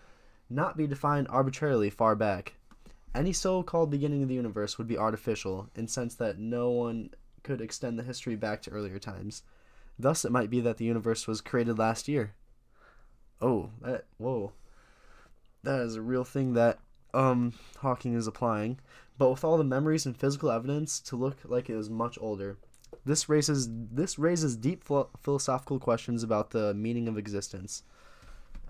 not 0.49 0.77
be 0.77 0.87
defined 0.87 1.27
arbitrarily 1.29 1.91
far 1.91 2.14
back. 2.14 2.55
Any 3.14 3.33
so-called 3.33 3.91
beginning 3.91 4.23
of 4.23 4.29
the 4.29 4.35
universe 4.35 4.77
would 4.77 4.87
be 4.87 4.99
artificial 4.99 5.71
in 5.75 5.89
sense 5.89 6.14
that 6.17 6.39
no 6.39 6.71
one 6.71 7.11
could 7.47 7.61
extend 7.61 7.97
the 7.97 8.03
history 8.03 8.34
back 8.34 8.61
to 8.61 8.70
earlier 8.72 8.99
times. 8.99 9.44
Thus, 9.97 10.24
it 10.24 10.32
might 10.32 10.51
be 10.51 10.61
that 10.61 10.78
the 10.78 10.84
universe 10.84 11.28
was 11.28 11.40
created 11.40 11.78
last 11.78 12.09
year. 12.09 12.34
Oh, 13.40 13.70
that 13.82 14.05
whoa, 14.18 14.53
that 15.62 15.80
is 15.80 15.94
a 15.94 16.03
real 16.03 16.24
thing 16.24 16.55
that 16.55 16.80
um 17.14 17.53
Hawking 17.78 18.14
is 18.14 18.26
applying, 18.26 18.80
but 19.16 19.30
with 19.30 19.44
all 19.44 19.57
the 19.57 19.64
memories 19.64 20.07
and 20.07 20.16
physical 20.16 20.51
evidence 20.51 20.99
to 21.01 21.14
look 21.14 21.36
like 21.44 21.70
it 21.70 21.76
was 21.76 21.88
much 21.88 22.18
older. 22.20 22.57
This 23.05 23.28
raises 23.28 23.68
this 23.70 24.18
raises 24.18 24.57
deep 24.57 24.82
philo- 24.82 25.11
philosophical 25.22 25.78
questions 25.78 26.24
about 26.24 26.51
the 26.51 26.74
meaning 26.74 27.07
of 27.07 27.16
existence. 27.16 27.84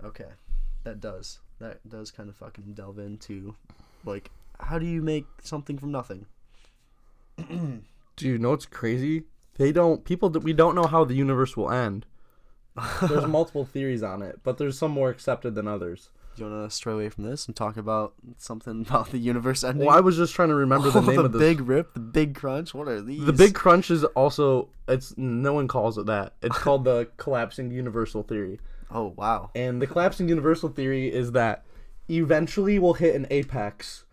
Okay, 0.03 0.29
that 0.83 1.01
does 1.01 1.39
that 1.57 1.79
does 1.89 2.11
kind 2.11 2.29
of 2.29 2.35
fucking 2.35 2.73
delve 2.75 2.99
into, 2.99 3.55
like, 4.05 4.29
how 4.59 4.77
do 4.77 4.85
you 4.85 5.01
make 5.01 5.25
something 5.41 5.79
from 5.79 5.91
nothing? 5.91 6.27
Do 8.17 8.27
you 8.27 8.37
know 8.37 8.49
what's 8.49 8.65
crazy? 8.65 9.23
They 9.57 9.71
don't. 9.71 10.03
People. 10.03 10.29
We 10.29 10.53
don't 10.53 10.75
know 10.75 10.85
how 10.87 11.05
the 11.05 11.13
universe 11.15 11.55
will 11.55 11.71
end. 11.71 12.05
There's 13.07 13.25
multiple 13.25 13.65
theories 13.65 14.03
on 14.03 14.21
it, 14.21 14.41
but 14.43 14.57
there's 14.59 14.77
some 14.77 14.91
more 14.91 15.09
accepted 15.09 15.55
than 15.55 15.67
others. 15.67 16.09
Do 16.35 16.43
you 16.43 16.51
want 16.51 16.69
to 16.69 16.75
stray 16.75 16.93
away 16.93 17.09
from 17.09 17.23
this 17.23 17.47
and 17.47 17.55
talk 17.55 17.75
about 17.75 18.13
something 18.37 18.81
about 18.87 19.09
the 19.09 19.17
universe 19.17 19.63
ending? 19.63 19.87
Well, 19.87 19.95
I 19.97 20.01
was 20.01 20.15
just 20.17 20.35
trying 20.35 20.49
to 20.49 20.55
remember 20.55 20.91
the 20.91 20.99
Oh, 21.01 21.01
name 21.01 21.15
the 21.15 21.23
of 21.23 21.31
this. 21.31 21.39
big 21.39 21.61
rip, 21.61 21.93
the 21.95 21.99
big 21.99 22.35
crunch. 22.35 22.75
What 22.75 22.87
are 22.87 23.01
these? 23.01 23.25
The 23.25 23.33
big 23.33 23.55
crunch 23.55 23.89
is 23.89 24.03
also. 24.03 24.69
It's 24.87 25.15
no 25.17 25.53
one 25.53 25.67
calls 25.67 25.97
it 25.97 26.05
that. 26.05 26.33
It's 26.43 26.57
called 26.57 26.83
the 26.85 27.09
collapsing 27.17 27.71
universal 27.71 28.21
theory. 28.21 28.59
Oh 28.91 29.13
wow. 29.17 29.49
And 29.55 29.81
the 29.81 29.87
collapsing 29.87 30.29
universal 30.29 30.69
theory 30.69 31.11
is 31.11 31.31
that 31.31 31.65
eventually 32.09 32.77
we'll 32.79 32.93
hit 32.93 33.15
an 33.15 33.25
apex. 33.31 34.05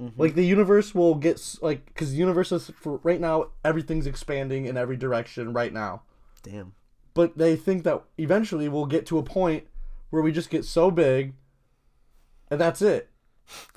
Mm-hmm. 0.00 0.20
Like 0.20 0.34
the 0.34 0.44
universe 0.44 0.94
will 0.94 1.14
get 1.14 1.40
like 1.62 1.86
because 1.86 2.10
the 2.10 2.18
universe 2.18 2.52
is 2.52 2.70
for 2.80 3.00
right 3.02 3.20
now 3.20 3.46
everything's 3.64 4.06
expanding 4.06 4.66
in 4.66 4.76
every 4.76 4.96
direction 4.96 5.52
right 5.54 5.72
now. 5.72 6.02
Damn. 6.42 6.74
But 7.14 7.38
they 7.38 7.56
think 7.56 7.84
that 7.84 8.02
eventually 8.18 8.68
we'll 8.68 8.84
get 8.86 9.06
to 9.06 9.16
a 9.18 9.22
point 9.22 9.64
where 10.10 10.20
we 10.22 10.32
just 10.32 10.50
get 10.50 10.66
so 10.66 10.90
big, 10.90 11.32
and 12.50 12.60
that's 12.60 12.82
it, 12.82 13.08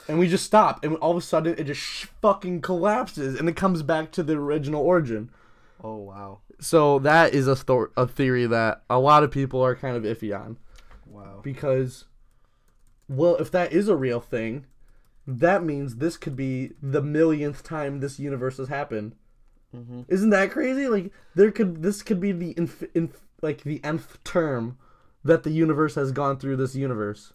and 0.09 0.19
we 0.19 0.27
just 0.27 0.45
stop, 0.45 0.83
and 0.83 0.97
all 0.97 1.11
of 1.11 1.17
a 1.17 1.21
sudden 1.21 1.55
it 1.57 1.63
just 1.63 1.79
sh- 1.81 2.07
fucking 2.21 2.59
collapses, 2.61 3.39
and 3.39 3.47
it 3.47 3.55
comes 3.55 3.81
back 3.81 4.11
to 4.11 4.21
the 4.23 4.33
original 4.33 4.83
origin. 4.83 5.29
Oh 5.81 5.95
wow. 5.95 6.39
So 6.59 6.99
that 6.99 7.33
is 7.33 7.47
a 7.47 7.55
thor- 7.55 7.91
a 7.95 8.05
theory 8.05 8.45
that 8.45 8.83
a 8.89 8.99
lot 8.99 9.23
of 9.23 9.31
people 9.31 9.61
are 9.63 9.75
kind 9.75 9.95
of 9.95 10.03
iffy 10.03 10.37
on 10.37 10.57
Wow. 11.07 11.39
because 11.41 12.05
well 13.07 13.37
if 13.37 13.49
that 13.51 13.71
is 13.71 13.87
a 13.87 13.95
real 13.95 14.19
thing 14.19 14.65
that 15.37 15.63
means 15.63 15.97
this 15.97 16.17
could 16.17 16.35
be 16.35 16.71
the 16.81 17.01
millionth 17.01 17.63
time 17.63 17.99
this 17.99 18.19
universe 18.19 18.57
has 18.57 18.67
happened 18.69 19.15
Mhm. 19.75 20.05
isn't 20.07 20.31
that 20.31 20.49
crazy 20.51 20.87
like 20.87 21.11
there 21.35 21.51
could 21.51 21.83
this 21.83 22.01
could 22.01 22.19
be 22.19 22.31
the 22.31 22.53
inf- 22.57 22.83
inf- 22.95 23.21
like 23.41 23.61
the 23.63 23.79
nth 23.83 24.17
term 24.23 24.77
that 25.23 25.43
the 25.43 25.51
universe 25.51 25.93
has 25.95 26.11
gone 26.11 26.37
through 26.39 26.55
this 26.57 26.73
universe 26.75 27.31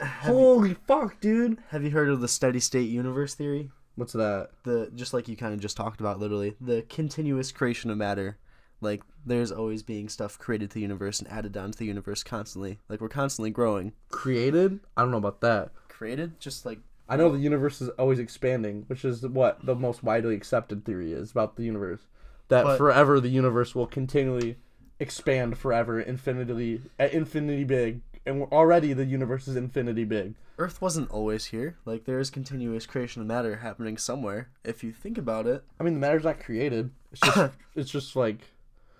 holy 0.00 0.74
fuck 0.86 1.20
dude 1.20 1.58
Have 1.68 1.82
you 1.82 1.90
heard 1.90 2.08
of 2.08 2.20
the 2.20 2.28
steady 2.28 2.60
state 2.60 2.88
universe 2.88 3.34
theory? 3.34 3.70
what's 3.94 4.12
that 4.14 4.50
The 4.64 4.90
just 4.94 5.12
like 5.14 5.28
you 5.28 5.36
kind 5.36 5.54
of 5.54 5.60
just 5.60 5.76
talked 5.76 6.00
about, 6.00 6.18
literally 6.20 6.56
the 6.60 6.82
continuous 6.88 7.50
creation 7.52 7.90
of 7.90 7.96
matter. 7.98 8.36
Like 8.82 9.02
there's 9.24 9.50
always 9.50 9.82
being 9.82 10.08
stuff 10.10 10.38
created 10.38 10.70
to 10.70 10.74
the 10.74 10.80
universe 10.82 11.18
and 11.18 11.30
added 11.30 11.52
down 11.52 11.70
to 11.72 11.78
the 11.78 11.86
universe 11.86 12.22
constantly. 12.22 12.78
Like 12.90 13.00
we're 13.00 13.08
constantly 13.08 13.50
growing. 13.50 13.92
created 14.10 14.80
i 14.96 15.02
don't 15.02 15.10
know 15.10 15.16
about 15.26 15.40
that 15.40 15.72
Created, 15.88 16.38
just 16.40 16.66
like 16.66 16.78
i 17.08 17.16
know 17.16 17.30
the 17.30 17.38
universe 17.38 17.80
is 17.80 17.88
always 17.90 18.18
expanding 18.18 18.84
which 18.88 19.04
is 19.04 19.26
what 19.26 19.64
the 19.64 19.74
most 19.74 20.02
widely 20.02 20.34
accepted 20.34 20.84
theory 20.84 21.12
is 21.12 21.30
about 21.30 21.56
the 21.56 21.64
universe 21.64 22.00
that 22.48 22.64
But- 22.64 22.78
forever 22.78 23.20
the 23.20 23.28
universe 23.28 23.74
will 23.74 23.86
continually 23.86 24.56
expand 24.98 25.58
forever 25.58 26.00
infinitely 26.00 26.80
at 26.98 27.12
infinity 27.12 27.64
big 27.64 28.00
and 28.24 28.42
already 28.44 28.92
the 28.92 29.04
universe 29.04 29.46
is 29.48 29.56
infinity 29.56 30.04
big 30.04 30.34
Earth 30.58 30.80
wasn't 30.80 31.10
always 31.10 31.44
here. 31.44 31.76
Like 31.84 32.06
there 32.06 32.18
is 32.18 32.30
continuous 32.30 32.86
creation 32.86 33.20
of 33.20 33.28
matter 33.28 33.56
happening 33.56 33.98
somewhere. 33.98 34.48
If 34.64 34.82
you 34.82 34.90
think 34.90 35.18
about 35.18 35.46
it, 35.46 35.62
i 35.78 35.84
mean 35.84 35.92
the 35.92 36.00
matter's 36.00 36.24
not 36.24 36.40
created 36.40 36.90
it's 37.12 37.20
just 37.20 37.52
it's 37.74 37.90
just 37.90 38.16
like 38.16 38.38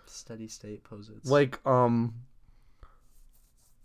steady 0.04 0.48
state 0.48 0.84
poses. 0.84 1.30
like 1.30 1.58
um 1.66 2.12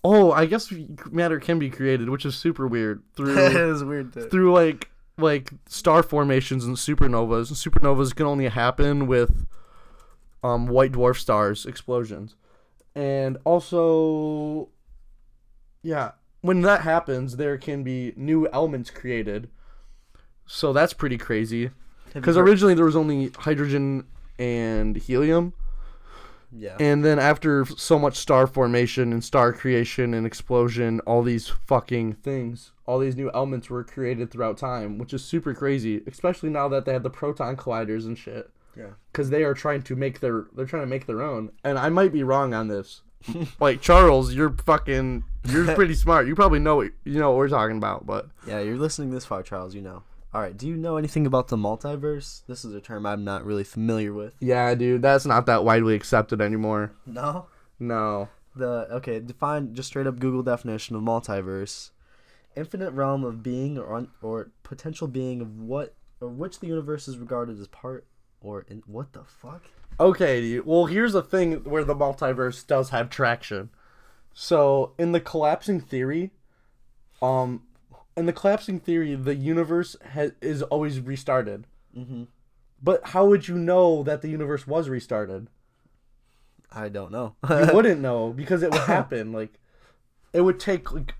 oh 0.04 0.32
i 0.32 0.46
guess 0.46 0.74
matter 1.12 1.40
can 1.40 1.60
be 1.60 1.70
created 1.70 2.10
which 2.10 2.26
is 2.26 2.36
super 2.36 2.68
weird 2.68 3.04
through 3.16 3.38
is 3.38 3.84
weird. 3.84 4.14
To, 4.14 4.30
through 4.30 4.54
like 4.54 4.92
like 5.22 5.52
star 5.68 6.04
formations 6.04 6.66
and 6.66 6.76
supernovas. 6.76 7.50
And 7.50 7.58
supernovas 7.58 8.16
can 8.16 8.26
only 8.26 8.48
happen 8.48 9.08
with 9.08 9.46
um 10.44 10.68
white 10.68 10.94
dwarf 10.94 11.18
stars 11.18 11.66
explosions. 11.66 12.36
And 12.96 13.38
also 13.46 14.70
yeah, 15.84 16.12
when 16.42 16.62
that 16.62 16.82
happens 16.82 17.38
there 17.38 17.58
can 17.58 17.84
be 17.84 18.14
new 18.16 18.48
elements 18.52 18.90
created. 18.90 19.50
So 20.46 20.74
that's 20.74 20.94
pretty 20.94 21.18
crazy 21.18 21.72
cuz 22.14 22.36
originally 22.36 22.74
there 22.74 22.86
was 22.86 22.96
only 22.96 23.32
hydrogen 23.38 24.06
and 24.38 24.98
helium 24.98 25.54
yeah. 26.52 26.78
and 26.80 27.04
then 27.04 27.20
after 27.20 27.66
so 27.66 27.98
much 27.98 28.18
star 28.18 28.48
formation 28.48 29.12
and 29.14 29.24
star 29.24 29.54
creation 29.54 30.14
and 30.14 30.26
explosion, 30.26 31.00
all 31.02 31.24
these 31.24 31.48
fucking 31.48 32.14
things, 32.14 32.72
all 32.86 33.00
these 33.00 33.16
new 33.16 33.32
elements 33.34 33.70
were 33.70 33.84
created 33.84 34.32
throughout 34.32 34.58
time, 34.58 34.98
which 34.98 35.14
is 35.14 35.24
super 35.24 35.54
crazy, 35.54 36.02
especially 36.08 36.50
now 36.50 36.68
that 36.68 36.86
they 36.86 36.94
have 36.94 37.04
the 37.04 37.10
proton 37.10 37.56
colliders 37.56 38.06
and 38.06 38.18
shit. 38.18 38.50
Yeah. 38.78 38.92
Cuz 39.14 39.30
they 39.30 39.44
are 39.44 39.54
trying 39.54 39.82
to 39.84 39.96
make 39.96 40.20
their 40.20 40.46
they're 40.56 40.66
trying 40.66 40.84
to 40.84 40.88
make 40.88 41.06
their 41.06 41.22
own. 41.22 41.52
And 41.64 41.78
I 41.78 41.90
might 41.90 42.14
be 42.14 42.24
wrong 42.24 42.54
on 42.54 42.68
this. 42.68 43.02
like 43.60 43.82
Charles, 43.82 44.34
you're 44.34 44.56
fucking 44.66 45.24
you're 45.46 45.76
pretty 45.76 45.94
smart. 45.96 46.28
You 46.28 46.36
probably 46.36 46.60
know 46.60 46.78
what, 46.78 46.92
you 47.04 47.20
know 47.20 47.32
what 47.32 47.38
we're 47.38 47.50
talking 47.50 47.78
about, 47.78 48.06
but 48.06 48.30
Yeah, 48.48 48.60
you're 48.60 48.78
listening 48.78 49.12
this 49.12 49.26
far, 49.26 49.44
Charles. 49.44 49.76
You 49.76 49.82
know. 49.82 50.04
All 50.34 50.42
right. 50.42 50.56
Do 50.56 50.68
you 50.68 50.78
know 50.78 50.96
anything 50.98 51.26
about 51.26 51.50
the 51.50 51.58
multiverse? 51.58 52.42
This 52.48 52.64
is 52.64 52.74
a 52.74 52.80
term 52.80 53.06
I'm 53.06 53.24
not 53.24 53.46
really 53.46 53.66
familiar 53.66 54.14
with. 54.14 54.34
yeah, 54.40 54.74
dude, 54.76 55.02
that's 55.02 55.26
not 55.26 55.46
that 55.48 55.66
widely 55.66 55.94
accepted 55.94 56.40
anymore. 56.42 56.94
No. 57.06 57.48
No. 57.80 58.30
The 58.56 58.88
okay, 58.92 59.20
define 59.20 59.74
just 59.74 59.88
straight 59.90 60.08
up 60.08 60.20
Google 60.20 60.44
definition 60.44 60.96
of 60.96 61.02
multiverse: 61.02 61.92
infinite 62.56 62.92
realm 62.92 63.24
of 63.24 63.42
being 63.42 63.78
or 63.78 63.96
un, 63.96 64.10
or 64.22 64.52
potential 64.64 65.08
being 65.08 65.42
of 65.42 65.58
what 65.58 65.96
or 66.20 66.28
which 66.28 66.60
the 66.60 66.68
universe 66.68 67.08
is 67.08 67.18
regarded 67.18 67.60
as 67.60 67.68
part 67.68 68.06
or 68.42 68.66
in 68.70 68.84
what 68.86 69.14
the 69.14 69.24
fuck? 69.24 69.64
Okay, 70.00 70.42
dude. 70.42 70.66
well, 70.66 70.86
here's 70.86 71.14
the 71.14 71.22
thing 71.22 71.64
where 71.64 71.84
the 71.84 71.96
multiverse 71.96 72.66
does 72.66 72.90
have 72.90 73.10
traction. 73.10 73.70
So, 74.34 74.94
in 74.98 75.12
the 75.12 75.20
collapsing 75.20 75.82
theory, 75.82 76.32
um, 77.22 77.64
in 78.18 78.26
the 78.26 78.34
collapsing 78.34 78.80
theory, 78.80 79.16
the 79.16 79.36
universe 79.36 79.96
has 80.12 80.34
is 80.42 80.62
always 80.64 81.00
restarted. 81.00 81.66
Mm-hmm. 81.98 82.24
But 82.82 83.10
how 83.10 83.26
would 83.26 83.48
you 83.48 83.58
know 83.58 84.04
that 84.04 84.22
the 84.22 84.30
universe 84.30 84.66
was 84.66 84.90
restarted? 84.90 85.48
I 86.72 86.90
don't 86.90 87.12
know. 87.12 87.36
You 87.50 87.70
wouldn't 87.74 88.02
know 88.02 88.32
because 88.32 88.64
it 88.64 88.72
would 88.72 88.82
happen. 88.88 89.32
Like, 89.32 89.60
it 90.34 90.42
would 90.42 90.60
take 90.60 90.92
like, 90.92 91.14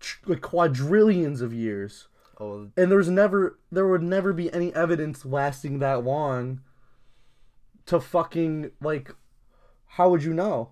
tr- 0.00 0.20
like 0.26 0.40
quadrillions 0.40 1.40
of 1.40 1.52
years, 1.52 2.08
oh, 2.40 2.68
and 2.76 2.90
there's 2.90 3.10
never 3.10 3.58
there 3.70 3.86
would 3.86 4.02
never 4.02 4.32
be 4.32 4.52
any 4.52 4.74
evidence 4.74 5.24
lasting 5.24 5.78
that 5.80 6.04
long. 6.04 6.60
To 7.86 8.00
fucking 8.00 8.70
like, 8.80 9.14
how 9.86 10.08
would 10.08 10.22
you 10.22 10.32
know? 10.32 10.70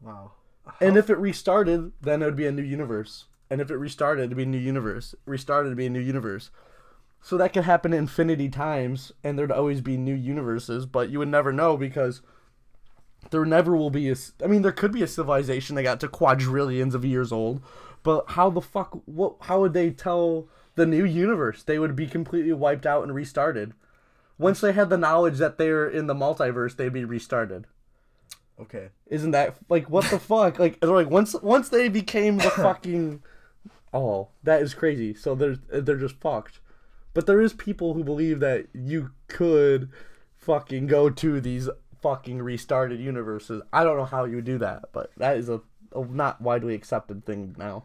wow. 0.00 0.32
And 0.80 0.96
if 0.96 1.08
it 1.08 1.18
restarted, 1.18 1.92
then 2.00 2.20
it 2.20 2.24
would 2.24 2.36
be 2.36 2.46
a 2.46 2.52
new 2.52 2.62
universe. 2.62 3.26
And 3.50 3.60
if 3.60 3.70
it 3.70 3.76
restarted, 3.76 4.26
it'd 4.26 4.36
be 4.36 4.44
a 4.44 4.46
new 4.46 4.58
universe. 4.58 5.14
Restarted, 5.26 5.68
it'd 5.68 5.78
be 5.78 5.86
a 5.86 5.90
new 5.90 6.00
universe. 6.00 6.50
So 7.22 7.36
that 7.36 7.52
could 7.52 7.64
happen 7.64 7.92
infinity 7.92 8.48
times, 8.48 9.12
and 9.22 9.38
there'd 9.38 9.52
always 9.52 9.80
be 9.80 9.96
new 9.96 10.14
universes, 10.14 10.86
but 10.86 11.10
you 11.10 11.18
would 11.18 11.28
never 11.28 11.52
know 11.52 11.76
because 11.76 12.22
there 13.30 13.44
never 13.44 13.76
will 13.76 13.90
be 13.90 14.08
a. 14.10 14.16
I 14.42 14.46
mean, 14.46 14.62
there 14.62 14.72
could 14.72 14.92
be 14.92 15.02
a 15.02 15.08
civilization 15.08 15.76
that 15.76 15.82
got 15.82 16.00
to 16.00 16.08
quadrillions 16.08 16.94
of 16.94 17.04
years 17.04 17.32
old, 17.32 17.60
but 18.02 18.24
how 18.30 18.48
the 18.48 18.62
fuck? 18.62 19.02
What? 19.04 19.36
How 19.42 19.60
would 19.60 19.74
they 19.74 19.90
tell 19.90 20.48
the 20.76 20.86
new 20.86 21.04
universe? 21.04 21.62
They 21.62 21.78
would 21.78 21.94
be 21.94 22.06
completely 22.06 22.52
wiped 22.52 22.86
out 22.86 23.02
and 23.02 23.14
restarted. 23.14 23.74
Once 24.38 24.62
they 24.62 24.72
had 24.72 24.88
the 24.88 24.96
knowledge 24.96 25.36
that 25.36 25.58
they're 25.58 25.86
in 25.88 26.06
the 26.06 26.14
multiverse, 26.14 26.76
they'd 26.76 26.92
be 26.92 27.04
restarted. 27.04 27.66
Okay. 28.58 28.88
Isn't 29.06 29.32
that 29.32 29.56
like 29.68 29.90
what 29.90 30.06
the 30.06 30.18
fuck? 30.18 30.58
Like 30.58 30.80
they're 30.80 30.90
like 30.90 31.10
once 31.10 31.34
once 31.42 31.68
they 31.68 31.88
became 31.88 32.38
the 32.38 32.50
fucking 32.50 33.22
oh 33.92 34.28
that 34.42 34.62
is 34.62 34.74
crazy. 34.74 35.14
So 35.14 35.34
they're 35.34 35.56
they're 35.70 35.96
just 35.96 36.20
fucked. 36.20 36.60
But 37.12 37.26
there 37.26 37.40
is 37.40 37.52
people 37.52 37.94
who 37.94 38.04
believe 38.04 38.40
that 38.40 38.66
you 38.72 39.10
could 39.26 39.90
fucking 40.38 40.86
go 40.86 41.10
to 41.10 41.40
these 41.40 41.68
fucking 42.00 42.40
restarted 42.42 43.00
universes. 43.00 43.62
I 43.72 43.84
don't 43.84 43.96
know 43.96 44.04
how 44.04 44.24
you 44.24 44.36
would 44.36 44.44
do 44.44 44.58
that, 44.58 44.84
but 44.92 45.10
that 45.16 45.36
is 45.36 45.48
a, 45.48 45.60
a 45.94 46.04
not 46.04 46.40
widely 46.40 46.74
accepted 46.74 47.26
thing 47.26 47.54
now. 47.58 47.84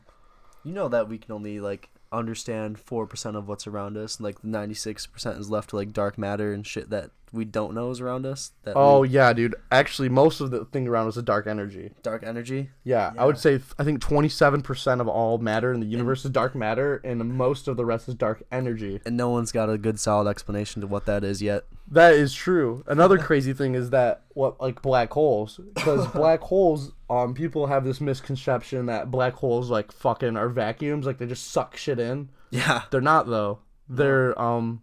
You 0.64 0.74
know 0.74 0.88
that 0.90 1.10
we 1.10 1.18
can 1.18 1.32
only 1.32 1.60
like 1.60 1.90
understand 2.16 2.80
four 2.80 3.06
percent 3.06 3.36
of 3.36 3.48
what's 3.48 3.68
around 3.68 3.98
us, 3.98 4.18
and 4.18 4.26
like 4.26 4.44
ninety 4.44 4.74
six 4.74 5.06
percent 5.06 5.40
is 5.40 5.50
left 5.50 5.70
to 5.72 5.76
like 5.76 5.94
dark 5.94 6.18
matter 6.18 6.54
and 6.54 6.66
shit 6.66 6.90
that 6.90 7.12
we 7.32 7.46
don't 7.46 7.74
know 7.74 7.92
is 7.92 8.00
around 8.00 8.26
us. 8.26 8.52
That 8.64 8.74
Oh 8.76 9.02
we, 9.02 9.10
yeah, 9.10 9.34
dude. 9.34 9.56
Actually, 9.72 10.10
most 10.10 10.40
of 10.40 10.52
the 10.52 10.66
thing 10.66 10.88
around 10.88 11.08
us 11.08 11.18
is 11.18 11.24
dark 11.24 11.48
energy. 11.48 11.92
dark 12.02 12.24
energy. 12.24 12.70
Yeah, 12.84 13.14
I 13.18 13.26
would 13.26 13.38
say 13.38 13.60
I 13.78 13.84
think 13.84 14.02
twenty 14.02 14.30
seven 14.30 14.62
percent 14.62 15.02
of 15.02 15.08
all 15.08 15.38
matter 15.38 15.74
in 15.74 15.80
the 15.80 15.86
universe 15.86 16.26
is 16.26 16.32
dark 16.32 16.56
matter, 16.56 17.02
and 17.04 17.24
most 17.36 17.68
of 17.68 17.78
the 17.78 17.86
rest 17.86 18.08
is 18.08 18.16
dark 18.16 18.44
energy. 18.52 19.02
And 19.06 19.18
no 19.18 19.30
one's 19.30 19.52
got 19.52 19.70
a 19.70 19.78
good 19.78 20.00
solid 20.00 20.30
explanation 20.30 20.82
to 20.82 20.88
what 20.88 21.06
that 21.06 21.24
is 21.24 21.42
yet. 21.42 21.66
That 21.88 22.14
is 22.14 22.34
true. 22.34 22.84
Another 22.88 23.18
crazy 23.20 23.54
thing 23.54 23.76
is 23.76 23.92
that 23.92 24.24
what 24.34 24.60
like 24.60 24.82
black 24.82 25.12
holes, 25.14 25.60
because 25.74 26.08
black 26.14 26.42
holes, 26.42 26.94
um, 27.10 27.34
people 27.34 27.68
have 27.68 27.84
this 27.84 28.02
misconception 28.02 28.88
that 28.88 29.12
black 29.12 29.34
holes 29.34 29.70
like 29.70 29.92
fucking 29.92 30.36
are 30.38 30.50
vacuums, 30.50 31.06
like 31.06 31.18
they 31.18 31.28
just 31.28 31.52
suck 31.52 31.78
shit 31.78 32.00
in. 32.00 32.30
Yeah. 32.50 32.84
They're 32.92 33.02
not 33.02 33.28
though. 33.28 33.60
They're 33.88 34.40
um, 34.42 34.82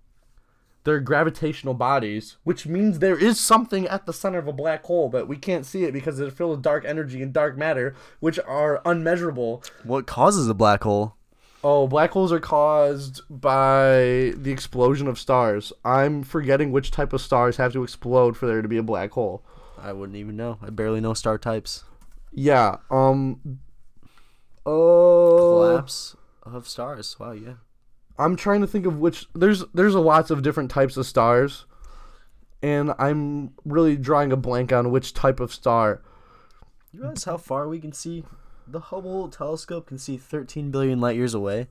they're 0.85 1.01
gravitational 1.01 1.75
bodies, 1.75 2.37
which 2.43 2.67
means 2.67 2.99
there 2.99 3.19
is 3.19 3.39
something 3.39 3.87
at 3.87 4.07
the 4.07 4.13
center 4.13 4.39
of 4.39 4.49
a 4.49 4.53
black 4.53 4.85
hole, 4.85 5.09
but 5.09 5.29
we 5.29 5.37
can't 5.37 5.65
see 5.65 5.85
it 5.85 5.93
because 5.93 6.19
it's 6.19 6.35
filled 6.35 6.51
with 6.51 6.63
dark 6.63 6.85
energy 6.85 7.23
and 7.23 7.33
dark 7.33 7.57
matter, 7.57 7.95
which 8.21 8.39
are 8.41 8.83
unmeasurable. 8.85 9.63
What 9.85 10.07
causes 10.07 10.49
a 10.49 10.55
black 10.55 10.83
hole? 10.83 11.17
Oh, 11.65 11.87
black 11.87 12.11
holes 12.11 12.33
are 12.33 12.41
caused 12.41 13.21
by 13.31 14.33
the 14.37 14.51
explosion 14.51 15.07
of 15.07 15.19
stars. 15.19 15.73
I'm 15.85 16.25
forgetting 16.25 16.73
which 16.73 16.91
type 16.91 17.13
of 17.13 17.21
stars 17.21 17.57
have 17.57 17.73
to 17.75 17.85
explode 17.85 18.37
for 18.37 18.47
there 18.47 18.63
to 18.63 18.69
be 18.69 18.79
a 18.79 18.83
black 18.83 19.13
hole. 19.13 19.45
I 19.79 19.93
wouldn't 19.93 20.17
even 20.17 20.37
know. 20.37 20.59
I 20.61 20.71
barely 20.71 21.01
know 21.01 21.15
star 21.15 21.39
types. 21.39 21.85
Yeah. 22.33 22.77
Um. 22.91 23.61
Oh. 24.67 25.37
Collapse 25.39 26.17
of 26.43 26.67
stars. 26.69 27.19
Wow. 27.19 27.33
Yeah. 27.33 27.55
I'm 28.19 28.37
trying 28.37 28.61
to 28.61 28.67
think 28.67 28.87
of 28.87 28.99
which. 28.99 29.27
There's 29.35 29.65
there's 29.73 29.95
a 29.95 30.01
lots 30.01 30.31
of 30.31 30.43
different 30.43 30.71
types 30.71 30.97
of 30.97 31.07
stars, 31.07 31.67
and 32.63 32.93
I'm 32.99 33.53
really 33.65 33.97
drawing 33.97 34.33
a 34.33 34.37
blank 34.37 34.73
on 34.73 34.91
which 34.91 35.15
type 35.15 35.41
of 35.41 35.53
star. 35.53 36.03
You 36.93 37.01
realize 37.01 37.25
how 37.25 37.37
far 37.37 37.69
we 37.69 37.81
can 37.81 37.93
see? 37.93 38.25
The 38.73 38.81
Hubble 38.81 39.29
telescope 39.29 39.87
can 39.87 39.99
see 39.99 40.17
13 40.17 40.71
billion 40.71 40.99
light 40.99 41.15
years 41.15 41.35
away. 41.35 41.69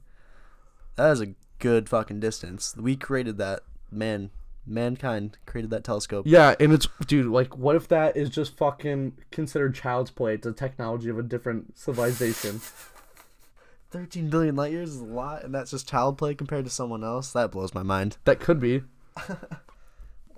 That 0.97 1.11
is 1.11 1.21
a 1.21 1.33
good 1.57 1.89
fucking 1.89 2.19
distance. 2.19 2.75
We 2.77 2.95
created 2.95 3.39
that. 3.39 3.61
Man, 3.89 4.29
mankind 4.67 5.37
created 5.47 5.71
that 5.71 5.83
telescope. 5.83 6.25
Yeah, 6.27 6.53
and 6.59 6.71
it's 6.71 6.87
dude. 7.07 7.25
Like, 7.25 7.57
what 7.57 7.75
if 7.75 7.87
that 7.87 8.15
is 8.15 8.29
just 8.29 8.55
fucking 8.55 9.13
considered 9.31 9.73
child's 9.73 10.11
play? 10.11 10.35
It's 10.35 10.45
a 10.45 10.51
technology 10.51 11.09
of 11.09 11.17
a 11.17 11.23
different 11.23 11.75
civilization. 11.75 12.61
13 13.89 14.29
billion 14.29 14.55
light 14.55 14.71
years 14.71 14.91
is 14.91 15.01
a 15.01 15.03
lot, 15.03 15.43
and 15.43 15.53
that's 15.55 15.71
just 15.71 15.89
child 15.89 16.19
play 16.19 16.35
compared 16.35 16.65
to 16.65 16.71
someone 16.71 17.03
else. 17.03 17.33
That 17.33 17.51
blows 17.51 17.73
my 17.73 17.83
mind. 17.83 18.17
that 18.25 18.39
could 18.39 18.59
be. 18.59 18.83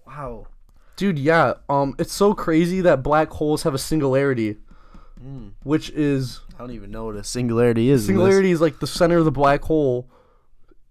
Wow. 0.05 0.47
Dude, 0.95 1.18
yeah. 1.18 1.53
Um, 1.70 1.95
it's 1.97 2.14
so 2.14 2.34
crazy 2.34 2.82
that 2.82 3.01
black 3.01 3.30
holes 3.32 3.64
have 3.64 3.74
a 3.74 3.80
singularity, 3.80 4.57
Hmm. 5.24 5.49
which 5.63 5.89
is 5.91 6.41
I 6.55 6.59
don't 6.59 6.71
even 6.71 6.91
know 6.91 7.05
what 7.05 7.15
a 7.15 7.24
singularity 7.24 7.89
is. 7.89 8.01
in 8.03 8.07
singularity 8.07 8.51
is 8.51 8.59
like 8.59 8.80
the 8.80 8.88
center 8.88 9.19
of 9.19 9.26
the 9.26 9.32
black 9.32 9.61
hole, 9.61 10.09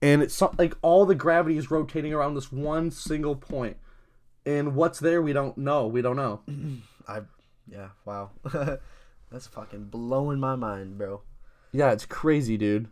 and 0.01 0.22
it's 0.22 0.41
like 0.59 0.74
all 0.80 1.05
the 1.05 1.14
gravity 1.14 1.59
is 1.59 1.70
rotating 1.70 2.14
around 2.14 2.35
this 2.35 2.51
one 2.51 2.91
single 2.91 3.35
point. 3.37 3.49
point, 3.51 3.76
and 4.47 4.74
what's 4.74 4.99
there 5.01 5.20
we 5.20 5.35
don't 5.35 5.59
know. 5.59 5.87
We 5.87 6.01
don't 6.01 6.16
know. 6.16 6.41
I, 7.09 7.22
yeah. 7.70 7.89
Wow. 8.07 8.30
that's 9.30 9.47
fucking 9.49 9.85
blowing 9.87 10.41
my 10.41 10.57
mind, 10.57 10.97
bro. 10.97 11.22
Yeah, 11.72 11.93
it's 11.93 12.07
crazy, 12.07 12.57
dude. 12.57 12.89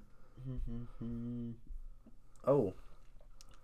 Oh. 2.47 2.73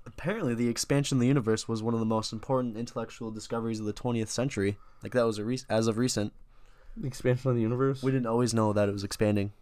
Apparently, 0.04 0.54
the 0.54 0.68
expansion 0.68 1.16
of 1.16 1.20
the 1.20 1.26
universe 1.26 1.66
was 1.66 1.82
one 1.82 1.94
of 1.94 2.00
the 2.00 2.06
most 2.06 2.32
important 2.32 2.76
intellectual 2.76 3.30
discoveries 3.30 3.80
of 3.80 3.86
the 3.86 3.92
20th 3.92 4.28
century. 4.28 4.76
Like 5.02 5.12
that 5.12 5.24
was 5.26 5.38
a 5.38 5.44
re- 5.44 5.58
as 5.68 5.86
of 5.88 5.96
recent. 5.98 6.32
The 6.96 7.06
expansion 7.06 7.50
of 7.50 7.56
the 7.56 7.62
universe. 7.62 8.02
We 8.02 8.12
didn't 8.12 8.26
always 8.26 8.54
know 8.54 8.72
that 8.72 8.88
it 8.88 8.92
was 8.92 9.04
expanding. 9.04 9.52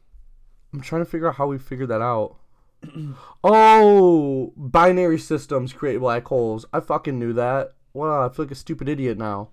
I'm 0.72 0.80
trying 0.80 1.04
to 1.04 1.10
figure 1.10 1.28
out 1.28 1.36
how 1.36 1.46
we 1.46 1.58
figured 1.58 1.88
that 1.88 2.02
out. 2.02 2.36
oh, 3.44 4.52
binary 4.56 5.18
systems 5.18 5.72
create 5.72 5.98
black 5.98 6.26
holes. 6.26 6.66
I 6.72 6.80
fucking 6.80 7.18
knew 7.18 7.32
that. 7.32 7.72
Wow, 7.92 8.26
I 8.26 8.28
feel 8.32 8.44
like 8.44 8.52
a 8.52 8.56
stupid 8.56 8.88
idiot 8.88 9.18
now. 9.18 9.50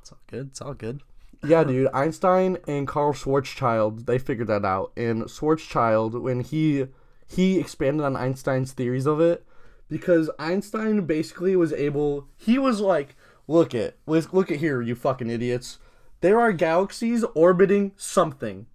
It's 0.00 0.12
all 0.12 0.20
good. 0.26 0.48
It's 0.48 0.60
all 0.60 0.74
good. 0.74 1.00
Yeah, 1.42 1.64
dude. 1.64 1.88
Einstein 1.94 2.58
and 2.66 2.86
Carl 2.86 3.14
Schwarzschild, 3.14 4.04
they 4.04 4.18
figured 4.18 4.48
that 4.48 4.64
out. 4.64 4.92
And 4.96 5.22
Schwarzschild, 5.24 6.20
when 6.20 6.40
he 6.40 6.86
he 7.26 7.58
expanded 7.58 8.04
on 8.04 8.16
Einstein's 8.16 8.72
theories 8.72 9.06
of 9.06 9.20
it, 9.20 9.46
because 9.88 10.30
Einstein 10.38 11.06
basically 11.06 11.56
was 11.56 11.72
able. 11.72 12.28
He 12.36 12.58
was 12.58 12.80
like, 12.80 13.16
"Look 13.48 13.74
at 13.74 13.96
look 14.06 14.32
look 14.32 14.50
at 14.50 14.58
here, 14.58 14.82
you 14.82 14.94
fucking 14.94 15.30
idiots. 15.30 15.78
There 16.20 16.40
are 16.40 16.52
galaxies 16.52 17.24
orbiting 17.34 17.92
something. 17.96 18.66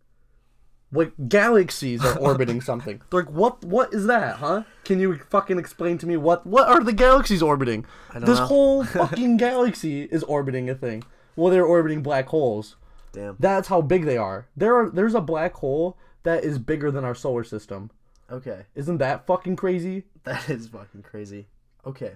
Like 0.91 1.13
galaxies 1.27 2.03
are 2.03 2.17
orbiting 2.17 2.61
something. 2.69 3.01
Like, 3.11 3.29
what? 3.29 3.63
What 3.63 3.93
is 3.93 4.05
that, 4.07 4.37
huh? 4.37 4.63
Can 4.83 4.99
you 4.99 5.17
fucking 5.29 5.59
explain 5.59 5.97
to 5.99 6.07
me 6.07 6.17
what? 6.17 6.45
What 6.45 6.67
are 6.67 6.83
the 6.83 6.93
galaxies 6.93 7.41
orbiting? 7.41 7.85
This 8.13 8.39
know. 8.39 8.45
whole 8.45 8.83
fucking 8.85 9.37
galaxy 9.37 10.03
is 10.03 10.23
orbiting 10.23 10.69
a 10.69 10.75
thing. 10.75 11.03
Well, 11.35 11.51
they're 11.51 11.65
orbiting 11.65 12.01
black 12.01 12.27
holes. 12.27 12.77
Damn. 13.11 13.35
That's 13.39 13.67
how 13.67 13.81
big 13.81 14.05
they 14.05 14.17
are. 14.17 14.47
There 14.55 14.75
are 14.75 14.89
there's 14.89 15.15
a 15.15 15.21
black 15.21 15.53
hole 15.55 15.97
that 16.23 16.43
is 16.43 16.59
bigger 16.59 16.91
than 16.91 17.03
our 17.03 17.15
solar 17.15 17.43
system. 17.43 17.91
Okay. 18.31 18.63
Isn't 18.73 18.97
that 18.97 19.27
fucking 19.27 19.55
crazy? 19.55 20.03
That 20.23 20.49
is 20.49 20.67
fucking 20.67 21.03
crazy. 21.03 21.47
Okay. 21.85 22.13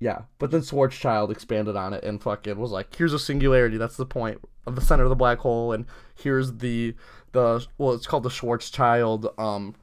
Yeah. 0.00 0.22
But 0.38 0.50
then 0.50 0.62
Schwarzschild 0.62 1.30
expanded 1.30 1.76
on 1.76 1.92
it 1.92 2.02
and 2.02 2.20
fucking 2.20 2.58
was 2.58 2.72
like, 2.72 2.94
here's 2.96 3.12
a 3.12 3.18
singularity. 3.18 3.76
That's 3.76 3.96
the 3.98 4.06
point 4.06 4.40
of 4.66 4.74
the 4.74 4.80
center 4.80 5.04
of 5.04 5.10
the 5.10 5.16
black 5.16 5.38
hole, 5.38 5.72
and 5.72 5.86
here's 6.14 6.54
the 6.54 6.94
the 7.32 7.66
well, 7.78 7.92
it's 7.92 8.06
called 8.06 8.22
the 8.22 8.30
Schwarzschild. 8.30 9.38
Um, 9.38 9.74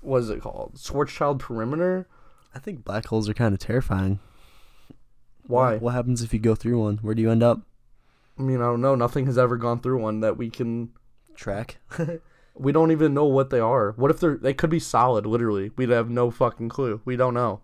what 0.00 0.18
is 0.18 0.30
it 0.30 0.40
called? 0.40 0.74
Schwarzschild 0.76 1.40
perimeter. 1.40 2.08
I 2.54 2.58
think 2.60 2.84
black 2.84 3.06
holes 3.06 3.28
are 3.28 3.34
kind 3.34 3.52
of 3.52 3.60
terrifying. 3.60 4.20
Why? 5.46 5.76
What 5.76 5.94
happens 5.94 6.22
if 6.22 6.32
you 6.32 6.38
go 6.38 6.54
through 6.54 6.80
one? 6.80 6.98
Where 6.98 7.14
do 7.14 7.20
you 7.20 7.30
end 7.30 7.42
up? 7.42 7.62
I 8.38 8.42
mean, 8.42 8.58
I 8.58 8.64
don't 8.64 8.80
know. 8.80 8.94
Nothing 8.94 9.26
has 9.26 9.36
ever 9.36 9.56
gone 9.56 9.80
through 9.80 10.00
one 10.00 10.20
that 10.20 10.36
we 10.36 10.50
can. 10.50 10.90
Track. 11.34 11.78
We 12.56 12.70
don't 12.70 12.92
even 12.92 13.14
know 13.14 13.24
what 13.24 13.50
they 13.50 13.58
are. 13.58 13.92
What 13.96 14.12
if 14.12 14.20
they're 14.20 14.36
they 14.36 14.54
could 14.54 14.70
be 14.70 14.78
solid? 14.78 15.26
Literally, 15.26 15.72
we'd 15.76 15.88
have 15.88 16.08
no 16.08 16.30
fucking 16.30 16.68
clue. 16.68 17.00
We 17.04 17.16
don't 17.16 17.34
know. 17.34 17.62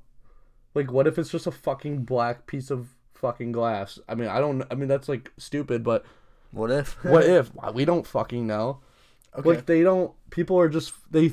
Like, 0.75 0.93
what 0.93 1.07
if 1.07 1.19
it's 1.19 1.31
just 1.31 1.47
a 1.47 1.51
fucking 1.51 2.05
black 2.05 2.47
piece 2.47 2.71
of 2.71 2.89
fucking 3.15 3.53
glass? 3.53 3.99
I 4.09 4.15
mean, 4.15 4.29
I 4.29 4.39
don't. 4.39 4.63
I 4.71 4.75
mean, 4.75 4.89
that's 4.89 5.09
like 5.09 5.33
stupid. 5.37 5.83
But 5.83 6.05
what 6.51 6.71
if? 6.71 6.93
what 7.05 7.25
if 7.25 7.51
we 7.75 7.85
don't 7.85 8.07
fucking 8.07 8.47
know? 8.47 8.81
Okay. 9.37 9.49
Like 9.49 9.67
they 9.67 9.83
don't. 9.83 10.13
People 10.31 10.59
are 10.59 10.69
just 10.69 10.93
they. 11.11 11.33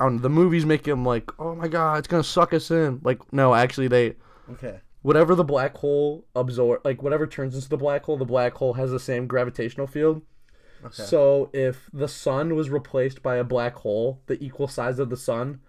Know, 0.00 0.16
the 0.16 0.30
movies 0.30 0.64
make 0.64 0.84
them 0.84 1.04
like, 1.04 1.30
oh 1.40 1.56
my 1.56 1.66
god, 1.66 1.98
it's 1.98 2.08
gonna 2.08 2.22
suck 2.22 2.54
us 2.54 2.70
in. 2.70 3.00
Like, 3.02 3.32
no, 3.32 3.54
actually, 3.54 3.88
they 3.88 4.14
okay. 4.48 4.80
whatever 5.02 5.34
the 5.34 5.44
black 5.44 5.76
hole 5.76 6.24
absorb, 6.36 6.82
like 6.84 7.02
whatever 7.02 7.26
turns 7.26 7.56
into 7.56 7.68
the 7.68 7.76
black 7.76 8.04
hole, 8.04 8.16
the 8.16 8.24
black 8.24 8.54
hole 8.54 8.74
has 8.74 8.92
the 8.92 9.00
same 9.00 9.26
gravitational 9.26 9.88
field. 9.88 10.22
Okay. 10.84 11.02
So 11.02 11.50
if 11.52 11.90
the 11.92 12.06
sun 12.06 12.54
was 12.54 12.70
replaced 12.70 13.22
by 13.22 13.36
a 13.36 13.44
black 13.44 13.74
hole 13.74 14.20
the 14.26 14.42
equal 14.42 14.68
size 14.68 15.00
of 15.00 15.10
the 15.10 15.16
sun, 15.16 15.60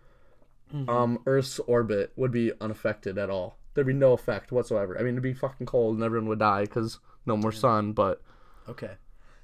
Mm-hmm. 0.73 0.89
um, 0.89 1.19
Earth's 1.25 1.59
orbit 1.59 2.11
would 2.15 2.31
be 2.31 2.51
unaffected 2.61 3.17
at 3.17 3.29
all. 3.29 3.57
There'd 3.73 3.87
be 3.87 3.93
no 3.93 4.13
effect 4.13 4.51
whatsoever. 4.51 4.97
I 4.97 5.01
mean, 5.03 5.13
it'd 5.13 5.23
be 5.23 5.33
fucking 5.33 5.65
cold 5.67 5.95
and 5.95 6.03
everyone 6.03 6.27
would 6.29 6.39
die 6.39 6.61
because 6.61 6.99
no 7.25 7.35
more 7.37 7.51
sun. 7.51 7.93
But 7.93 8.21
Okay. 8.67 8.91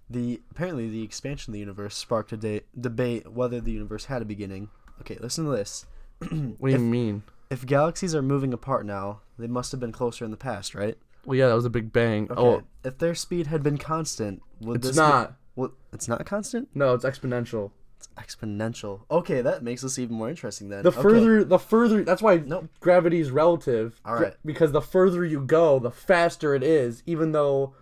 The 0.10 0.42
apparently 0.52 0.88
the 0.90 1.04
expansion 1.04 1.52
of 1.52 1.54
the 1.54 1.60
universe 1.60 1.96
sparked 1.96 2.32
a 2.32 2.38
de- 2.38 2.62
debate 2.80 3.32
whether 3.32 3.60
the 3.60 3.72
universe 3.72 4.06
had 4.06 4.22
a 4.22 4.26
beginning. 4.26 4.70
Okay, 5.02 5.18
listen 5.20 5.46
to 5.46 5.52
this. 5.52 5.86
what 6.20 6.70
do 6.70 6.72
you 6.72 6.78
mean? 6.80 7.24
If 7.50 7.66
galaxies 7.66 8.14
are 8.14 8.22
moving 8.22 8.54
apart 8.54 8.86
now, 8.86 9.22
they 9.40 9.48
must 9.48 9.72
have 9.72 9.80
been 9.80 9.92
closer 9.92 10.24
in 10.26 10.32
the 10.32 10.38
past, 10.38 10.76
right? 10.76 10.98
Well, 11.26 11.36
yeah, 11.38 11.48
that 11.48 11.56
was 11.56 11.66
a 11.66 11.70
big 11.72 11.92
bang. 11.92 12.28
Okay. 12.30 12.40
Oh, 12.40 12.62
If 12.84 13.00
their 13.00 13.16
speed 13.16 13.48
had 13.48 13.64
been 13.64 13.78
constant, 13.80 14.42
would 14.62 14.78
it's 14.78 14.88
this 14.90 14.96
not. 14.96 15.30
Be- 15.32 15.36
well, 15.56 15.72
it's 15.92 16.08
not 16.08 16.24
constant. 16.26 16.70
No, 16.76 16.94
it's 16.94 17.06
exponential. 17.06 17.72
It's 18.18 18.36
exponential. 18.36 19.02
Okay, 19.10 19.42
that 19.42 19.64
makes 19.64 19.82
this 19.82 19.98
even 20.00 20.16
more 20.16 20.30
interesting 20.30 20.70
then. 20.70 20.84
The 20.84 20.90
Okay. 20.90 21.02
further, 21.02 21.44
the 21.44 21.60
further. 21.60 22.04
That's 22.04 22.22
why 22.22 22.38
Nope. 22.46 22.68
gravity 22.80 23.20
is 23.20 23.32
relative. 23.32 24.00
All 24.06 24.16
right. 24.16 24.34
Because 24.46 24.72
the 24.72 24.82
further 24.82 25.24
you 25.26 25.42
go, 25.42 25.80
the 25.80 25.92
faster 25.92 26.54
it 26.56 26.64
is. 26.64 27.04
Even 27.06 27.32
though, 27.32 27.74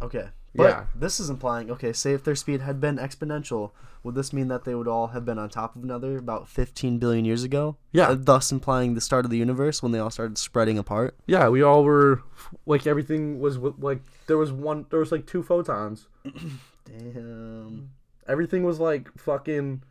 Okay. 0.00 0.28
But 0.54 0.64
Yeah. 0.64 0.84
this 0.94 1.18
is 1.20 1.30
implying 1.30 1.70
okay, 1.70 1.92
say 1.94 2.12
if 2.12 2.24
their 2.24 2.34
speed 2.34 2.60
had 2.60 2.78
been 2.80 2.96
exponential, 2.98 3.70
would 4.02 4.14
this 4.16 4.32
mean 4.34 4.48
that 4.48 4.64
they 4.64 4.74
would 4.74 4.88
all 4.88 5.06
have 5.08 5.24
been 5.24 5.38
on 5.38 5.48
top 5.48 5.76
of 5.76 5.82
another 5.82 6.18
about 6.18 6.46
15 6.48 6.98
billion 6.98 7.24
years 7.24 7.42
ago? 7.44 7.76
Yeah. 7.92 8.08
Uh, 8.10 8.16
thus 8.18 8.52
implying 8.52 8.94
the 8.94 9.00
start 9.00 9.24
of 9.24 9.30
the 9.30 9.38
universe 9.38 9.82
when 9.82 9.92
they 9.92 9.98
all 9.98 10.10
started 10.10 10.36
spreading 10.38 10.76
apart. 10.76 11.16
yeah, 11.26 11.48
we 11.48 11.62
all 11.62 11.84
were 11.84 12.22
like 12.66 12.86
everything 12.86 13.40
was 13.40 13.56
like 13.58 14.02
there 14.26 14.36
was 14.36 14.52
one. 14.52 14.84
There 14.90 14.98
was 15.00 15.10
like 15.12 15.24
two 15.26 15.42
photons. 15.42 16.06
Damn. 16.84 17.90
Everything 18.28 18.62
was 18.64 18.78
like 18.80 19.16
fucking, 19.18 19.82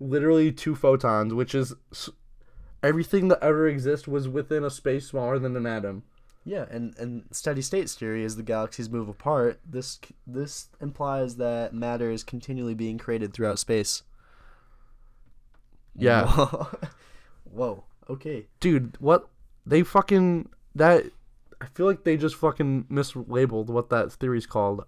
literally 0.00 0.52
two 0.52 0.74
photons, 0.74 1.34
which 1.34 1.54
is 1.54 1.74
everything 2.82 3.28
that 3.28 3.42
ever 3.42 3.68
exists 3.68 4.06
was 4.08 4.28
within 4.28 4.64
a 4.64 4.70
space 4.70 5.06
smaller 5.08 5.38
than 5.38 5.56
an 5.56 5.66
atom. 5.66 6.02
Yeah, 6.44 6.64
and 6.70 6.96
and 6.98 7.24
steady 7.30 7.60
state 7.60 7.90
theory 7.90 8.24
as 8.24 8.36
the 8.36 8.42
galaxies 8.42 8.88
move 8.88 9.08
apart, 9.08 9.60
this 9.68 9.98
this 10.26 10.68
implies 10.80 11.36
that 11.36 11.74
matter 11.74 12.10
is 12.10 12.24
continually 12.24 12.74
being 12.74 12.96
created 12.96 13.34
throughout 13.34 13.58
space. 13.58 14.02
Yeah. 15.94 16.26
Whoa. 17.52 17.84
Okay. 18.08 18.46
Dude, 18.60 18.96
what 18.98 19.28
they 19.66 19.82
fucking 19.82 20.48
that 20.74 21.04
I 21.60 21.66
feel 21.66 21.86
like 21.86 22.04
they 22.04 22.16
just 22.16 22.36
fucking 22.36 22.84
mislabeled 22.84 23.66
what 23.66 23.90
that 23.90 24.12
theory's 24.12 24.46
called. 24.46 24.84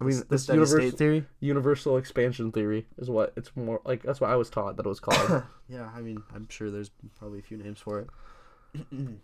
I 0.00 0.04
mean, 0.04 0.18
the 0.18 0.24
this 0.24 0.44
steady 0.44 0.58
universal, 0.58 0.88
state 0.88 0.98
theory. 0.98 1.26
universal 1.40 1.96
expansion 1.98 2.52
theory 2.52 2.86
is 2.96 3.10
what 3.10 3.32
it's 3.36 3.50
more 3.54 3.80
like. 3.84 4.02
That's 4.02 4.20
what 4.20 4.30
I 4.30 4.36
was 4.36 4.48
taught 4.48 4.76
that 4.76 4.86
it 4.86 4.88
was 4.88 5.00
called. 5.06 5.42
Yeah, 5.68 5.90
I 5.94 6.00
mean, 6.00 6.22
I'm 6.34 6.48
sure 6.48 6.70
there's 6.70 6.90
probably 7.18 7.38
a 7.38 7.42
few 7.42 7.58
names 7.58 7.80
for 7.80 8.00
it. 8.00 8.08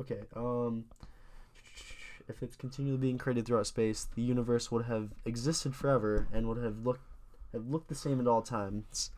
okay. 0.00 0.20
Um, 0.36 0.84
if 2.28 2.42
it's 2.42 2.56
continually 2.56 2.98
being 2.98 3.18
created 3.18 3.46
throughout 3.46 3.66
space, 3.66 4.06
the 4.14 4.22
universe 4.22 4.70
would 4.70 4.84
have 4.84 5.10
existed 5.24 5.74
forever 5.74 6.26
and 6.32 6.48
would 6.48 6.62
have 6.62 6.84
looked 6.84 7.02
have 7.52 7.66
looked 7.68 7.88
the 7.88 7.94
same 7.94 8.20
at 8.20 8.26
all 8.26 8.42
times. 8.42 9.10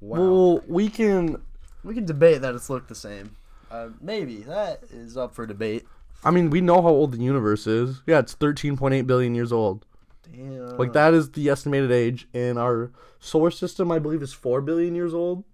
Wow. 0.00 0.18
Well, 0.18 0.64
we 0.66 0.88
can. 0.88 1.42
we 1.84 1.94
can 1.94 2.06
debate 2.06 2.42
that 2.42 2.54
it's 2.56 2.68
looked 2.68 2.88
the 2.88 2.94
same. 2.96 3.36
Uh, 3.70 3.90
maybe 4.00 4.38
that 4.42 4.82
is 4.90 5.16
up 5.16 5.32
for 5.34 5.46
debate. 5.46 5.86
I 6.24 6.30
mean, 6.30 6.50
we 6.50 6.60
know 6.60 6.82
how 6.82 6.88
old 6.88 7.12
the 7.12 7.18
universe 7.18 7.66
is. 7.66 8.02
Yeah, 8.06 8.18
it's 8.18 8.34
13.8 8.34 9.06
billion 9.06 9.34
years 9.34 9.52
old. 9.52 9.86
Damn. 10.32 10.76
Like 10.78 10.92
that 10.94 11.14
is 11.14 11.32
the 11.32 11.48
estimated 11.50 11.90
age, 11.92 12.26
and 12.32 12.58
our 12.58 12.90
solar 13.20 13.50
system, 13.50 13.92
I 13.92 13.98
believe, 13.98 14.22
is 14.22 14.32
four 14.32 14.60
billion 14.60 14.94
years 14.94 15.12
old. 15.14 15.44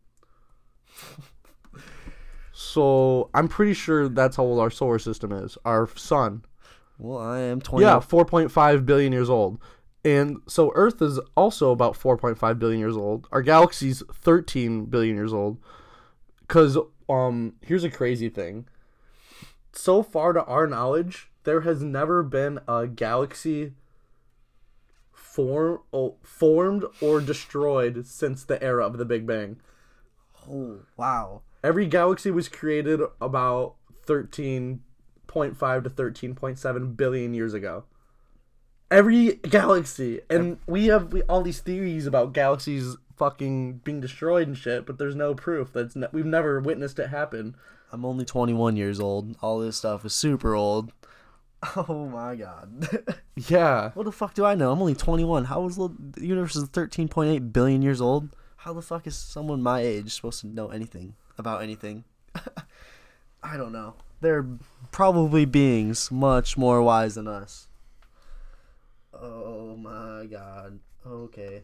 so 2.52 3.30
I'm 3.34 3.48
pretty 3.48 3.74
sure 3.74 4.08
that's 4.08 4.36
how 4.36 4.44
old 4.44 4.60
our 4.60 4.70
solar 4.70 4.98
system 4.98 5.32
is. 5.32 5.56
Our 5.64 5.88
sun, 5.96 6.44
Well, 6.98 7.18
I 7.18 7.40
am 7.40 7.60
20. 7.60 7.84
yeah, 7.84 7.96
4.5 7.98 8.86
billion 8.86 9.12
years 9.12 9.30
old, 9.30 9.58
and 10.04 10.38
so 10.46 10.72
Earth 10.74 11.00
is 11.02 11.20
also 11.36 11.70
about 11.70 11.94
4.5 11.94 12.58
billion 12.58 12.80
years 12.80 12.96
old. 12.96 13.26
Our 13.32 13.42
galaxy's 13.42 14.02
13 14.12 14.86
billion 14.86 15.16
years 15.16 15.32
old. 15.32 15.58
Cause 16.48 16.78
um, 17.10 17.54
here's 17.60 17.84
a 17.84 17.90
crazy 17.90 18.28
thing. 18.30 18.66
So 19.74 20.02
far, 20.02 20.32
to 20.32 20.42
our 20.44 20.66
knowledge, 20.66 21.30
there 21.44 21.60
has 21.60 21.82
never 21.82 22.22
been 22.22 22.58
a 22.66 22.86
galaxy 22.86 23.74
form, 25.38 25.78
oh, 25.92 26.16
formed 26.24 26.84
or 27.00 27.20
destroyed 27.20 28.04
since 28.04 28.42
the 28.42 28.60
era 28.60 28.84
of 28.84 28.98
the 28.98 29.04
Big 29.04 29.24
Bang. 29.24 29.60
Oh, 30.50 30.80
wow. 30.96 31.42
Every 31.62 31.86
galaxy 31.86 32.32
was 32.32 32.48
created 32.48 33.00
about 33.20 33.76
13.5 34.06 34.80
to 35.84 35.90
13.7 35.90 36.96
billion 36.96 37.34
years 37.34 37.54
ago. 37.54 37.84
Every 38.90 39.34
galaxy, 39.34 40.22
and 40.28 40.58
we 40.66 40.86
have 40.86 41.12
we, 41.12 41.22
all 41.22 41.42
these 41.42 41.60
theories 41.60 42.06
about 42.06 42.32
galaxies 42.32 42.96
fucking 43.16 43.82
being 43.84 44.00
destroyed 44.00 44.48
and 44.48 44.58
shit, 44.58 44.86
but 44.86 44.98
there's 44.98 45.14
no 45.14 45.36
proof. 45.36 45.72
That's 45.72 45.94
ne- 45.94 46.08
we've 46.10 46.26
never 46.26 46.58
witnessed 46.58 46.98
it 46.98 47.10
happen. 47.10 47.54
I'm 47.92 48.04
only 48.04 48.24
21 48.24 48.76
years 48.76 48.98
old. 48.98 49.36
All 49.40 49.60
this 49.60 49.76
stuff 49.76 50.04
is 50.04 50.14
super 50.14 50.56
old. 50.56 50.90
Oh 51.76 52.06
my 52.06 52.36
god. 52.36 52.88
Yeah, 53.48 53.92
what 53.94 54.02
the 54.02 54.10
fuck 54.12 54.34
do 54.34 54.44
I 54.44 54.56
know? 54.56 54.72
I'm 54.72 54.80
only 54.80 54.96
21. 54.96 55.44
How 55.44 55.64
is 55.66 55.76
the 55.76 55.90
universe 56.20 56.56
is 56.56 56.68
13.8 56.70 57.52
billion 57.52 57.82
years 57.82 58.00
old? 58.00 58.30
How 58.56 58.72
the 58.72 58.82
fuck 58.82 59.06
is 59.06 59.16
someone 59.16 59.62
my 59.62 59.80
age 59.80 60.12
supposed 60.12 60.40
to 60.40 60.48
know 60.48 60.70
anything 60.70 61.14
about 61.38 61.62
anything? 61.62 62.02
I 63.42 63.56
don't 63.56 63.70
know. 63.70 63.94
They're 64.20 64.44
probably 64.90 65.44
beings 65.44 66.10
much 66.10 66.58
more 66.58 66.82
wise 66.82 67.14
than 67.14 67.28
us. 67.28 67.68
Oh 69.14 69.76
my 69.76 70.26
god. 70.26 70.80
Okay. 71.06 71.62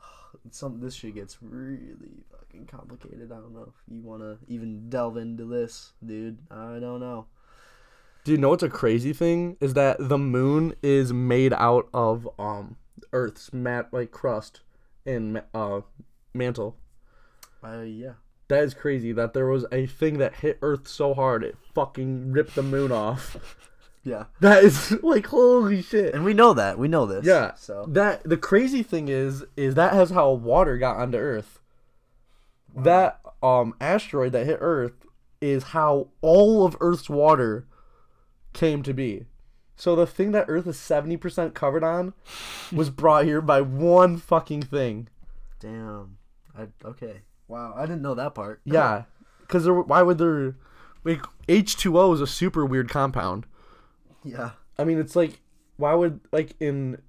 Some 0.52 0.80
this 0.80 0.94
shit 0.94 1.16
gets 1.16 1.38
really 1.40 2.22
fucking 2.30 2.66
complicated. 2.66 3.32
I 3.32 3.36
don't 3.36 3.54
know 3.54 3.72
if 3.74 3.92
you 3.92 4.02
want 4.02 4.22
to 4.22 4.38
even 4.46 4.88
delve 4.88 5.16
into 5.16 5.44
this, 5.44 5.94
dude. 6.06 6.38
I 6.48 6.78
don't 6.78 7.00
know. 7.00 7.26
Do 8.24 8.32
you 8.32 8.38
know 8.38 8.50
what's 8.50 8.62
a 8.62 8.68
crazy 8.68 9.12
thing 9.12 9.56
is 9.60 9.74
that 9.74 9.96
the 9.98 10.18
moon 10.18 10.74
is 10.82 11.12
made 11.12 11.52
out 11.54 11.88
of 11.94 12.28
um 12.38 12.76
Earth's 13.12 13.52
mat 13.52 13.88
like 13.92 14.10
crust 14.10 14.60
and 15.06 15.42
uh 15.54 15.80
mantle. 16.34 16.76
Uh, 17.62 17.80
yeah. 17.82 18.12
That 18.48 18.64
is 18.64 18.74
crazy 18.74 19.12
that 19.12 19.32
there 19.32 19.46
was 19.46 19.64
a 19.70 19.86
thing 19.86 20.18
that 20.18 20.36
hit 20.36 20.58
Earth 20.62 20.88
so 20.88 21.14
hard 21.14 21.44
it 21.44 21.56
fucking 21.74 22.32
ripped 22.32 22.54
the 22.54 22.62
moon 22.62 22.92
off. 22.92 23.36
Yeah. 24.02 24.24
That 24.40 24.64
is 24.64 24.92
like 25.02 25.26
holy 25.26 25.82
shit. 25.82 26.14
And 26.14 26.24
we 26.24 26.32
know 26.32 26.54
that. 26.54 26.78
We 26.78 26.88
know 26.88 27.04
this. 27.04 27.26
Yeah. 27.26 27.52
So 27.54 27.84
That 27.86 28.22
the 28.24 28.38
crazy 28.38 28.82
thing 28.82 29.08
is 29.08 29.44
is 29.58 29.74
that 29.74 29.92
has 29.92 30.08
how 30.08 30.30
water 30.30 30.78
got 30.78 30.96
onto 30.96 31.18
Earth. 31.18 31.60
That 32.74 33.20
um 33.42 33.74
asteroid 33.78 34.32
that 34.32 34.46
hit 34.46 34.56
Earth 34.60 35.04
is 35.42 35.64
how 35.64 36.08
all 36.22 36.64
of 36.64 36.78
Earth's 36.80 37.10
water 37.10 37.66
came 38.52 38.82
to 38.82 38.92
be. 38.92 39.26
So 39.76 39.96
the 39.96 40.06
thing 40.06 40.32
that 40.32 40.46
Earth 40.48 40.66
is 40.66 40.76
70% 40.76 41.54
covered 41.54 41.82
on 41.82 42.12
was 42.70 42.90
brought 42.90 43.24
here 43.24 43.40
by 43.40 43.60
one 43.62 44.16
fucking 44.18 44.62
thing. 44.62 45.08
damn. 45.58 46.18
I 46.56 46.66
okay. 46.84 47.22
Wow. 47.48 47.74
I 47.76 47.82
didn't 47.86 48.02
know 48.02 48.14
that 48.14 48.34
part. 48.34 48.60
Yeah. 48.64 49.04
Cuz 49.48 49.66
why 49.68 50.02
would 50.02 50.18
there 50.18 50.56
like 51.04 51.22
H2O 51.48 52.14
is 52.14 52.20
a 52.20 52.26
super 52.26 52.64
weird 52.66 52.88
compound. 52.88 53.46
yeah. 54.24 54.50
I 54.78 54.84
mean, 54.84 54.98
it's 54.98 55.14
like, 55.16 55.40
why 55.76 55.94
would 55.94 56.20
like 56.32 56.54
in, 56.60 57.00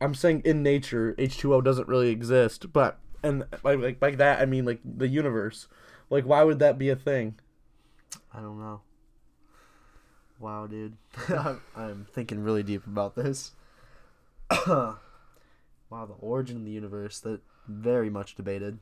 I'm 0.00 0.14
saying 0.14 0.42
in 0.44 0.62
nature, 0.62 1.14
H 1.18 1.38
two 1.38 1.54
O 1.54 1.60
doesn't 1.60 1.88
really 1.88 2.10
exist, 2.10 2.72
but 2.72 2.98
and 3.22 3.44
like 3.62 3.78
like 3.78 3.98
like 4.02 4.16
that, 4.18 4.40
I 4.40 4.46
mean 4.46 4.64
like 4.64 4.80
the 4.84 5.08
universe, 5.08 5.66
like 6.10 6.24
why 6.24 6.42
would 6.42 6.58
that 6.58 6.78
be 6.78 6.88
a 6.90 6.96
thing? 6.96 7.36
I 8.32 8.40
don't 8.40 8.58
know. 8.58 8.80
Wow, 10.38 10.66
dude. 10.66 10.96
I'm, 11.28 11.60
I'm 11.76 12.06
thinking 12.12 12.42
really 12.42 12.62
deep 12.62 12.86
about 12.86 13.14
this. 13.14 13.52
wow, 14.66 14.98
the 15.90 16.14
origin 16.20 16.56
of 16.56 16.64
the 16.64 16.70
universe 16.70 17.20
that 17.20 17.40
very 17.66 18.10
much 18.10 18.34
debated. 18.34 18.78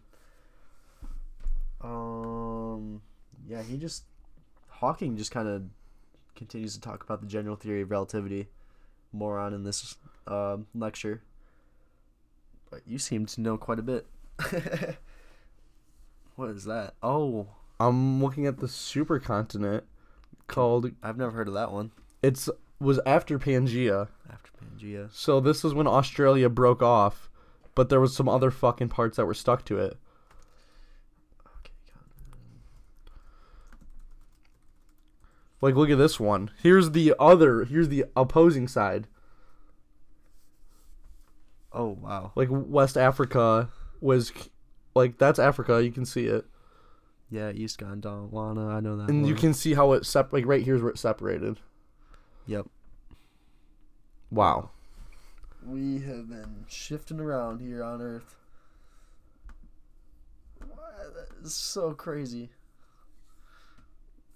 Um, 1.80 3.02
yeah, 3.48 3.62
he 3.62 3.76
just 3.76 4.04
Hawking 4.68 5.16
just 5.16 5.30
kind 5.30 5.46
of 5.46 5.62
continues 6.34 6.74
to 6.74 6.80
talk 6.80 7.04
about 7.04 7.20
the 7.20 7.26
general 7.26 7.54
theory 7.54 7.82
of 7.82 7.90
relativity 7.90 8.48
more 9.12 9.38
on 9.38 9.54
in 9.54 9.62
this 9.62 9.96
um 10.26 10.66
lecture. 10.74 11.22
But 12.70 12.80
you 12.86 12.98
seem 12.98 13.26
to 13.26 13.40
know 13.40 13.56
quite 13.58 13.78
a 13.78 13.82
bit. 13.82 14.06
what 16.36 16.50
is 16.50 16.64
that? 16.64 16.94
Oh, 17.02 17.46
I'm 17.78 18.22
looking 18.22 18.46
at 18.46 18.58
the 18.58 18.66
supercontinent 18.66 19.82
called 20.46 20.90
I've 21.02 21.16
never 21.16 21.32
heard 21.32 21.48
of 21.48 21.54
that 21.54 21.72
one. 21.72 21.92
it's 22.22 22.48
was 22.80 22.98
after 23.06 23.38
Pangea, 23.38 24.08
After 24.30 24.50
Pangea. 24.60 25.08
so 25.12 25.38
this 25.40 25.64
is 25.64 25.72
when 25.72 25.86
Australia 25.86 26.48
broke 26.48 26.82
off, 26.82 27.30
but 27.74 27.88
there 27.88 28.00
was 28.00 28.14
some 28.14 28.28
other 28.28 28.50
fucking 28.50 28.88
parts 28.88 29.16
that 29.16 29.26
were 29.26 29.34
stuck 29.34 29.64
to 29.66 29.78
it. 29.78 29.96
Okay, 31.58 31.72
Like 35.60 35.76
look 35.76 35.90
at 35.90 35.98
this 35.98 36.18
one. 36.18 36.50
Here's 36.60 36.90
the 36.90 37.14
other. 37.20 37.64
Here's 37.64 37.88
the 37.88 38.06
opposing 38.16 38.66
side. 38.66 39.06
Oh 41.72 41.96
wow. 42.00 42.32
Like 42.34 42.48
West 42.50 42.96
Africa 42.98 43.70
was, 44.00 44.32
like 44.94 45.18
that's 45.18 45.38
Africa. 45.38 45.82
You 45.82 45.92
can 45.92 46.04
see 46.04 46.26
it. 46.26 46.44
Yeah, 47.32 47.50
East 47.50 47.80
Gondwana. 47.80 48.70
I 48.74 48.80
know 48.80 48.96
that. 48.98 49.08
and 49.08 49.26
you 49.26 49.34
can 49.34 49.54
see 49.54 49.72
how 49.72 49.92
it 49.92 50.04
sep- 50.04 50.34
like 50.34 50.44
right 50.46 50.62
here's 50.62 50.82
where 50.82 50.90
it 50.90 50.98
separated. 50.98 51.58
Yep. 52.46 52.66
Wow. 54.30 54.68
We 55.64 56.00
have 56.00 56.28
been 56.28 56.64
shifting 56.68 57.20
around 57.20 57.60
here 57.60 57.82
on 57.82 58.02
Earth. 58.02 58.36
Wow, 60.60 60.76
that 61.16 61.46
is 61.46 61.54
so 61.54 61.92
crazy. 61.94 62.50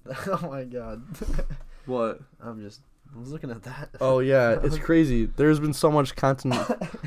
oh 0.26 0.48
my 0.50 0.64
god. 0.64 1.02
What? 1.86 2.18
I'm 2.42 2.60
just. 2.60 2.80
I 3.14 3.20
was 3.20 3.30
looking 3.30 3.50
at 3.52 3.62
that. 3.62 3.90
Oh 4.00 4.18
yeah, 4.18 4.58
it's 4.64 4.76
crazy. 4.76 5.26
There's 5.26 5.60
been 5.60 5.72
so 5.72 5.88
much 5.88 6.16
continent 6.16 6.66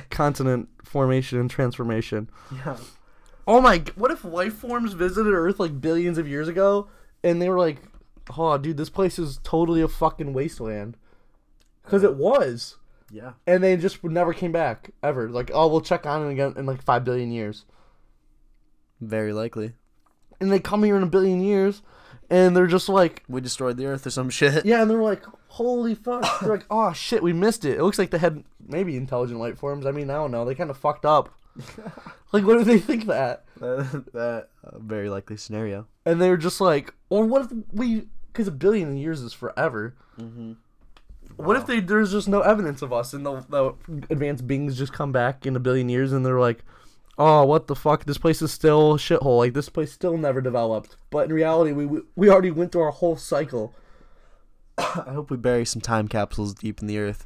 continent 0.10 0.70
formation 0.86 1.38
and 1.38 1.50
transformation. 1.50 2.30
yeah. 2.56 2.78
Oh 3.50 3.60
my! 3.62 3.84
What 3.96 4.12
if 4.12 4.24
life 4.24 4.54
forms 4.54 4.94
visited 4.94 5.34
Earth 5.34 5.60
like 5.60 5.82
billions 5.82 6.18
of 6.20 6.28
years 6.28 6.48
ago, 6.48 6.88
and 7.24 7.42
they 7.42 7.50
were 7.50 7.58
like, 7.58 7.82
"Oh, 8.38 8.58
dude, 8.60 8.78
this 8.78 8.92
place 8.92 9.18
is 9.18 9.40
totally 9.44 9.82
a 9.82 9.88
fucking 9.88 10.34
wasteland," 10.34 10.96
because 11.84 12.04
it 12.04 12.16
was, 12.16 12.78
Yeah. 13.12 13.32
and 13.48 13.64
they 13.64 13.76
just 13.76 14.04
never 14.04 14.34
came 14.34 14.52
back 14.52 14.92
ever. 15.02 15.28
Like, 15.30 15.50
oh, 15.54 15.68
we'll 15.68 15.82
check 15.82 16.06
on 16.06 16.28
it 16.28 16.32
again 16.32 16.54
in 16.58 16.68
like 16.68 16.84
five 16.84 17.04
billion 17.04 17.32
years. 17.32 17.66
Very 19.02 19.34
likely. 19.34 19.74
and 20.42 20.52
they 20.52 20.60
come 20.60 20.84
here 20.84 20.96
in 20.96 21.04
a 21.04 21.08
billion 21.08 21.42
years, 21.42 21.82
and 22.30 22.56
they're 22.56 22.68
just 22.68 22.88
like, 22.88 23.24
We 23.28 23.42
destroyed 23.42 23.76
the 23.78 23.88
Earth 23.88 24.06
or 24.08 24.10
some 24.12 24.30
shit. 24.30 24.64
yeah, 24.66 24.82
and 24.82 24.90
they're 24.92 25.02
like, 25.02 25.24
holy 25.48 25.96
fuck, 25.96 26.40
they're 26.40 26.50
like, 26.50 26.66
oh 26.70 26.94
shit, 26.94 27.24
we 27.24 27.34
missed 27.34 27.66
it. 27.66 27.78
It 27.80 27.84
looks 27.84 27.98
like 28.00 28.12
they 28.12 28.20
had 28.20 28.44
maybe 28.66 28.96
intelligent 28.96 29.40
life 29.40 29.58
forms. 29.58 29.86
I 29.88 29.92
mean, 29.92 30.10
I 30.12 30.14
don't 30.14 30.30
know. 30.32 30.46
They 30.46 30.54
kind 30.56 30.70
of 30.70 30.78
fucked 30.78 31.04
up. 31.06 31.34
like, 32.32 32.46
what 32.46 32.58
do 32.58 32.64
they 32.64 32.80
think 32.80 33.06
that? 33.08 33.46
that, 33.60 34.50
uh, 34.64 34.78
very 34.78 35.10
likely 35.10 35.38
scenario. 35.38 35.88
And 36.06 36.22
they're 36.22 36.38
just 36.38 36.62
like, 36.62 36.94
or 37.10 37.26
what 37.26 37.44
if 37.44 37.52
we? 37.72 38.08
Because 38.28 38.48
a 38.48 38.52
billion 38.52 38.96
years 38.98 39.22
is 39.22 39.34
forever. 39.34 39.96
Mm-hmm. 40.20 40.54
What 41.36 41.56
if 41.56 41.66
they 41.66 41.80
there's 41.80 42.12
just 42.12 42.28
no 42.28 42.42
evidence 42.42 42.82
of 42.82 42.92
us 42.92 43.14
and 43.14 43.26
the, 43.26 43.46
the 43.50 43.74
advanced 44.10 44.46
beings 44.46 44.78
just 44.78 44.92
come 44.92 45.12
back 45.12 45.46
in 45.46 45.56
a 45.56 45.60
billion 45.60 45.88
years 45.88 46.12
and 46.12 46.26
they're 46.26 46.40
like, 46.40 46.64
oh, 47.18 47.46
what 47.46 47.68
the 47.68 47.76
fuck? 47.76 48.06
This 48.06 48.18
place 48.18 48.42
is 48.42 48.52
still 48.52 48.96
a 48.96 48.98
shithole. 48.98 49.38
Like 49.38 49.54
this 49.54 49.70
place 49.70 49.92
still 49.92 50.18
never 50.18 50.42
developed. 50.42 50.98
But 51.10 51.26
in 51.26 51.34
reality, 51.34 51.72
we 51.72 51.86
we, 51.86 52.02
we 52.16 52.30
already 52.30 52.52
went 52.52 52.72
through 52.72 52.82
our 52.82 52.92
whole 52.92 53.16
cycle. 53.16 53.76
I 54.78 55.12
hope 55.14 55.30
we 55.30 55.38
bury 55.38 55.66
some 55.66 55.82
time 55.82 56.08
capsules 56.08 56.54
deep 56.54 56.82
in 56.82 56.88
the 56.88 56.98
Earth. 56.98 57.26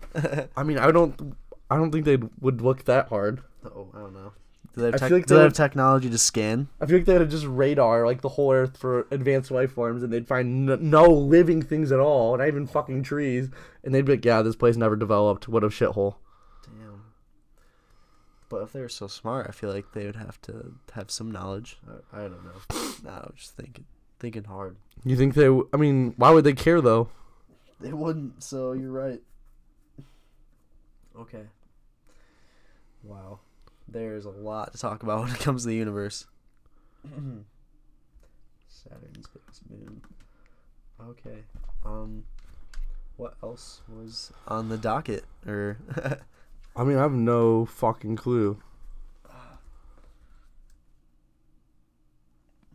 I 0.57 0.63
mean, 0.63 0.77
I 0.77 0.91
don't 0.91 1.35
I 1.73 1.77
don't 1.77 1.91
think 1.91 2.05
they 2.05 2.17
would 2.39 2.61
look 2.61 2.85
that 2.85 3.07
hard. 3.09 3.41
oh, 3.65 3.87
I 3.93 3.99
don't 3.99 4.13
know. 4.13 4.31
Do 4.75 4.81
they 4.81 4.87
have, 4.87 4.95
I 5.03 5.07
feel 5.07 5.17
like 5.17 5.27
do 5.27 5.35
they 5.35 5.37
they 5.37 5.43
have 5.43 5.51
would- 5.51 5.55
technology 5.55 6.09
to 6.09 6.17
scan? 6.17 6.67
I 6.81 6.85
feel 6.87 6.97
like 6.97 7.05
they 7.05 7.17
would 7.17 7.29
just 7.29 7.45
radar 7.45 8.05
like 8.05 8.21
the 8.21 8.29
whole 8.29 8.51
Earth 8.51 8.75
for 8.77 9.05
advanced 9.11 9.51
life 9.51 9.71
forms, 9.71 10.01
and 10.03 10.11
they'd 10.11 10.27
find 10.27 10.69
n- 10.69 10.89
no 10.89 11.05
living 11.05 11.61
things 11.61 11.91
at 11.91 11.99
all, 11.99 12.35
not 12.37 12.47
even 12.47 12.65
fucking 12.65 13.03
trees, 13.03 13.49
and 13.83 13.93
they'd 13.93 14.05
be 14.05 14.13
like, 14.13 14.25
"Yeah, 14.25 14.41
this 14.41 14.55
place 14.55 14.75
never 14.75 14.95
developed. 14.95 15.47
What 15.47 15.63
a 15.63 15.67
shithole." 15.67 16.15
Damn. 16.65 17.03
But 18.49 18.63
if 18.63 18.73
they 18.73 18.81
were 18.81 18.89
so 18.89 19.05
smart, 19.07 19.45
I 19.47 19.51
feel 19.51 19.71
like 19.71 19.91
they 19.93 20.05
would 20.07 20.15
have 20.15 20.41
to 20.43 20.73
have 20.93 21.11
some 21.11 21.29
knowledge. 21.31 21.77
I, 22.11 22.21
I 22.21 22.21
don't 22.23 22.43
know. 22.43 22.81
nah, 23.03 23.17
I 23.17 23.25
was 23.27 23.33
just 23.37 23.55
thinking, 23.55 23.85
thinking 24.19 24.43
hard. 24.45 24.75
You 25.03 25.15
think 25.15 25.35
they? 25.35 25.45
w- 25.45 25.69
I 25.71 25.77
mean, 25.77 26.13
why 26.17 26.31
would 26.31 26.45
they 26.45 26.53
care 26.53 26.81
though? 26.81 27.09
They 27.79 27.93
wouldn't. 27.93 28.43
So 28.43 28.71
you're 28.71 28.91
right. 28.91 29.21
Okay. 31.19 31.43
Wow. 33.03 33.39
There's 33.87 34.25
a 34.25 34.29
lot 34.29 34.71
to 34.73 34.79
talk 34.79 35.03
about 35.03 35.19
when 35.23 35.31
it 35.31 35.39
comes 35.39 35.63
to 35.63 35.69
the 35.69 35.75
universe. 35.75 36.25
Saturn's 38.67 39.27
biggest 39.27 39.69
moon. 39.69 40.01
Okay. 41.01 41.43
Um. 41.85 42.23
What 43.15 43.35
else 43.43 43.81
was 43.87 44.31
on 44.47 44.69
the 44.69 44.77
docket? 44.77 45.25
Or 45.45 45.77
I 46.75 46.83
mean, 46.83 46.97
I 46.97 47.01
have 47.01 47.11
no 47.13 47.65
fucking 47.65 48.15
clue. 48.15 48.59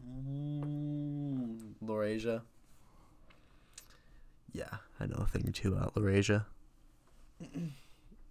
Mm, 0.08 1.58
Laurasia. 1.84 2.42
Yeah, 4.52 4.76
I 5.00 5.06
know 5.06 5.16
a 5.18 5.26
thing 5.26 5.48
or 5.48 5.52
two 5.52 5.72
about 5.74 5.94
Laurasia. 5.94 6.44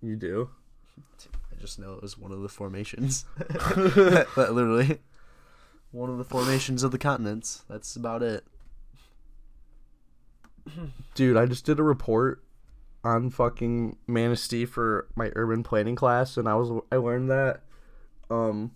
You 0.01 0.15
do? 0.15 0.49
I 1.57 1.61
just 1.61 1.79
know 1.79 1.93
it 1.93 2.01
was 2.01 2.17
one 2.17 2.31
of 2.31 2.41
the 2.41 2.49
formations. 2.49 3.25
That 3.39 4.27
literally. 4.53 4.99
One 5.91 6.09
of 6.09 6.17
the 6.17 6.23
formations 6.23 6.83
of 6.83 6.91
the 6.91 6.97
continents. 6.97 7.63
That's 7.69 7.95
about 7.95 8.21
it. 8.21 8.45
Dude, 11.15 11.37
I 11.37 11.45
just 11.45 11.65
did 11.65 11.79
a 11.79 11.83
report 11.83 12.43
on 13.03 13.29
fucking 13.29 13.97
Manistee 14.05 14.65
for 14.65 15.07
my 15.15 15.31
urban 15.35 15.63
planning 15.63 15.95
class, 15.95 16.35
and 16.35 16.47
I 16.47 16.55
was 16.55 16.83
I 16.91 16.97
learned 16.97 17.31
that 17.31 17.61
um 18.29 18.71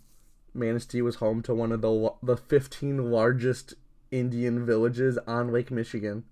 Manistee 0.53 1.01
was 1.01 1.15
home 1.15 1.41
to 1.43 1.53
one 1.53 1.71
of 1.73 1.81
the 1.81 2.13
the 2.23 2.37
15 2.37 3.11
largest 3.11 3.73
Indian 4.09 4.65
villages 4.65 5.17
on 5.27 5.51
Lake 5.51 5.69
Michigan, 5.69 6.23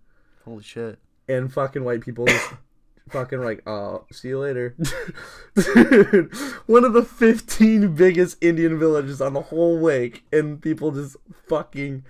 Holy 0.45 0.63
shit. 0.63 0.97
and 1.27 1.51
fucking 1.51 1.83
white 1.83 2.01
people 2.01 2.25
just 2.25 2.53
fucking 3.10 3.41
like, 3.41 3.62
uh, 3.66 3.99
see 4.12 4.30
you 4.30 4.39
later. 4.39 4.76
Dude, 5.55 6.34
one 6.66 6.84
of 6.84 6.93
the 6.93 7.03
15 7.03 7.95
biggest 7.95 8.38
Indian 8.41 8.80
villages 8.80 9.22
on 9.22 9.34
the 9.34 9.41
whole 9.41 9.80
lake, 9.80 10.24
and 10.32 10.62
people 10.62 10.91
just 10.91 11.18
fucking 11.47 12.03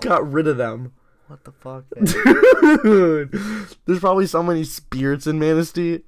got 0.00 0.30
rid 0.30 0.46
of 0.46 0.56
them. 0.56 0.92
What 1.26 1.44
the 1.44 1.52
fuck? 1.52 1.84
Dude, 2.82 3.32
there's 3.86 4.00
probably 4.00 4.26
so 4.26 4.42
many 4.42 4.64
spirits 4.64 5.26
in 5.26 5.38
Manistee. 5.38 6.02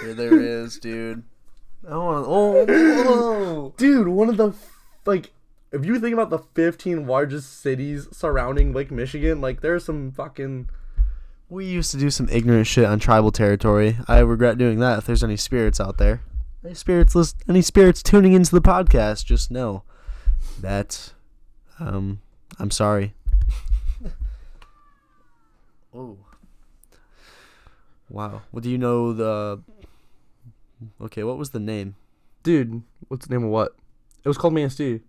Here 0.00 0.14
there 0.14 0.40
is, 0.40 0.78
dude. 0.78 1.22
I 1.88 1.96
want 1.96 2.26
oh, 2.28 2.64
whoa. 2.66 3.74
Dude, 3.76 4.08
one 4.08 4.28
of 4.28 4.36
the 4.36 4.54
like, 5.06 5.32
if 5.72 5.84
you 5.84 5.98
think 5.98 6.12
about 6.12 6.30
the 6.30 6.38
15 6.38 7.06
largest 7.06 7.60
cities 7.60 8.08
surrounding 8.10 8.72
Lake 8.72 8.90
Michigan, 8.90 9.40
like 9.40 9.60
there's 9.60 9.84
some 9.84 10.12
fucking. 10.12 10.68
We 11.50 11.64
used 11.64 11.90
to 11.92 11.96
do 11.96 12.10
some 12.10 12.28
ignorant 12.30 12.66
shit 12.66 12.84
on 12.84 12.98
tribal 12.98 13.32
territory. 13.32 13.96
I 14.06 14.18
regret 14.18 14.58
doing 14.58 14.80
that. 14.80 14.98
If 14.98 15.06
there's 15.06 15.24
any 15.24 15.38
spirits 15.38 15.80
out 15.80 15.96
there, 15.96 16.20
any 16.62 16.74
spirits, 16.74 17.14
list, 17.14 17.42
any 17.48 17.62
spirits 17.62 18.02
tuning 18.02 18.34
into 18.34 18.50
the 18.50 18.60
podcast, 18.60 19.24
just 19.24 19.50
know 19.50 19.82
that 20.60 21.14
um, 21.80 22.20
I'm 22.58 22.70
sorry. 22.70 23.14
oh, 25.94 26.18
wow. 28.10 28.42
Well, 28.52 28.60
do 28.60 28.68
you 28.68 28.76
know 28.76 29.14
the? 29.14 29.62
Okay, 31.00 31.24
what 31.24 31.38
was 31.38 31.50
the 31.50 31.60
name? 31.60 31.96
Dude, 32.42 32.82
what's 33.08 33.26
the 33.26 33.34
name 33.34 33.44
of 33.44 33.50
what? 33.50 33.74
It 34.22 34.28
was 34.28 34.36
called 34.36 34.52
Manistee. 34.52 35.00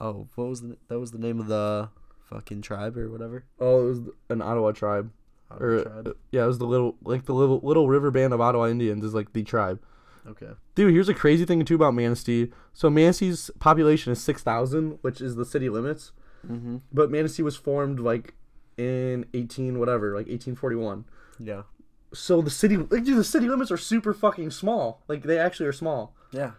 Oh, 0.00 0.28
what 0.34 0.48
was 0.48 0.62
the? 0.62 0.78
That 0.88 0.98
was 0.98 1.12
the 1.12 1.18
name 1.18 1.40
of 1.40 1.46
the 1.46 1.90
fucking 2.30 2.62
tribe 2.62 2.96
or 2.96 3.10
whatever. 3.10 3.44
Oh, 3.60 3.82
it 3.82 3.88
was 3.90 4.00
an 4.30 4.40
Ottawa 4.40 4.72
tribe. 4.72 5.10
Or 5.50 5.78
uh, 5.78 6.12
yeah, 6.30 6.44
it 6.44 6.46
was 6.46 6.58
the 6.58 6.66
little 6.66 6.96
like 7.02 7.24
the 7.24 7.34
little 7.34 7.60
little 7.62 7.88
river 7.88 8.10
band 8.10 8.32
of 8.32 8.40
Ottawa 8.40 8.68
Indians 8.68 9.04
is 9.04 9.14
like 9.14 9.32
the 9.32 9.42
tribe. 9.42 9.80
Okay. 10.26 10.50
Dude, 10.74 10.92
here's 10.92 11.08
a 11.08 11.14
crazy 11.14 11.44
thing 11.44 11.64
too 11.64 11.76
about 11.76 11.94
Manistee. 11.94 12.52
So 12.74 12.90
Manistee's 12.90 13.50
population 13.58 14.12
is 14.12 14.22
six 14.22 14.42
thousand, 14.42 14.98
which 15.00 15.20
is 15.20 15.36
the 15.36 15.46
city 15.46 15.68
limits. 15.70 16.12
Mm-hmm. 16.46 16.78
But 16.92 17.10
Manistee 17.10 17.42
was 17.42 17.56
formed 17.56 17.98
like 17.98 18.34
in 18.76 19.24
eighteen 19.32 19.78
whatever, 19.78 20.14
like 20.14 20.28
eighteen 20.28 20.54
forty 20.54 20.76
one. 20.76 21.06
Yeah. 21.38 21.62
So 22.14 22.40
the 22.40 22.50
city, 22.50 22.76
like, 22.76 23.04
dude, 23.04 23.18
the 23.18 23.24
city 23.24 23.48
limits 23.48 23.70
are 23.70 23.76
super 23.76 24.14
fucking 24.14 24.50
small. 24.50 25.02
Like 25.08 25.22
they 25.22 25.38
actually 25.38 25.66
are 25.66 25.72
small. 25.72 26.14
Yeah. 26.30 26.52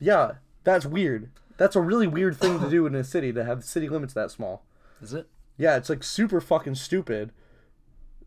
Yeah, 0.00 0.32
that's 0.64 0.86
weird. 0.86 1.30
That's 1.56 1.76
a 1.76 1.80
really 1.80 2.06
weird 2.06 2.36
thing 2.36 2.60
to 2.60 2.70
do 2.70 2.86
in 2.86 2.94
a 2.94 3.02
city 3.02 3.32
to 3.32 3.44
have 3.44 3.64
city 3.64 3.88
limits 3.88 4.14
that 4.14 4.30
small. 4.30 4.64
Is 5.00 5.12
it? 5.12 5.28
Yeah, 5.56 5.76
it's 5.76 5.88
like 5.88 6.04
super 6.04 6.40
fucking 6.40 6.76
stupid. 6.76 7.32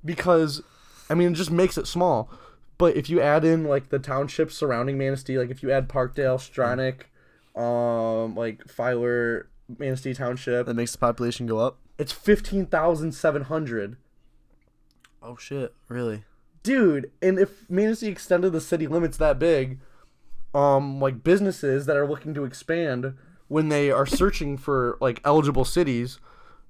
Because, 0.04 0.62
I 1.10 1.14
mean, 1.14 1.32
it 1.32 1.36
just 1.36 1.52
makes 1.52 1.78
it 1.78 1.88
small. 1.88 2.30
But 2.78 2.96
if 2.96 3.10
you 3.10 3.22
add 3.22 3.46
in 3.46 3.66
like 3.66 3.90
the 3.90 4.00
townships 4.00 4.56
surrounding 4.56 4.98
Manistee, 4.98 5.38
like 5.38 5.52
if 5.52 5.62
you 5.62 5.72
add 5.72 5.88
Parkdale, 5.88 6.38
Stronach, 6.40 7.04
um, 7.60 8.36
like 8.36 8.68
Filer, 8.68 9.50
Manistee 9.78 10.14
Township, 10.14 10.66
That 10.66 10.74
makes 10.74 10.92
the 10.94 10.98
population 10.98 11.46
go 11.46 11.60
up. 11.60 11.78
it's 12.00 12.12
fifteen 12.12 12.66
thousand 12.66 13.12
seven 13.14 13.44
hundred. 13.44 13.98
Oh 15.22 15.36
shit! 15.38 15.74
Really? 15.88 16.24
dude 16.64 17.10
and 17.24 17.40
if 17.40 17.68
manistee 17.72 18.08
extended 18.08 18.52
the 18.54 18.62
city 18.62 18.86
limits 18.86 19.18
that 19.18 19.40
big 19.40 19.80
um 20.54 21.00
like 21.02 21.24
businesses 21.24 21.88
that 21.88 21.98
are 21.98 22.08
looking 22.08 22.36
to 22.36 22.44
expand 22.44 23.16
when 23.48 23.70
they 23.70 23.90
are 23.90 24.06
searching 24.06 24.58
for 24.60 24.96
like 25.02 25.20
eligible 25.26 25.66
cities 25.66 26.20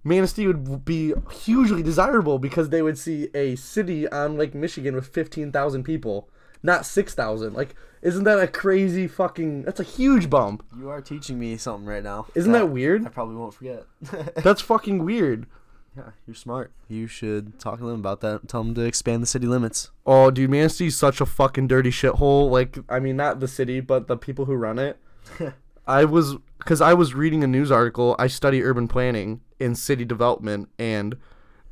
manistee 0.03 0.47
would 0.47 0.83
be 0.85 1.13
hugely 1.31 1.83
desirable 1.83 2.39
because 2.39 2.69
they 2.69 2.81
would 2.81 2.97
see 2.97 3.29
a 3.33 3.55
city 3.55 4.07
on 4.09 4.37
lake 4.37 4.53
michigan 4.55 4.95
with 4.95 5.07
15,000 5.07 5.83
people 5.83 6.29
not 6.63 6.85
6,000 6.85 7.53
like 7.53 7.75
isn't 8.01 8.23
that 8.23 8.39
a 8.39 8.47
crazy 8.47 9.07
fucking 9.07 9.63
that's 9.63 9.79
a 9.79 9.83
huge 9.83 10.29
bump 10.29 10.63
You 10.77 10.89
are 10.89 11.01
teaching 11.01 11.37
me 11.39 11.57
something 11.57 11.85
right 11.87 12.03
now. 12.03 12.27
isn't 12.35 12.51
that 12.51 12.69
weird 12.69 13.05
I 13.05 13.09
probably 13.09 13.35
won't 13.35 13.53
forget. 13.53 13.85
that's 14.35 14.61
fucking 14.61 15.03
weird 15.05 15.47
yeah, 15.95 16.11
you're 16.25 16.35
smart. 16.35 16.71
You 16.87 17.05
should 17.07 17.59
talk 17.59 17.79
to 17.79 17.85
them 17.85 17.99
about 17.99 18.21
that. 18.21 18.47
Tell 18.47 18.63
them 18.63 18.73
to 18.75 18.81
expand 18.81 19.21
the 19.21 19.27
city 19.27 19.45
limits. 19.45 19.91
Oh, 20.05 20.31
dude, 20.31 20.49
Manistee's 20.49 20.95
such 20.95 21.19
a 21.19 21.25
fucking 21.25 21.67
dirty 21.67 21.89
shithole. 21.91 22.49
Like, 22.49 22.77
I 22.87 22.99
mean, 23.01 23.17
not 23.17 23.41
the 23.41 23.47
city, 23.49 23.81
but 23.81 24.07
the 24.07 24.15
people 24.15 24.45
who 24.45 24.53
run 24.53 24.79
it. 24.79 24.97
I 25.91 26.05
was, 26.05 26.35
because 26.57 26.81
I 26.81 26.93
was 26.93 27.13
reading 27.13 27.43
a 27.43 27.47
news 27.47 27.71
article. 27.71 28.15
I 28.17 28.27
study 28.27 28.63
urban 28.63 28.87
planning 28.87 29.41
and 29.59 29.77
city 29.77 30.05
development, 30.05 30.69
and 30.79 31.17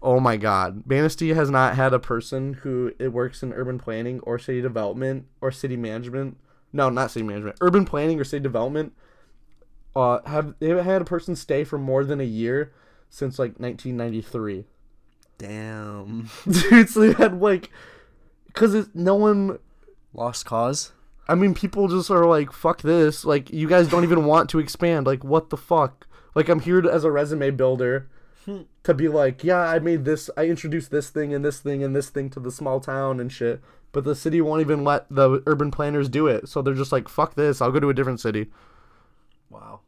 oh 0.02 0.20
my 0.20 0.38
god, 0.38 0.84
Manistee 0.86 1.30
has 1.30 1.50
not 1.50 1.76
had 1.76 1.94
a 1.94 2.00
person 2.00 2.56
who 2.56 2.94
it 3.00 3.10
works 3.10 3.42
in 3.44 3.54
urban 3.54 3.80
planning 3.80 4.20
or 4.22 4.38
city 4.38 4.62
development 4.62 5.26
or 5.42 5.52
city 5.52 5.78
management. 5.78 6.38
No, 6.72 6.90
not 6.90 7.12
city 7.12 7.26
management. 7.26 7.58
Urban 7.62 7.86
planning 7.86 8.20
or 8.20 8.24
city 8.24 8.44
development. 8.44 8.94
Uh, 9.96 10.20
have 10.28 10.54
they 10.60 10.70
haven't 10.70 10.86
had 10.86 11.02
a 11.02 11.06
person 11.06 11.36
stay 11.36 11.64
for 11.64 11.78
more 11.78 12.04
than 12.04 12.22
a 12.22 12.26
year 12.26 12.72
since 13.10 13.40
like 13.40 13.60
1993. 13.60 14.66
Damn. 15.38 16.30
Dude, 16.46 16.90
so 16.90 17.00
they 17.00 17.14
had 17.14 17.42
like, 17.42 17.72
because 18.48 18.90
no 18.94 19.16
one 19.16 19.58
Lost 20.14 20.46
cause. 20.46 20.92
I 21.30 21.36
mean, 21.36 21.54
people 21.54 21.88
just 21.88 22.10
are 22.10 22.26
like, 22.26 22.52
fuck 22.52 22.82
this. 22.82 23.24
Like, 23.24 23.52
you 23.52 23.70
guys 23.70 23.88
don't 23.88 24.04
even 24.04 24.26
want 24.26 24.50
to 24.50 24.60
expand. 24.60 25.06
Like, 25.06 25.24
what 25.24 25.52
the 25.52 25.58
fuck? 25.58 26.08
Like 26.36 26.50
I'm 26.50 26.60
here 26.60 26.82
to, 26.82 26.90
as 26.90 27.04
a 27.04 27.12
resume 27.12 27.52
builder 27.52 28.10
hmm. 28.46 28.62
to 28.84 28.94
be 28.94 29.08
like, 29.08 29.44
yeah, 29.44 29.60
I 29.60 29.80
made 29.80 30.06
this, 30.06 30.30
I 30.38 30.46
introduced 30.46 30.92
this 30.92 31.10
thing 31.10 31.34
and 31.34 31.44
this 31.44 31.60
thing 31.60 31.84
and 31.84 31.96
this 31.96 32.10
thing 32.10 32.30
to 32.32 32.40
the 32.40 32.52
small 32.52 32.80
town 32.80 33.20
and 33.20 33.32
shit. 33.32 33.62
But 33.92 34.04
the 34.04 34.16
city 34.16 34.40
won't 34.40 34.62
even 34.62 34.84
let 34.84 35.06
the 35.10 35.42
urban 35.48 35.72
planners 35.72 36.10
do 36.10 36.28
it. 36.28 36.48
So 36.48 36.62
they're 36.62 36.74
just 36.74 36.92
like, 36.92 37.08
fuck 37.08 37.36
this, 37.36 37.62
I'll 37.62 37.72
go 37.72 37.80
to 37.80 37.90
a 37.90 37.94
different 37.94 38.20
city. 38.20 38.48
Wow. 39.50 39.82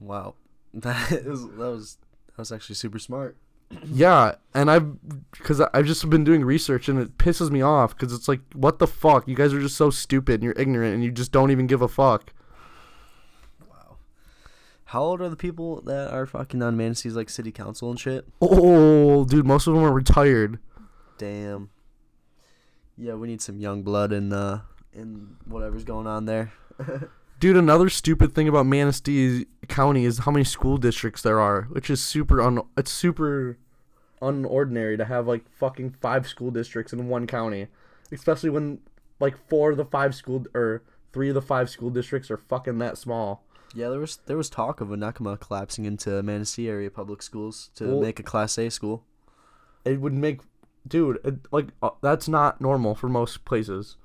Wow. 0.00 0.34
That 0.74 1.26
was 1.26 1.46
that 1.48 1.58
was 1.58 1.98
that 2.28 2.38
was 2.38 2.50
actually 2.50 2.76
super 2.76 2.98
smart. 2.98 3.36
Yeah, 3.84 4.34
and 4.54 4.70
I've 4.70 5.30
because 5.32 5.60
I've 5.60 5.86
just 5.86 6.08
been 6.08 6.24
doing 6.24 6.44
research 6.44 6.88
and 6.88 6.98
it 6.98 7.18
pisses 7.18 7.50
me 7.50 7.62
off 7.62 7.96
because 7.96 8.12
it's 8.12 8.28
like, 8.28 8.40
what 8.54 8.78
the 8.78 8.86
fuck? 8.86 9.26
You 9.26 9.34
guys 9.34 9.52
are 9.52 9.60
just 9.60 9.76
so 9.76 9.90
stupid 9.90 10.34
and 10.34 10.42
you're 10.42 10.54
ignorant 10.56 10.94
and 10.94 11.04
you 11.04 11.10
just 11.10 11.32
don't 11.32 11.50
even 11.50 11.66
give 11.66 11.82
a 11.82 11.88
fuck. 11.88 12.32
Wow. 13.68 13.96
How 14.86 15.02
old 15.02 15.20
are 15.20 15.28
the 15.28 15.36
people 15.36 15.80
that 15.82 16.12
are 16.12 16.26
fucking 16.26 16.62
on 16.62 16.76
Manistee's 16.76 17.16
like 17.16 17.30
city 17.30 17.52
council 17.52 17.90
and 17.90 17.98
shit? 17.98 18.26
Oh, 18.40 19.24
dude, 19.24 19.46
most 19.46 19.66
of 19.66 19.74
them 19.74 19.82
are 19.84 19.92
retired. 19.92 20.58
Damn. 21.18 21.70
Yeah, 22.96 23.14
we 23.14 23.28
need 23.28 23.40
some 23.40 23.58
young 23.58 23.82
blood 23.82 24.12
in 24.12 24.32
uh 24.32 24.60
in 24.92 25.36
whatever's 25.46 25.84
going 25.84 26.06
on 26.06 26.26
there. 26.26 26.52
Dude, 27.42 27.56
another 27.56 27.88
stupid 27.88 28.36
thing 28.36 28.46
about 28.46 28.66
Manistee 28.66 29.46
County 29.66 30.04
is 30.04 30.18
how 30.18 30.30
many 30.30 30.44
school 30.44 30.76
districts 30.76 31.22
there 31.22 31.40
are, 31.40 31.62
which 31.62 31.90
is 31.90 32.00
super 32.00 32.40
un. 32.40 32.60
It's 32.76 32.92
super 32.92 33.58
unordinary 34.20 34.96
to 34.96 35.04
have 35.06 35.26
like 35.26 35.50
fucking 35.50 35.96
five 36.00 36.28
school 36.28 36.52
districts 36.52 36.92
in 36.92 37.08
one 37.08 37.26
county, 37.26 37.66
especially 38.12 38.50
when 38.50 38.78
like 39.18 39.34
four 39.48 39.72
of 39.72 39.76
the 39.76 39.84
five 39.84 40.14
school 40.14 40.46
or 40.54 40.84
three 41.12 41.30
of 41.30 41.34
the 41.34 41.42
five 41.42 41.68
school 41.68 41.90
districts 41.90 42.30
are 42.30 42.36
fucking 42.36 42.78
that 42.78 42.96
small. 42.96 43.42
Yeah, 43.74 43.88
there 43.88 43.98
was 43.98 44.20
there 44.26 44.36
was 44.36 44.48
talk 44.48 44.80
of 44.80 44.90
Onekama 44.90 45.40
collapsing 45.40 45.84
into 45.84 46.22
Manistee 46.22 46.68
area 46.68 46.92
public 46.92 47.22
schools 47.22 47.70
to 47.74 47.88
Well- 47.88 48.02
make 48.02 48.20
a 48.20 48.22
Class 48.22 48.56
A 48.56 48.70
school. 48.70 49.02
It 49.84 50.00
would 50.00 50.14
make, 50.14 50.42
dude, 50.86 51.18
it, 51.24 51.38
like 51.50 51.70
uh, 51.82 51.90
that's 52.02 52.28
not 52.28 52.60
normal 52.60 52.94
for 52.94 53.08
most 53.08 53.44
places. 53.44 53.96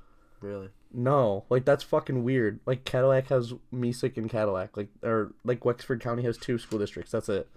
Really? 0.42 0.70
No, 1.00 1.46
like 1.50 1.64
that's 1.64 1.84
fucking 1.84 2.24
weird. 2.24 2.60
Like 2.66 2.84
Cadillac 2.84 3.28
has 3.28 3.54
Mesick 3.72 4.18
and 4.18 4.28
Cadillac, 4.30 4.76
like 4.76 4.88
or 5.04 5.32
like 5.46 5.64
Wexford 5.64 6.02
County 6.02 6.24
has 6.24 6.38
two 6.40 6.58
school 6.58 6.80
districts. 6.80 7.12
That's 7.12 7.30
it. 7.30 7.48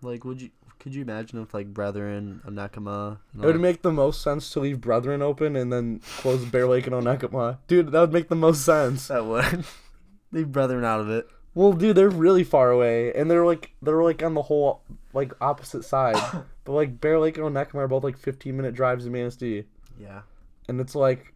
Like, 0.00 0.24
would 0.24 0.40
you 0.40 0.50
could 0.78 0.94
you 0.94 1.02
imagine 1.02 1.42
if 1.42 1.52
like 1.52 1.74
Brethren, 1.74 2.40
Onekama? 2.46 3.18
and 3.34 3.42
It 3.44 3.46
would 3.46 3.60
make 3.60 3.82
the 3.82 3.92
most 3.92 4.22
sense 4.22 4.50
to 4.52 4.60
leave 4.60 4.80
Brethren 4.80 5.20
open 5.20 5.54
and 5.54 5.70
then 5.70 6.00
close 6.18 6.42
Bear 6.46 6.66
Lake 6.66 6.86
and 6.86 6.94
Onekama. 6.96 7.58
Dude, 7.66 7.92
that 7.92 8.00
would 8.00 8.12
make 8.12 8.28
the 8.28 8.34
most 8.36 8.64
sense. 8.64 9.08
that 9.08 9.26
would 9.26 9.64
leave 10.32 10.50
Brethren 10.50 10.84
out 10.84 11.00
of 11.00 11.10
it. 11.10 11.28
Well, 11.54 11.72
dude, 11.74 11.94
they're 11.96 12.08
really 12.08 12.44
far 12.44 12.70
away, 12.70 13.12
and 13.12 13.30
they're 13.30 13.44
like 13.44 13.72
they're 13.82 14.02
like 14.02 14.22
on 14.22 14.32
the 14.32 14.42
whole 14.42 14.80
like 15.12 15.32
opposite 15.42 15.84
side. 15.84 16.16
but 16.64 16.72
like 16.72 17.02
Bear 17.02 17.18
Lake 17.18 17.36
and 17.36 17.44
Onekama 17.46 17.74
are 17.80 17.88
both 17.88 18.04
like 18.04 18.16
15 18.16 18.56
minute 18.56 18.74
drives 18.74 19.04
to 19.04 19.10
Manistee, 19.10 19.64
Yeah. 20.00 20.22
and 20.68 20.80
it's 20.80 20.94
like, 20.94 21.34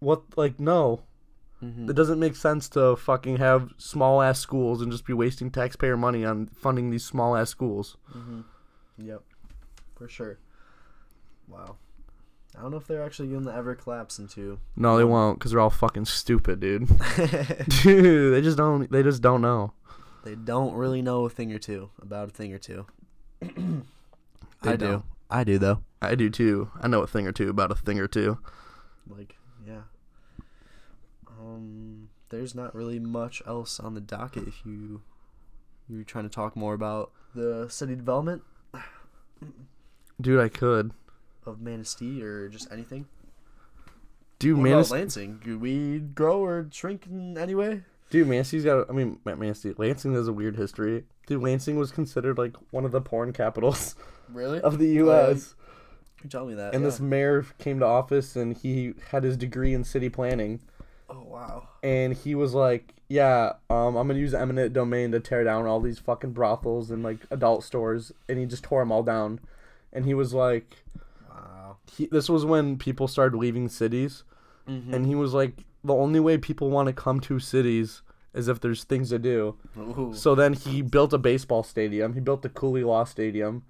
what? 0.00 0.22
Like 0.36 0.58
no, 0.60 1.02
Mm-hmm. 1.64 1.88
it 1.88 1.94
doesn't 1.96 2.20
make 2.20 2.36
sense 2.36 2.68
to 2.70 2.96
fucking 2.96 3.38
have 3.38 3.70
small 3.78 4.20
ass 4.20 4.38
schools 4.38 4.82
and 4.82 4.92
just 4.92 5.06
be 5.06 5.14
wasting 5.14 5.50
taxpayer 5.50 5.96
money 5.96 6.22
on 6.22 6.48
funding 6.48 6.90
these 6.90 7.02
small 7.04 7.34
ass 7.34 7.48
schools. 7.48 7.96
Mm-hmm. 8.14 8.40
Yep. 8.98 9.22
For 9.96 10.06
sure. 10.06 10.38
Wow. 11.48 11.76
I 12.56 12.60
don't 12.60 12.70
know 12.72 12.76
if 12.76 12.86
they're 12.86 13.02
actually 13.02 13.28
going 13.28 13.44
to 13.46 13.54
ever 13.54 13.74
collapse 13.74 14.18
into. 14.18 14.58
No, 14.76 14.98
they 14.98 15.04
won't, 15.04 15.40
cause 15.40 15.50
they're 15.50 15.60
all 15.60 15.70
fucking 15.70 16.04
stupid, 16.04 16.60
dude. 16.60 16.88
dude, 17.82 18.34
they 18.34 18.42
just 18.42 18.58
don't. 18.58 18.90
They 18.92 19.02
just 19.02 19.22
don't 19.22 19.40
know. 19.40 19.72
they 20.24 20.34
don't 20.34 20.74
really 20.74 21.00
know 21.00 21.24
a 21.24 21.30
thing 21.30 21.52
or 21.52 21.58
two 21.58 21.88
about 22.02 22.28
a 22.28 22.32
thing 22.32 22.52
or 22.52 22.58
two. 22.58 22.84
They 23.40 24.70
I 24.72 24.76
do. 24.76 24.86
don't. 24.86 25.04
I 25.30 25.44
do 25.44 25.58
though. 25.58 25.80
I 26.02 26.14
do 26.16 26.28
too. 26.28 26.70
I 26.82 26.88
know 26.88 27.00
a 27.00 27.06
thing 27.06 27.26
or 27.26 27.32
two 27.32 27.48
about 27.48 27.70
a 27.72 27.74
thing 27.74 27.98
or 27.98 28.08
two. 28.08 28.38
Like, 29.08 29.36
yeah. 29.66 29.82
Um, 31.38 32.08
there's 32.36 32.54
not 32.54 32.74
really 32.74 32.98
much 32.98 33.42
else 33.46 33.80
on 33.80 33.94
the 33.94 34.00
docket 34.00 34.46
if 34.46 34.64
you 34.64 35.02
you're 35.88 36.04
trying 36.04 36.24
to 36.24 36.30
talk 36.30 36.54
more 36.56 36.74
about 36.74 37.12
the 37.34 37.66
city 37.68 37.94
development 37.94 38.42
Dude, 40.20 40.40
I 40.40 40.48
could. 40.48 40.92
of 41.44 41.60
Manistee 41.60 42.22
or 42.22 42.48
just 42.48 42.70
anything. 42.72 43.06
Dude, 44.38 44.56
What 44.56 44.62
man, 44.64 44.72
about 44.74 44.90
Lansing? 44.90 45.40
Do 45.44 45.58
we 45.58 45.98
grow 45.98 46.42
or 46.42 46.66
shrink 46.70 47.06
in 47.06 47.36
any 47.38 47.54
way? 47.54 47.82
dude, 48.10 48.28
Manistee 48.28 48.56
has 48.58 48.64
got. 48.64 48.88
I 48.88 48.92
mean, 48.92 49.18
Ma- 49.24 49.34
Manistee, 49.34 49.74
Lansing 49.76 50.14
has 50.14 50.28
a 50.28 50.32
weird 50.32 50.56
history. 50.56 51.04
Dude, 51.26 51.42
Lansing 51.42 51.76
was 51.76 51.90
considered 51.90 52.38
like 52.38 52.56
one 52.70 52.84
of 52.84 52.92
the 52.92 53.00
porn 53.00 53.32
capitals 53.32 53.94
Really? 54.32 54.60
of 54.60 54.78
the 54.78 54.88
U.S. 55.04 55.54
You 56.22 56.30
tell 56.30 56.46
me 56.46 56.54
that. 56.54 56.72
and 56.74 56.82
yeah. 56.82 56.88
this 56.88 56.98
mayor 57.00 57.44
came 57.58 57.78
to 57.80 57.84
office, 57.86 58.36
and 58.36 58.56
he 58.56 58.94
had 59.10 59.22
his 59.22 59.36
degree 59.36 59.74
in 59.74 59.84
city 59.84 60.08
planning, 60.08 60.60
Oh 61.08 61.22
wow. 61.22 61.68
and 61.82 62.14
he 62.14 62.34
was 62.34 62.52
like, 62.54 62.94
"Yeah, 63.08 63.52
um, 63.70 63.96
I'm 63.96 64.08
gonna 64.08 64.18
use 64.18 64.34
eminent 64.34 64.72
domain 64.72 65.12
to 65.12 65.20
tear 65.20 65.44
down 65.44 65.66
all 65.66 65.80
these 65.80 65.98
fucking 65.98 66.32
brothels 66.32 66.90
and 66.90 67.02
like 67.02 67.18
adult 67.30 67.62
stores," 67.64 68.12
and 68.28 68.38
he 68.38 68.46
just 68.46 68.64
tore 68.64 68.80
them 68.82 68.90
all 68.92 69.02
down. 69.02 69.40
And 69.92 70.04
he 70.04 70.14
was 70.14 70.34
like, 70.34 70.84
Wow. 71.30 71.76
he, 71.96 72.06
"This 72.06 72.28
was 72.28 72.44
when 72.44 72.76
people 72.78 73.08
started 73.08 73.36
leaving 73.36 73.68
cities." 73.68 74.24
Mm-hmm. 74.68 74.92
and 74.94 75.06
he 75.06 75.14
was 75.14 75.32
like 75.32 75.64
the 75.84 75.94
only 75.94 76.18
way 76.18 76.38
people 76.38 76.70
want 76.70 76.88
to 76.88 76.92
come 76.92 77.20
to 77.20 77.38
cities 77.38 78.02
is 78.34 78.48
if 78.48 78.60
there's 78.60 78.82
things 78.82 79.10
to 79.10 79.18
do 79.20 79.54
Ooh, 79.78 80.12
so 80.12 80.34
then 80.34 80.54
he 80.54 80.82
built 80.82 81.12
a 81.12 81.18
baseball 81.18 81.62
stadium 81.62 82.14
he 82.14 82.18
built 82.20 82.42
the 82.42 82.48
cooley 82.48 82.82
law 82.82 83.04
stadium 83.04 83.62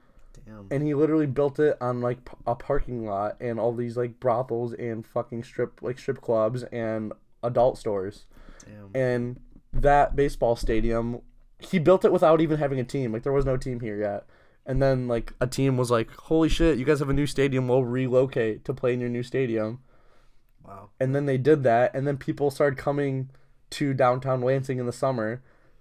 damn. 0.46 0.66
and 0.70 0.82
he 0.82 0.94
literally 0.94 1.26
built 1.26 1.58
it 1.58 1.76
on 1.82 2.00
like 2.00 2.24
p- 2.24 2.32
a 2.46 2.54
parking 2.54 3.04
lot 3.04 3.36
and 3.42 3.60
all 3.60 3.74
these 3.74 3.98
like 3.98 4.18
brothels 4.18 4.72
and 4.72 5.06
fucking 5.06 5.44
strip 5.44 5.82
like 5.82 5.98
strip 5.98 6.22
clubs 6.22 6.62
and 6.72 7.12
adult 7.46 7.78
stores. 7.78 8.26
Damn. 8.64 8.90
and 9.00 9.40
that 9.72 10.16
baseball 10.16 10.56
stadium 10.56 11.20
he 11.58 11.78
built 11.78 12.04
it 12.04 12.12
without 12.12 12.40
even 12.40 12.58
having 12.58 12.80
a 12.80 12.84
team. 12.84 13.12
Like 13.12 13.22
there 13.22 13.32
was 13.32 13.46
no 13.46 13.56
team 13.56 13.80
here 13.80 13.98
yet. 13.98 14.26
And 14.64 14.82
then 14.82 15.06
like 15.06 15.32
a 15.40 15.46
team 15.46 15.76
was 15.76 15.90
like 15.90 16.10
holy 16.10 16.48
shit 16.48 16.78
you 16.78 16.84
guys 16.84 16.98
have 16.98 17.08
a 17.08 17.14
new 17.14 17.26
stadium. 17.26 17.68
We'll 17.68 17.84
relocate 17.84 18.64
to 18.64 18.74
play 18.74 18.92
in 18.92 19.00
your 19.00 19.08
new 19.08 19.22
stadium. 19.22 19.80
Wow. 20.64 20.90
and 20.98 21.14
then 21.14 21.26
they 21.26 21.38
did 21.38 21.62
that 21.62 21.94
and 21.94 22.08
then 22.08 22.16
people 22.16 22.50
started 22.50 22.76
coming 22.76 23.30
to 23.70 23.94
downtown 23.94 24.40
Lansing 24.40 24.80
in 24.80 24.86
the 24.86 24.92
summer 24.92 25.40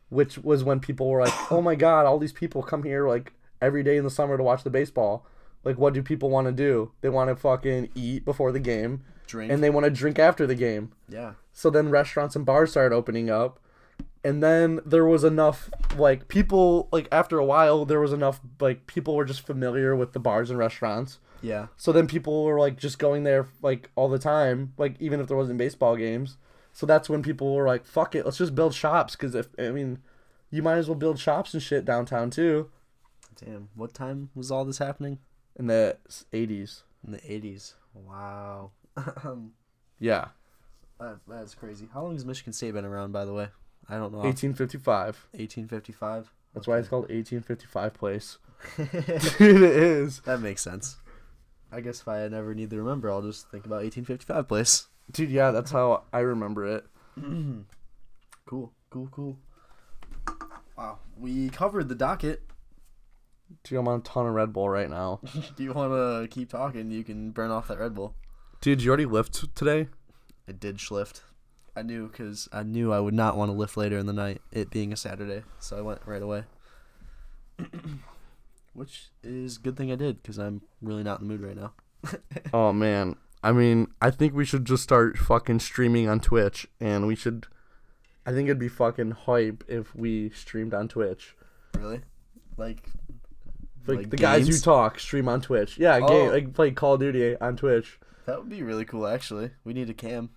which 0.09 0.37
was 0.37 0.63
when 0.63 0.79
people 0.79 1.09
were 1.09 1.21
like 1.21 1.51
oh 1.51 1.59
my 1.59 1.73
god 1.87 2.05
all 2.05 2.19
these 2.19 2.31
people 2.31 2.61
come 2.61 2.83
here 2.83 3.07
like 3.07 3.33
every 3.59 3.81
day 3.81 3.97
in 3.97 4.03
the 4.03 4.11
summer 4.11 4.37
to 4.37 4.43
watch 4.43 4.63
the 4.63 4.69
baseball. 4.69 5.25
Like 5.63 5.79
what 5.79 5.95
do 5.95 6.03
people 6.03 6.29
want 6.29 6.45
to 6.45 6.51
do? 6.51 6.91
They 7.01 7.09
want 7.09 7.29
to 7.31 7.35
fucking 7.35 7.89
eat 7.95 8.25
before 8.25 8.51
the 8.51 8.59
game 8.59 9.03
Drink. 9.27 9.51
and 9.51 9.63
they 9.63 9.69
want 9.69 9.83
to 9.85 9.89
drink 9.89 10.19
after 10.19 10.45
the 10.47 10.55
game 10.55 10.91
yeah. 11.09 11.33
so 11.53 11.69
then 11.69 11.89
restaurants 11.89 12.35
and 12.35 12.45
bars 12.45 12.71
started 12.71 12.95
opening 12.95 13.29
up 13.29 13.59
and 14.23 14.41
then 14.41 14.79
there 14.85 15.05
was 15.05 15.23
enough 15.23 15.69
like 15.97 16.27
people 16.27 16.89
like 16.91 17.07
after 17.11 17.37
a 17.37 17.45
while 17.45 17.85
there 17.85 17.99
was 17.99 18.13
enough 18.13 18.39
like 18.59 18.87
people 18.87 19.15
were 19.15 19.25
just 19.25 19.45
familiar 19.45 19.95
with 19.95 20.13
the 20.13 20.19
bars 20.19 20.49
and 20.49 20.57
restaurants 20.59 21.19
Yeah. 21.41 21.67
so 21.77 21.91
then 21.91 22.07
people 22.07 22.43
were 22.43 22.59
like 22.59 22.77
just 22.77 22.97
going 22.99 23.23
there 23.23 23.47
like 23.61 23.89
all 23.95 24.09
the 24.09 24.17
time, 24.19 24.73
like 24.77 24.95
even 24.99 25.19
if 25.19 25.27
there 25.27 25.37
wasn't 25.37 25.57
baseball 25.59 25.95
games. 25.95 26.37
So 26.73 26.85
that's 26.85 27.07
when 27.09 27.21
people 27.23 27.53
were 27.55 27.65
like, 27.67 27.85
"Fuck 27.85 28.15
it, 28.15 28.25
let's 28.25 28.37
just 28.39 28.53
build 28.55 28.73
shops." 28.73 29.15
Because 29.15 29.33
if 29.35 29.47
I 29.57 29.69
mean, 29.69 29.99
you 30.49 30.61
might 30.61 30.75
as 30.77 30.87
well 30.89 30.97
build 30.97 31.19
shops 31.19 31.53
and 31.53 31.63
shit 31.63 31.85
downtown 31.85 32.29
too. 32.31 32.69
Damn. 33.39 33.69
What 33.75 33.93
time 33.93 34.29
was 34.35 34.51
all 34.51 34.65
this 34.65 34.79
happening? 34.79 35.19
In 35.55 35.67
the 35.67 35.97
'80s, 36.33 36.81
In 37.05 37.13
the 37.13 37.31
eighties. 37.31 37.75
Wow. 37.93 38.71
Um, 39.23 39.51
yeah, 39.99 40.29
that, 40.99 41.19
that's 41.27 41.53
crazy. 41.55 41.89
How 41.93 42.03
long 42.03 42.13
has 42.13 42.25
Michigan 42.25 42.53
State 42.53 42.73
been 42.73 42.85
around, 42.85 43.11
by 43.11 43.25
the 43.25 43.33
way? 43.33 43.49
I 43.89 43.93
don't 43.97 44.11
know. 44.11 44.19
1855. 44.19 45.27
1855. 45.31 46.31
That's 46.53 46.67
why 46.67 46.77
it's 46.77 46.87
called 46.87 47.09
1855 47.09 47.93
Place. 47.93 48.37
It 48.77 49.41
is. 49.41 50.21
that 50.21 50.39
makes 50.39 50.61
sense. 50.61 50.97
I 51.71 51.81
guess 51.81 51.99
if 51.99 52.07
I 52.07 52.27
never 52.29 52.55
need 52.55 52.69
to 52.69 52.77
remember, 52.77 53.11
I'll 53.11 53.21
just 53.21 53.49
think 53.51 53.65
about 53.65 53.83
1855 53.83 54.47
place. 54.47 54.87
Dude, 55.11 55.29
yeah, 55.29 55.51
that's 55.51 55.71
how 55.71 56.03
I 56.13 56.19
remember 56.19 56.65
it. 56.65 56.85
cool, 58.45 58.71
cool, 58.89 59.07
cool. 59.11 59.37
Wow, 60.77 60.99
we 61.17 61.49
covered 61.49 61.89
the 61.89 61.95
docket. 61.95 62.43
Dude, 63.63 63.77
I'm 63.77 63.87
on 63.87 63.99
a 63.99 64.03
ton 64.03 64.25
of 64.25 64.33
Red 64.33 64.53
Bull 64.53 64.69
right 64.69 64.89
now. 64.89 65.19
Do 65.55 65.63
you 65.63 65.73
want 65.73 65.91
to 65.91 66.27
keep 66.33 66.49
talking? 66.49 66.91
You 66.91 67.03
can 67.03 67.31
burn 67.31 67.51
off 67.51 67.67
that 67.67 67.79
Red 67.79 67.93
Bull. 67.93 68.15
Dude, 68.61 68.81
you 68.81 68.89
already 68.89 69.05
lift 69.05 69.53
today? 69.55 69.87
I 70.47 70.51
did 70.51 70.77
schlift. 70.77 71.21
I 71.75 71.81
knew 71.81 72.07
because 72.07 72.47
I 72.53 72.63
knew 72.63 72.91
I 72.93 72.99
would 72.99 73.13
not 73.13 73.35
want 73.37 73.49
to 73.49 73.57
lift 73.57 73.75
later 73.77 73.97
in 73.97 74.05
the 74.05 74.13
night, 74.13 74.41
it 74.51 74.69
being 74.69 74.93
a 74.93 74.97
Saturday, 74.97 75.43
so 75.59 75.77
I 75.77 75.81
went 75.81 76.01
right 76.05 76.21
away. 76.21 76.43
Which 78.73 79.09
is 79.23 79.57
a 79.57 79.59
good 79.59 79.77
thing 79.77 79.91
I 79.91 79.95
did 79.95 80.21
because 80.21 80.37
I'm 80.37 80.61
really 80.81 81.03
not 81.03 81.21
in 81.21 81.27
the 81.27 81.33
mood 81.33 81.43
right 81.43 81.55
now. 81.55 81.73
Oh 82.53 82.71
man. 82.71 83.15
I 83.43 83.51
mean, 83.51 83.87
I 84.01 84.09
think 84.11 84.33
we 84.33 84.45
should 84.45 84.65
just 84.65 84.83
start 84.83 85.17
fucking 85.17 85.59
streaming 85.59 86.07
on 86.09 86.19
Twitch 86.19 86.67
and 86.79 87.05
we 87.07 87.15
should 87.15 87.47
I 88.25 88.31
think 88.31 88.47
it'd 88.47 88.59
be 88.59 88.69
fucking 88.69 89.11
hype 89.11 89.63
if 89.67 89.95
we 89.95 90.29
streamed 90.31 90.73
on 90.73 90.87
Twitch. 90.87 91.35
Really? 91.77 92.01
Like, 92.57 92.89
Like, 93.87 93.97
Like 93.99 94.09
the 94.09 94.17
guys 94.17 94.41
who 94.47 94.51
games? 94.53 94.61
talk 94.61 94.99
stream 94.99 95.27
on 95.27 95.41
Twitch. 95.41 95.77
Yeah, 95.77 95.99
Oh. 96.01 96.07
game 96.07 96.31
like 96.31 96.53
play 96.53 96.71
Call 96.71 96.93
of 96.95 96.99
Duty 97.01 97.35
on 97.37 97.55
Twitch. 97.57 97.99
That 98.25 98.39
would 98.39 98.49
be 98.49 98.63
really 98.63 98.85
cool. 98.85 99.07
Actually, 99.07 99.51
we 99.63 99.73
need 99.73 99.89
a 99.89 99.93
cam. 99.93 100.29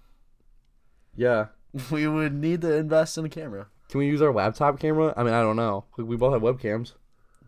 Yeah. 1.16 1.47
We 1.91 2.09
would 2.09 2.32
need 2.32 2.62
to 2.62 2.74
invest 2.74 3.18
in 3.18 3.26
a 3.26 3.28
camera. 3.28 3.66
Can 3.91 3.99
we 3.99 4.07
use 4.07 4.22
our 4.22 4.32
laptop 4.32 4.80
camera? 4.80 5.12
I 5.18 5.22
mean, 5.22 5.34
I 5.34 5.43
don't 5.43 5.57
know. 5.57 5.84
Like, 5.99 6.09
we 6.09 6.16
both 6.16 6.32
have 6.32 6.41
webcams. 6.41 6.95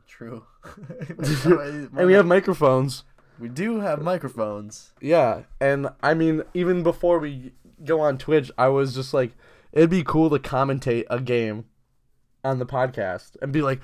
True. 0.07 0.45
and 1.19 2.07
we 2.07 2.13
have 2.13 2.27
microphones. 2.27 3.05
we 3.39 3.49
do 3.49 3.81
have 3.81 4.03
microphones. 4.03 4.93
Yeah, 5.01 5.45
and 5.59 5.89
I 6.03 6.13
mean, 6.13 6.43
even 6.53 6.83
before 6.83 7.19
we 7.19 7.53
go 7.83 8.01
on 8.01 8.19
Twitch, 8.19 8.51
I 8.59 8.69
was 8.69 8.95
just 8.95 9.15
like, 9.15 9.33
it'd 9.73 9.89
be 9.89 10.05
cool 10.05 10.29
to 10.31 10.39
commentate 10.39 11.05
a 11.09 11.19
game 11.19 11.65
on 12.45 12.59
the 12.59 12.67
podcast 12.67 13.37
and 13.41 13.53
be 13.53 13.63
like, 13.63 13.81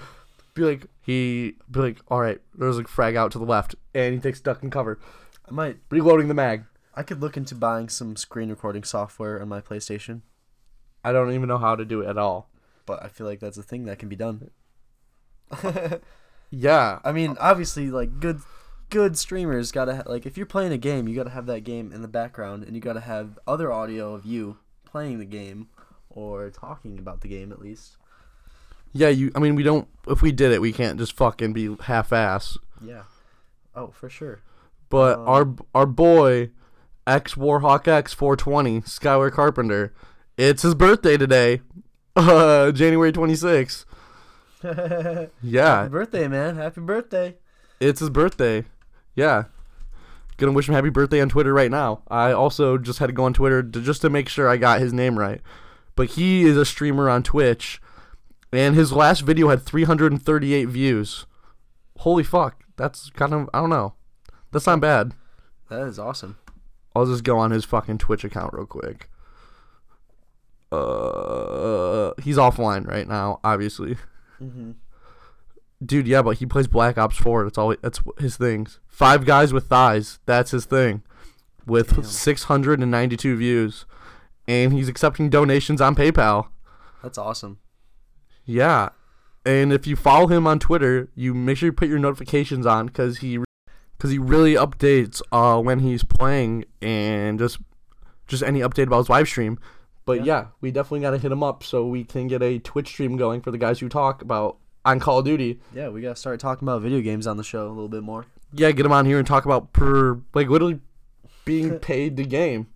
be 0.54 0.62
like, 0.62 0.86
he 1.00 1.54
be 1.70 1.80
like, 1.80 1.98
all 2.08 2.20
right, 2.20 2.40
there's 2.54 2.78
a 2.78 2.84
frag 2.84 3.16
out 3.16 3.32
to 3.32 3.38
the 3.38 3.44
left, 3.44 3.74
and 3.94 4.14
he 4.14 4.20
takes 4.20 4.40
duck 4.40 4.62
and 4.62 4.72
cover, 4.72 4.98
I 5.48 5.52
might. 5.52 5.78
reloading 5.90 6.28
the 6.28 6.34
mag. 6.34 6.64
I 6.94 7.02
could 7.02 7.20
look 7.20 7.36
into 7.36 7.54
buying 7.54 7.88
some 7.88 8.16
screen 8.16 8.48
recording 8.50 8.82
software 8.84 9.40
on 9.40 9.48
my 9.48 9.60
PlayStation, 9.60 10.22
I 11.04 11.12
don't 11.12 11.32
even 11.32 11.48
know 11.48 11.58
how 11.58 11.76
to 11.76 11.84
do 11.84 12.00
it 12.00 12.08
at 12.08 12.18
all. 12.18 12.48
but 12.86 13.02
I 13.02 13.08
feel 13.08 13.26
like 13.26 13.38
that's 13.40 13.58
a 13.58 13.62
thing 13.62 13.84
that 13.84 13.98
can 13.98 14.08
be 14.08 14.16
done. 14.16 14.50
Yeah, 16.50 17.00
I 17.04 17.10
mean, 17.10 17.36
obviously, 17.40 17.90
like 17.90 18.20
good, 18.20 18.40
good 18.88 19.18
streamers 19.18 19.72
gotta 19.72 19.96
ha- 19.96 20.02
like 20.06 20.26
if 20.26 20.36
you're 20.36 20.46
playing 20.46 20.70
a 20.72 20.78
game, 20.78 21.08
you 21.08 21.16
gotta 21.16 21.30
have 21.30 21.46
that 21.46 21.64
game 21.64 21.92
in 21.92 22.02
the 22.02 22.08
background, 22.08 22.62
and 22.62 22.74
you 22.76 22.80
gotta 22.80 23.00
have 23.00 23.36
other 23.48 23.72
audio 23.72 24.14
of 24.14 24.24
you 24.24 24.58
playing 24.84 25.18
the 25.18 25.24
game 25.24 25.68
or 26.08 26.50
talking 26.50 26.98
about 27.00 27.20
the 27.20 27.28
game 27.28 27.50
at 27.50 27.58
least. 27.58 27.96
yeah. 28.92 29.08
You, 29.08 29.32
I 29.34 29.40
mean, 29.40 29.56
we 29.56 29.64
don't. 29.64 29.88
If 30.06 30.22
we 30.22 30.30
did 30.30 30.52
it, 30.52 30.60
we 30.60 30.72
can't 30.72 30.98
just 30.98 31.16
fucking 31.16 31.52
be 31.52 31.76
half-ass. 31.80 32.56
Yeah. 32.80 33.02
Oh, 33.74 33.88
for 33.88 34.08
sure. 34.08 34.40
But 34.88 35.18
Um, 35.18 35.28
our 35.28 35.54
our 35.74 35.86
boy, 35.86 36.50
X 37.06 37.34
Warhawk 37.34 37.88
X 37.88 38.12
420 38.14 38.82
Skylar 38.82 39.32
Carpenter, 39.32 39.92
it's 40.36 40.62
his 40.62 40.74
birthday 40.74 41.16
today, 41.16 41.62
uh, 42.16 42.72
January 42.72 43.12
26th. 43.12 43.84
Happy 44.62 45.30
Yeah, 45.42 45.88
birthday, 45.88 46.28
man! 46.28 46.56
Happy 46.56 46.80
birthday. 46.80 47.36
it's 47.80 48.00
his 48.00 48.10
birthday. 48.10 48.64
Yeah, 49.14 49.44
gonna 50.36 50.52
wish 50.52 50.68
him 50.68 50.74
happy 50.74 50.88
birthday 50.90 51.20
on 51.20 51.28
Twitter 51.28 51.52
right 51.54 51.70
now. 51.70 52.02
I 52.08 52.32
also 52.32 52.78
just 52.78 52.98
had 52.98 53.06
to 53.06 53.12
go 53.12 53.24
on 53.24 53.34
Twitter 53.34 53.62
to, 53.62 53.80
just 53.80 54.02
to 54.02 54.10
make 54.10 54.28
sure 54.28 54.48
I 54.48 54.56
got 54.56 54.80
his 54.80 54.92
name 54.92 55.18
right. 55.18 55.40
But 55.94 56.10
he 56.10 56.44
is 56.44 56.56
a 56.56 56.64
streamer 56.66 57.08
on 57.08 57.22
Twitch, 57.22 57.80
and 58.52 58.74
his 58.74 58.92
last 58.92 59.20
video 59.22 59.48
had 59.48 59.62
338 59.62 60.64
views. 60.68 61.26
Holy 61.98 62.24
fuck, 62.24 62.62
that's 62.76 63.10
kind 63.10 63.32
of 63.34 63.48
I 63.54 63.60
don't 63.60 63.70
know. 63.70 63.94
That's 64.52 64.66
not 64.66 64.80
bad. 64.80 65.12
That 65.68 65.82
is 65.82 65.98
awesome. 65.98 66.38
I'll 66.94 67.06
just 67.06 67.24
go 67.24 67.38
on 67.38 67.50
his 67.50 67.64
fucking 67.64 67.98
Twitch 67.98 68.24
account 68.24 68.54
real 68.54 68.66
quick. 68.66 69.10
Uh, 70.72 72.12
he's 72.22 72.36
offline 72.36 72.86
right 72.86 73.06
now, 73.06 73.40
obviously. 73.44 73.96
Mm-hmm. 74.42 74.72
Dude, 75.84 76.06
yeah, 76.06 76.22
but 76.22 76.38
he 76.38 76.46
plays 76.46 76.68
Black 76.68 76.96
Ops 76.96 77.16
4. 77.18 77.44
That's 77.44 77.58
all. 77.58 77.74
That's 77.82 78.00
his 78.18 78.36
things. 78.36 78.80
Five 78.86 79.26
guys 79.26 79.52
with 79.52 79.66
thighs. 79.66 80.20
That's 80.24 80.52
his 80.52 80.64
thing. 80.64 81.02
With 81.66 81.94
Damn. 81.94 82.04
692 82.04 83.36
views, 83.36 83.84
and 84.48 84.72
he's 84.72 84.88
accepting 84.88 85.28
donations 85.28 85.80
on 85.80 85.94
PayPal. 85.94 86.48
That's 87.02 87.18
awesome. 87.18 87.58
Yeah, 88.44 88.90
and 89.44 89.72
if 89.72 89.86
you 89.86 89.96
follow 89.96 90.26
him 90.26 90.46
on 90.46 90.58
Twitter, 90.58 91.08
you 91.14 91.34
make 91.34 91.58
sure 91.58 91.68
you 91.68 91.72
put 91.72 91.88
your 91.88 91.98
notifications 91.98 92.66
on 92.66 92.86
because 92.86 93.18
he, 93.18 93.38
because 93.96 94.10
he 94.10 94.18
really 94.18 94.54
updates 94.54 95.20
uh 95.32 95.60
when 95.60 95.78
he's 95.80 96.02
playing 96.04 96.64
and 96.82 97.38
just, 97.38 97.58
just 98.26 98.42
any 98.42 98.60
update 98.60 98.84
about 98.88 98.98
his 98.98 99.08
live 99.08 99.28
stream. 99.28 99.58
But 100.04 100.18
Yeah. 100.18 100.24
yeah, 100.24 100.46
we 100.60 100.70
definitely 100.70 101.00
gotta 101.00 101.18
hit 101.18 101.32
him 101.32 101.42
up 101.42 101.62
so 101.64 101.86
we 101.86 102.04
can 102.04 102.28
get 102.28 102.42
a 102.42 102.58
Twitch 102.58 102.88
stream 102.88 103.16
going 103.16 103.40
for 103.40 103.50
the 103.50 103.58
guys 103.58 103.80
who 103.80 103.88
talk 103.88 104.22
about 104.22 104.58
on 104.84 105.00
Call 105.00 105.18
of 105.18 105.24
Duty. 105.24 105.60
Yeah, 105.74 105.88
we 105.88 106.00
gotta 106.00 106.14
start 106.16 106.38
talking 106.40 106.66
about 106.66 106.82
video 106.82 107.00
games 107.00 107.26
on 107.26 107.36
the 107.36 107.42
show 107.44 107.66
a 107.66 107.68
little 107.68 107.88
bit 107.88 108.02
more, 108.04 108.26
Yeah, 108.52 108.70
get 108.70 108.86
him 108.86 108.92
on 108.92 109.04
here 109.06 109.18
and 109.18 109.26
talk 109.26 109.44
about 109.44 109.72
per 109.72 110.20
like 110.34 110.48
literally 110.48 110.80
being 111.44 111.78
paid 111.80 112.16
to 112.18 112.24
game. 112.24 112.68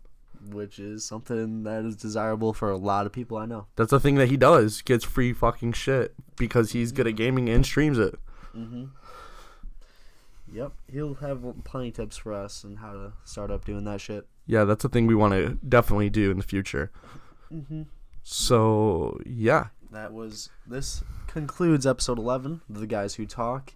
which 0.50 0.78
is 0.80 1.04
something 1.04 1.62
that 1.64 1.84
is 1.84 1.94
desirable 1.94 2.52
for 2.52 2.70
a 2.70 2.76
lot 2.76 3.06
of 3.06 3.12
people 3.12 3.36
I 3.36 3.46
know. 3.46 3.66
That's 3.76 3.90
the 3.92 4.00
thing 4.00 4.16
that 4.16 4.28
he 4.28 4.36
does. 4.36 4.82
Gets 4.82 5.04
free 5.04 5.32
fucking 5.32 5.72
shit 5.74 6.14
because 6.36 6.72
he's 6.72 6.90
good 6.90 7.06
at 7.06 7.14
gaming 7.14 7.48
and 7.48 7.64
streams 7.64 7.98
it. 7.98 8.18
Mm-hmm. 8.56 8.84
Yep, 10.52 10.72
he'll 10.90 11.14
have 11.14 11.44
plenty 11.64 11.90
tips 11.92 12.16
for 12.16 12.32
us 12.32 12.64
and 12.64 12.78
how 12.78 12.92
to 12.92 13.12
start 13.24 13.50
up 13.50 13.64
doing 13.64 13.84
that 13.84 14.00
shit. 14.00 14.26
Yeah, 14.46 14.64
that's 14.64 14.84
a 14.84 14.88
thing 14.88 15.06
we 15.06 15.14
want 15.14 15.32
to 15.34 15.58
definitely 15.66 16.10
do 16.10 16.30
in 16.30 16.38
the 16.38 16.42
future. 16.42 16.90
Mm-hmm. 17.52 17.82
So 18.22 19.20
yeah, 19.24 19.68
That 19.92 20.12
was 20.12 20.50
this 20.66 21.02
concludes 21.26 21.86
episode 21.86 22.18
eleven 22.18 22.62
the 22.68 22.86
guys 22.86 23.14
who 23.14 23.26
talk. 23.26 23.74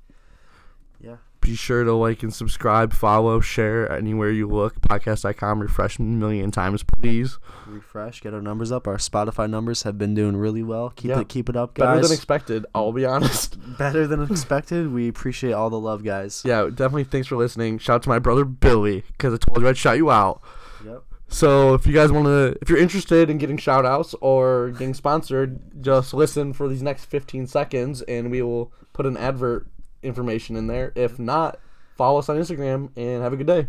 Yeah, 1.00 1.16
be 1.44 1.54
sure 1.54 1.84
to 1.84 1.92
like 1.92 2.22
and 2.22 2.32
subscribe, 2.32 2.92
follow, 2.94 3.38
share 3.40 3.90
anywhere 3.92 4.30
you 4.30 4.48
look. 4.48 4.80
Podcast.com, 4.80 5.60
refresh 5.60 5.98
a 5.98 6.02
million 6.02 6.50
times, 6.50 6.82
please. 6.82 7.38
refresh, 7.66 8.20
get 8.22 8.32
our 8.32 8.40
numbers 8.40 8.72
up. 8.72 8.86
Our 8.88 8.96
Spotify 8.96 9.48
numbers 9.48 9.82
have 9.82 9.98
been 9.98 10.14
doing 10.14 10.36
really 10.36 10.62
well. 10.62 10.90
Keep 10.96 11.10
Yeah. 11.10 11.20
it, 11.20 11.28
keep 11.28 11.48
it 11.48 11.56
up, 11.56 11.74
guys. 11.74 11.86
Better 11.96 12.02
than 12.08 12.12
expected. 12.12 12.66
I'll 12.74 12.92
be 12.92 13.04
honest. 13.04 13.58
Better 13.78 14.06
than 14.06 14.22
expected. 14.22 14.92
We 14.92 15.08
appreciate 15.08 15.52
all 15.52 15.68
the 15.70 15.78
love, 15.78 16.02
guys. 16.02 16.42
yeah, 16.46 16.64
definitely. 16.70 17.04
Thanks 17.04 17.28
for 17.28 17.36
listening. 17.36 17.78
Shout 17.78 17.96
out 17.96 18.02
to 18.04 18.08
my 18.08 18.18
brother 18.18 18.44
Billy 18.44 19.02
because 19.12 19.34
I 19.34 19.36
told 19.36 19.60
you 19.60 19.68
I'd 19.68 19.76
shout 19.76 19.98
you 19.98 20.10
out. 20.10 20.40
Yep. 20.84 21.02
So 21.28 21.74
if 21.74 21.86
you 21.86 21.92
guys 21.92 22.10
want 22.12 22.26
to, 22.26 22.56
if 22.62 22.68
you're 22.70 22.78
interested 22.78 23.28
in 23.28 23.38
getting 23.38 23.56
shout 23.56 23.84
outs 23.84 24.14
or 24.20 24.70
getting 24.70 24.94
sponsored, 24.94 25.60
just 25.82 26.14
listen 26.14 26.52
for 26.52 26.68
these 26.68 26.82
next 26.82 27.06
15 27.06 27.46
seconds 27.48 28.02
and 28.02 28.30
we 28.30 28.40
will 28.42 28.72
put 28.92 29.04
an 29.04 29.16
advert 29.16 29.66
information 30.04 30.56
in 30.56 30.66
there. 30.66 30.92
If 30.94 31.18
not, 31.18 31.58
follow 31.96 32.18
us 32.18 32.28
on 32.28 32.36
Instagram 32.36 32.90
and 32.96 33.22
have 33.22 33.32
a 33.32 33.36
good 33.36 33.46
day. 33.46 33.66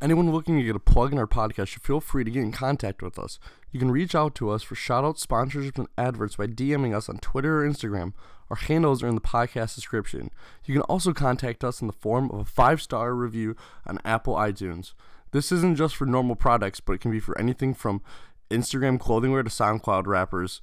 Anyone 0.00 0.30
looking 0.30 0.58
to 0.58 0.62
get 0.62 0.76
a 0.76 0.80
plug 0.80 1.12
in 1.12 1.18
our 1.18 1.26
podcast 1.26 1.68
should 1.68 1.82
feel 1.82 2.00
free 2.00 2.22
to 2.22 2.30
get 2.30 2.42
in 2.42 2.52
contact 2.52 3.02
with 3.02 3.18
us. 3.18 3.38
You 3.72 3.80
can 3.80 3.90
reach 3.90 4.14
out 4.14 4.34
to 4.34 4.50
us 4.50 4.62
for 4.62 4.74
shout 4.74 5.04
outs, 5.04 5.24
sponsorships, 5.24 5.78
and 5.78 5.88
adverts 5.96 6.36
by 6.36 6.46
DMing 6.48 6.94
us 6.94 7.08
on 7.08 7.18
Twitter 7.18 7.62
or 7.62 7.68
Instagram. 7.68 8.12
Our 8.50 8.56
handles 8.56 9.02
are 9.02 9.08
in 9.08 9.14
the 9.14 9.22
podcast 9.22 9.74
description. 9.74 10.30
You 10.66 10.74
can 10.74 10.82
also 10.82 11.12
contact 11.12 11.64
us 11.64 11.80
in 11.80 11.86
the 11.86 11.94
form 11.94 12.30
of 12.30 12.40
a 12.40 12.44
five 12.44 12.82
star 12.82 13.14
review 13.14 13.56
on 13.86 13.98
Apple 14.04 14.34
iTunes. 14.34 14.92
This 15.32 15.50
isn't 15.50 15.76
just 15.76 15.96
for 15.96 16.06
normal 16.06 16.36
products, 16.36 16.80
but 16.80 16.92
it 16.92 17.00
can 17.00 17.10
be 17.10 17.20
for 17.20 17.38
anything 17.38 17.74
from 17.74 18.02
Instagram 18.50 19.00
clothing 19.00 19.32
wear 19.32 19.42
to 19.42 19.50
SoundCloud 19.50 20.06
rappers. 20.06 20.60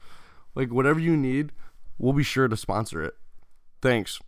Like, 0.55 0.71
whatever 0.71 0.99
you 0.99 1.17
need, 1.17 1.51
we'll 1.97 2.13
be 2.13 2.23
sure 2.23 2.47
to 2.47 2.55
sponsor 2.55 3.01
it. 3.01 3.15
Thanks. 3.83 4.21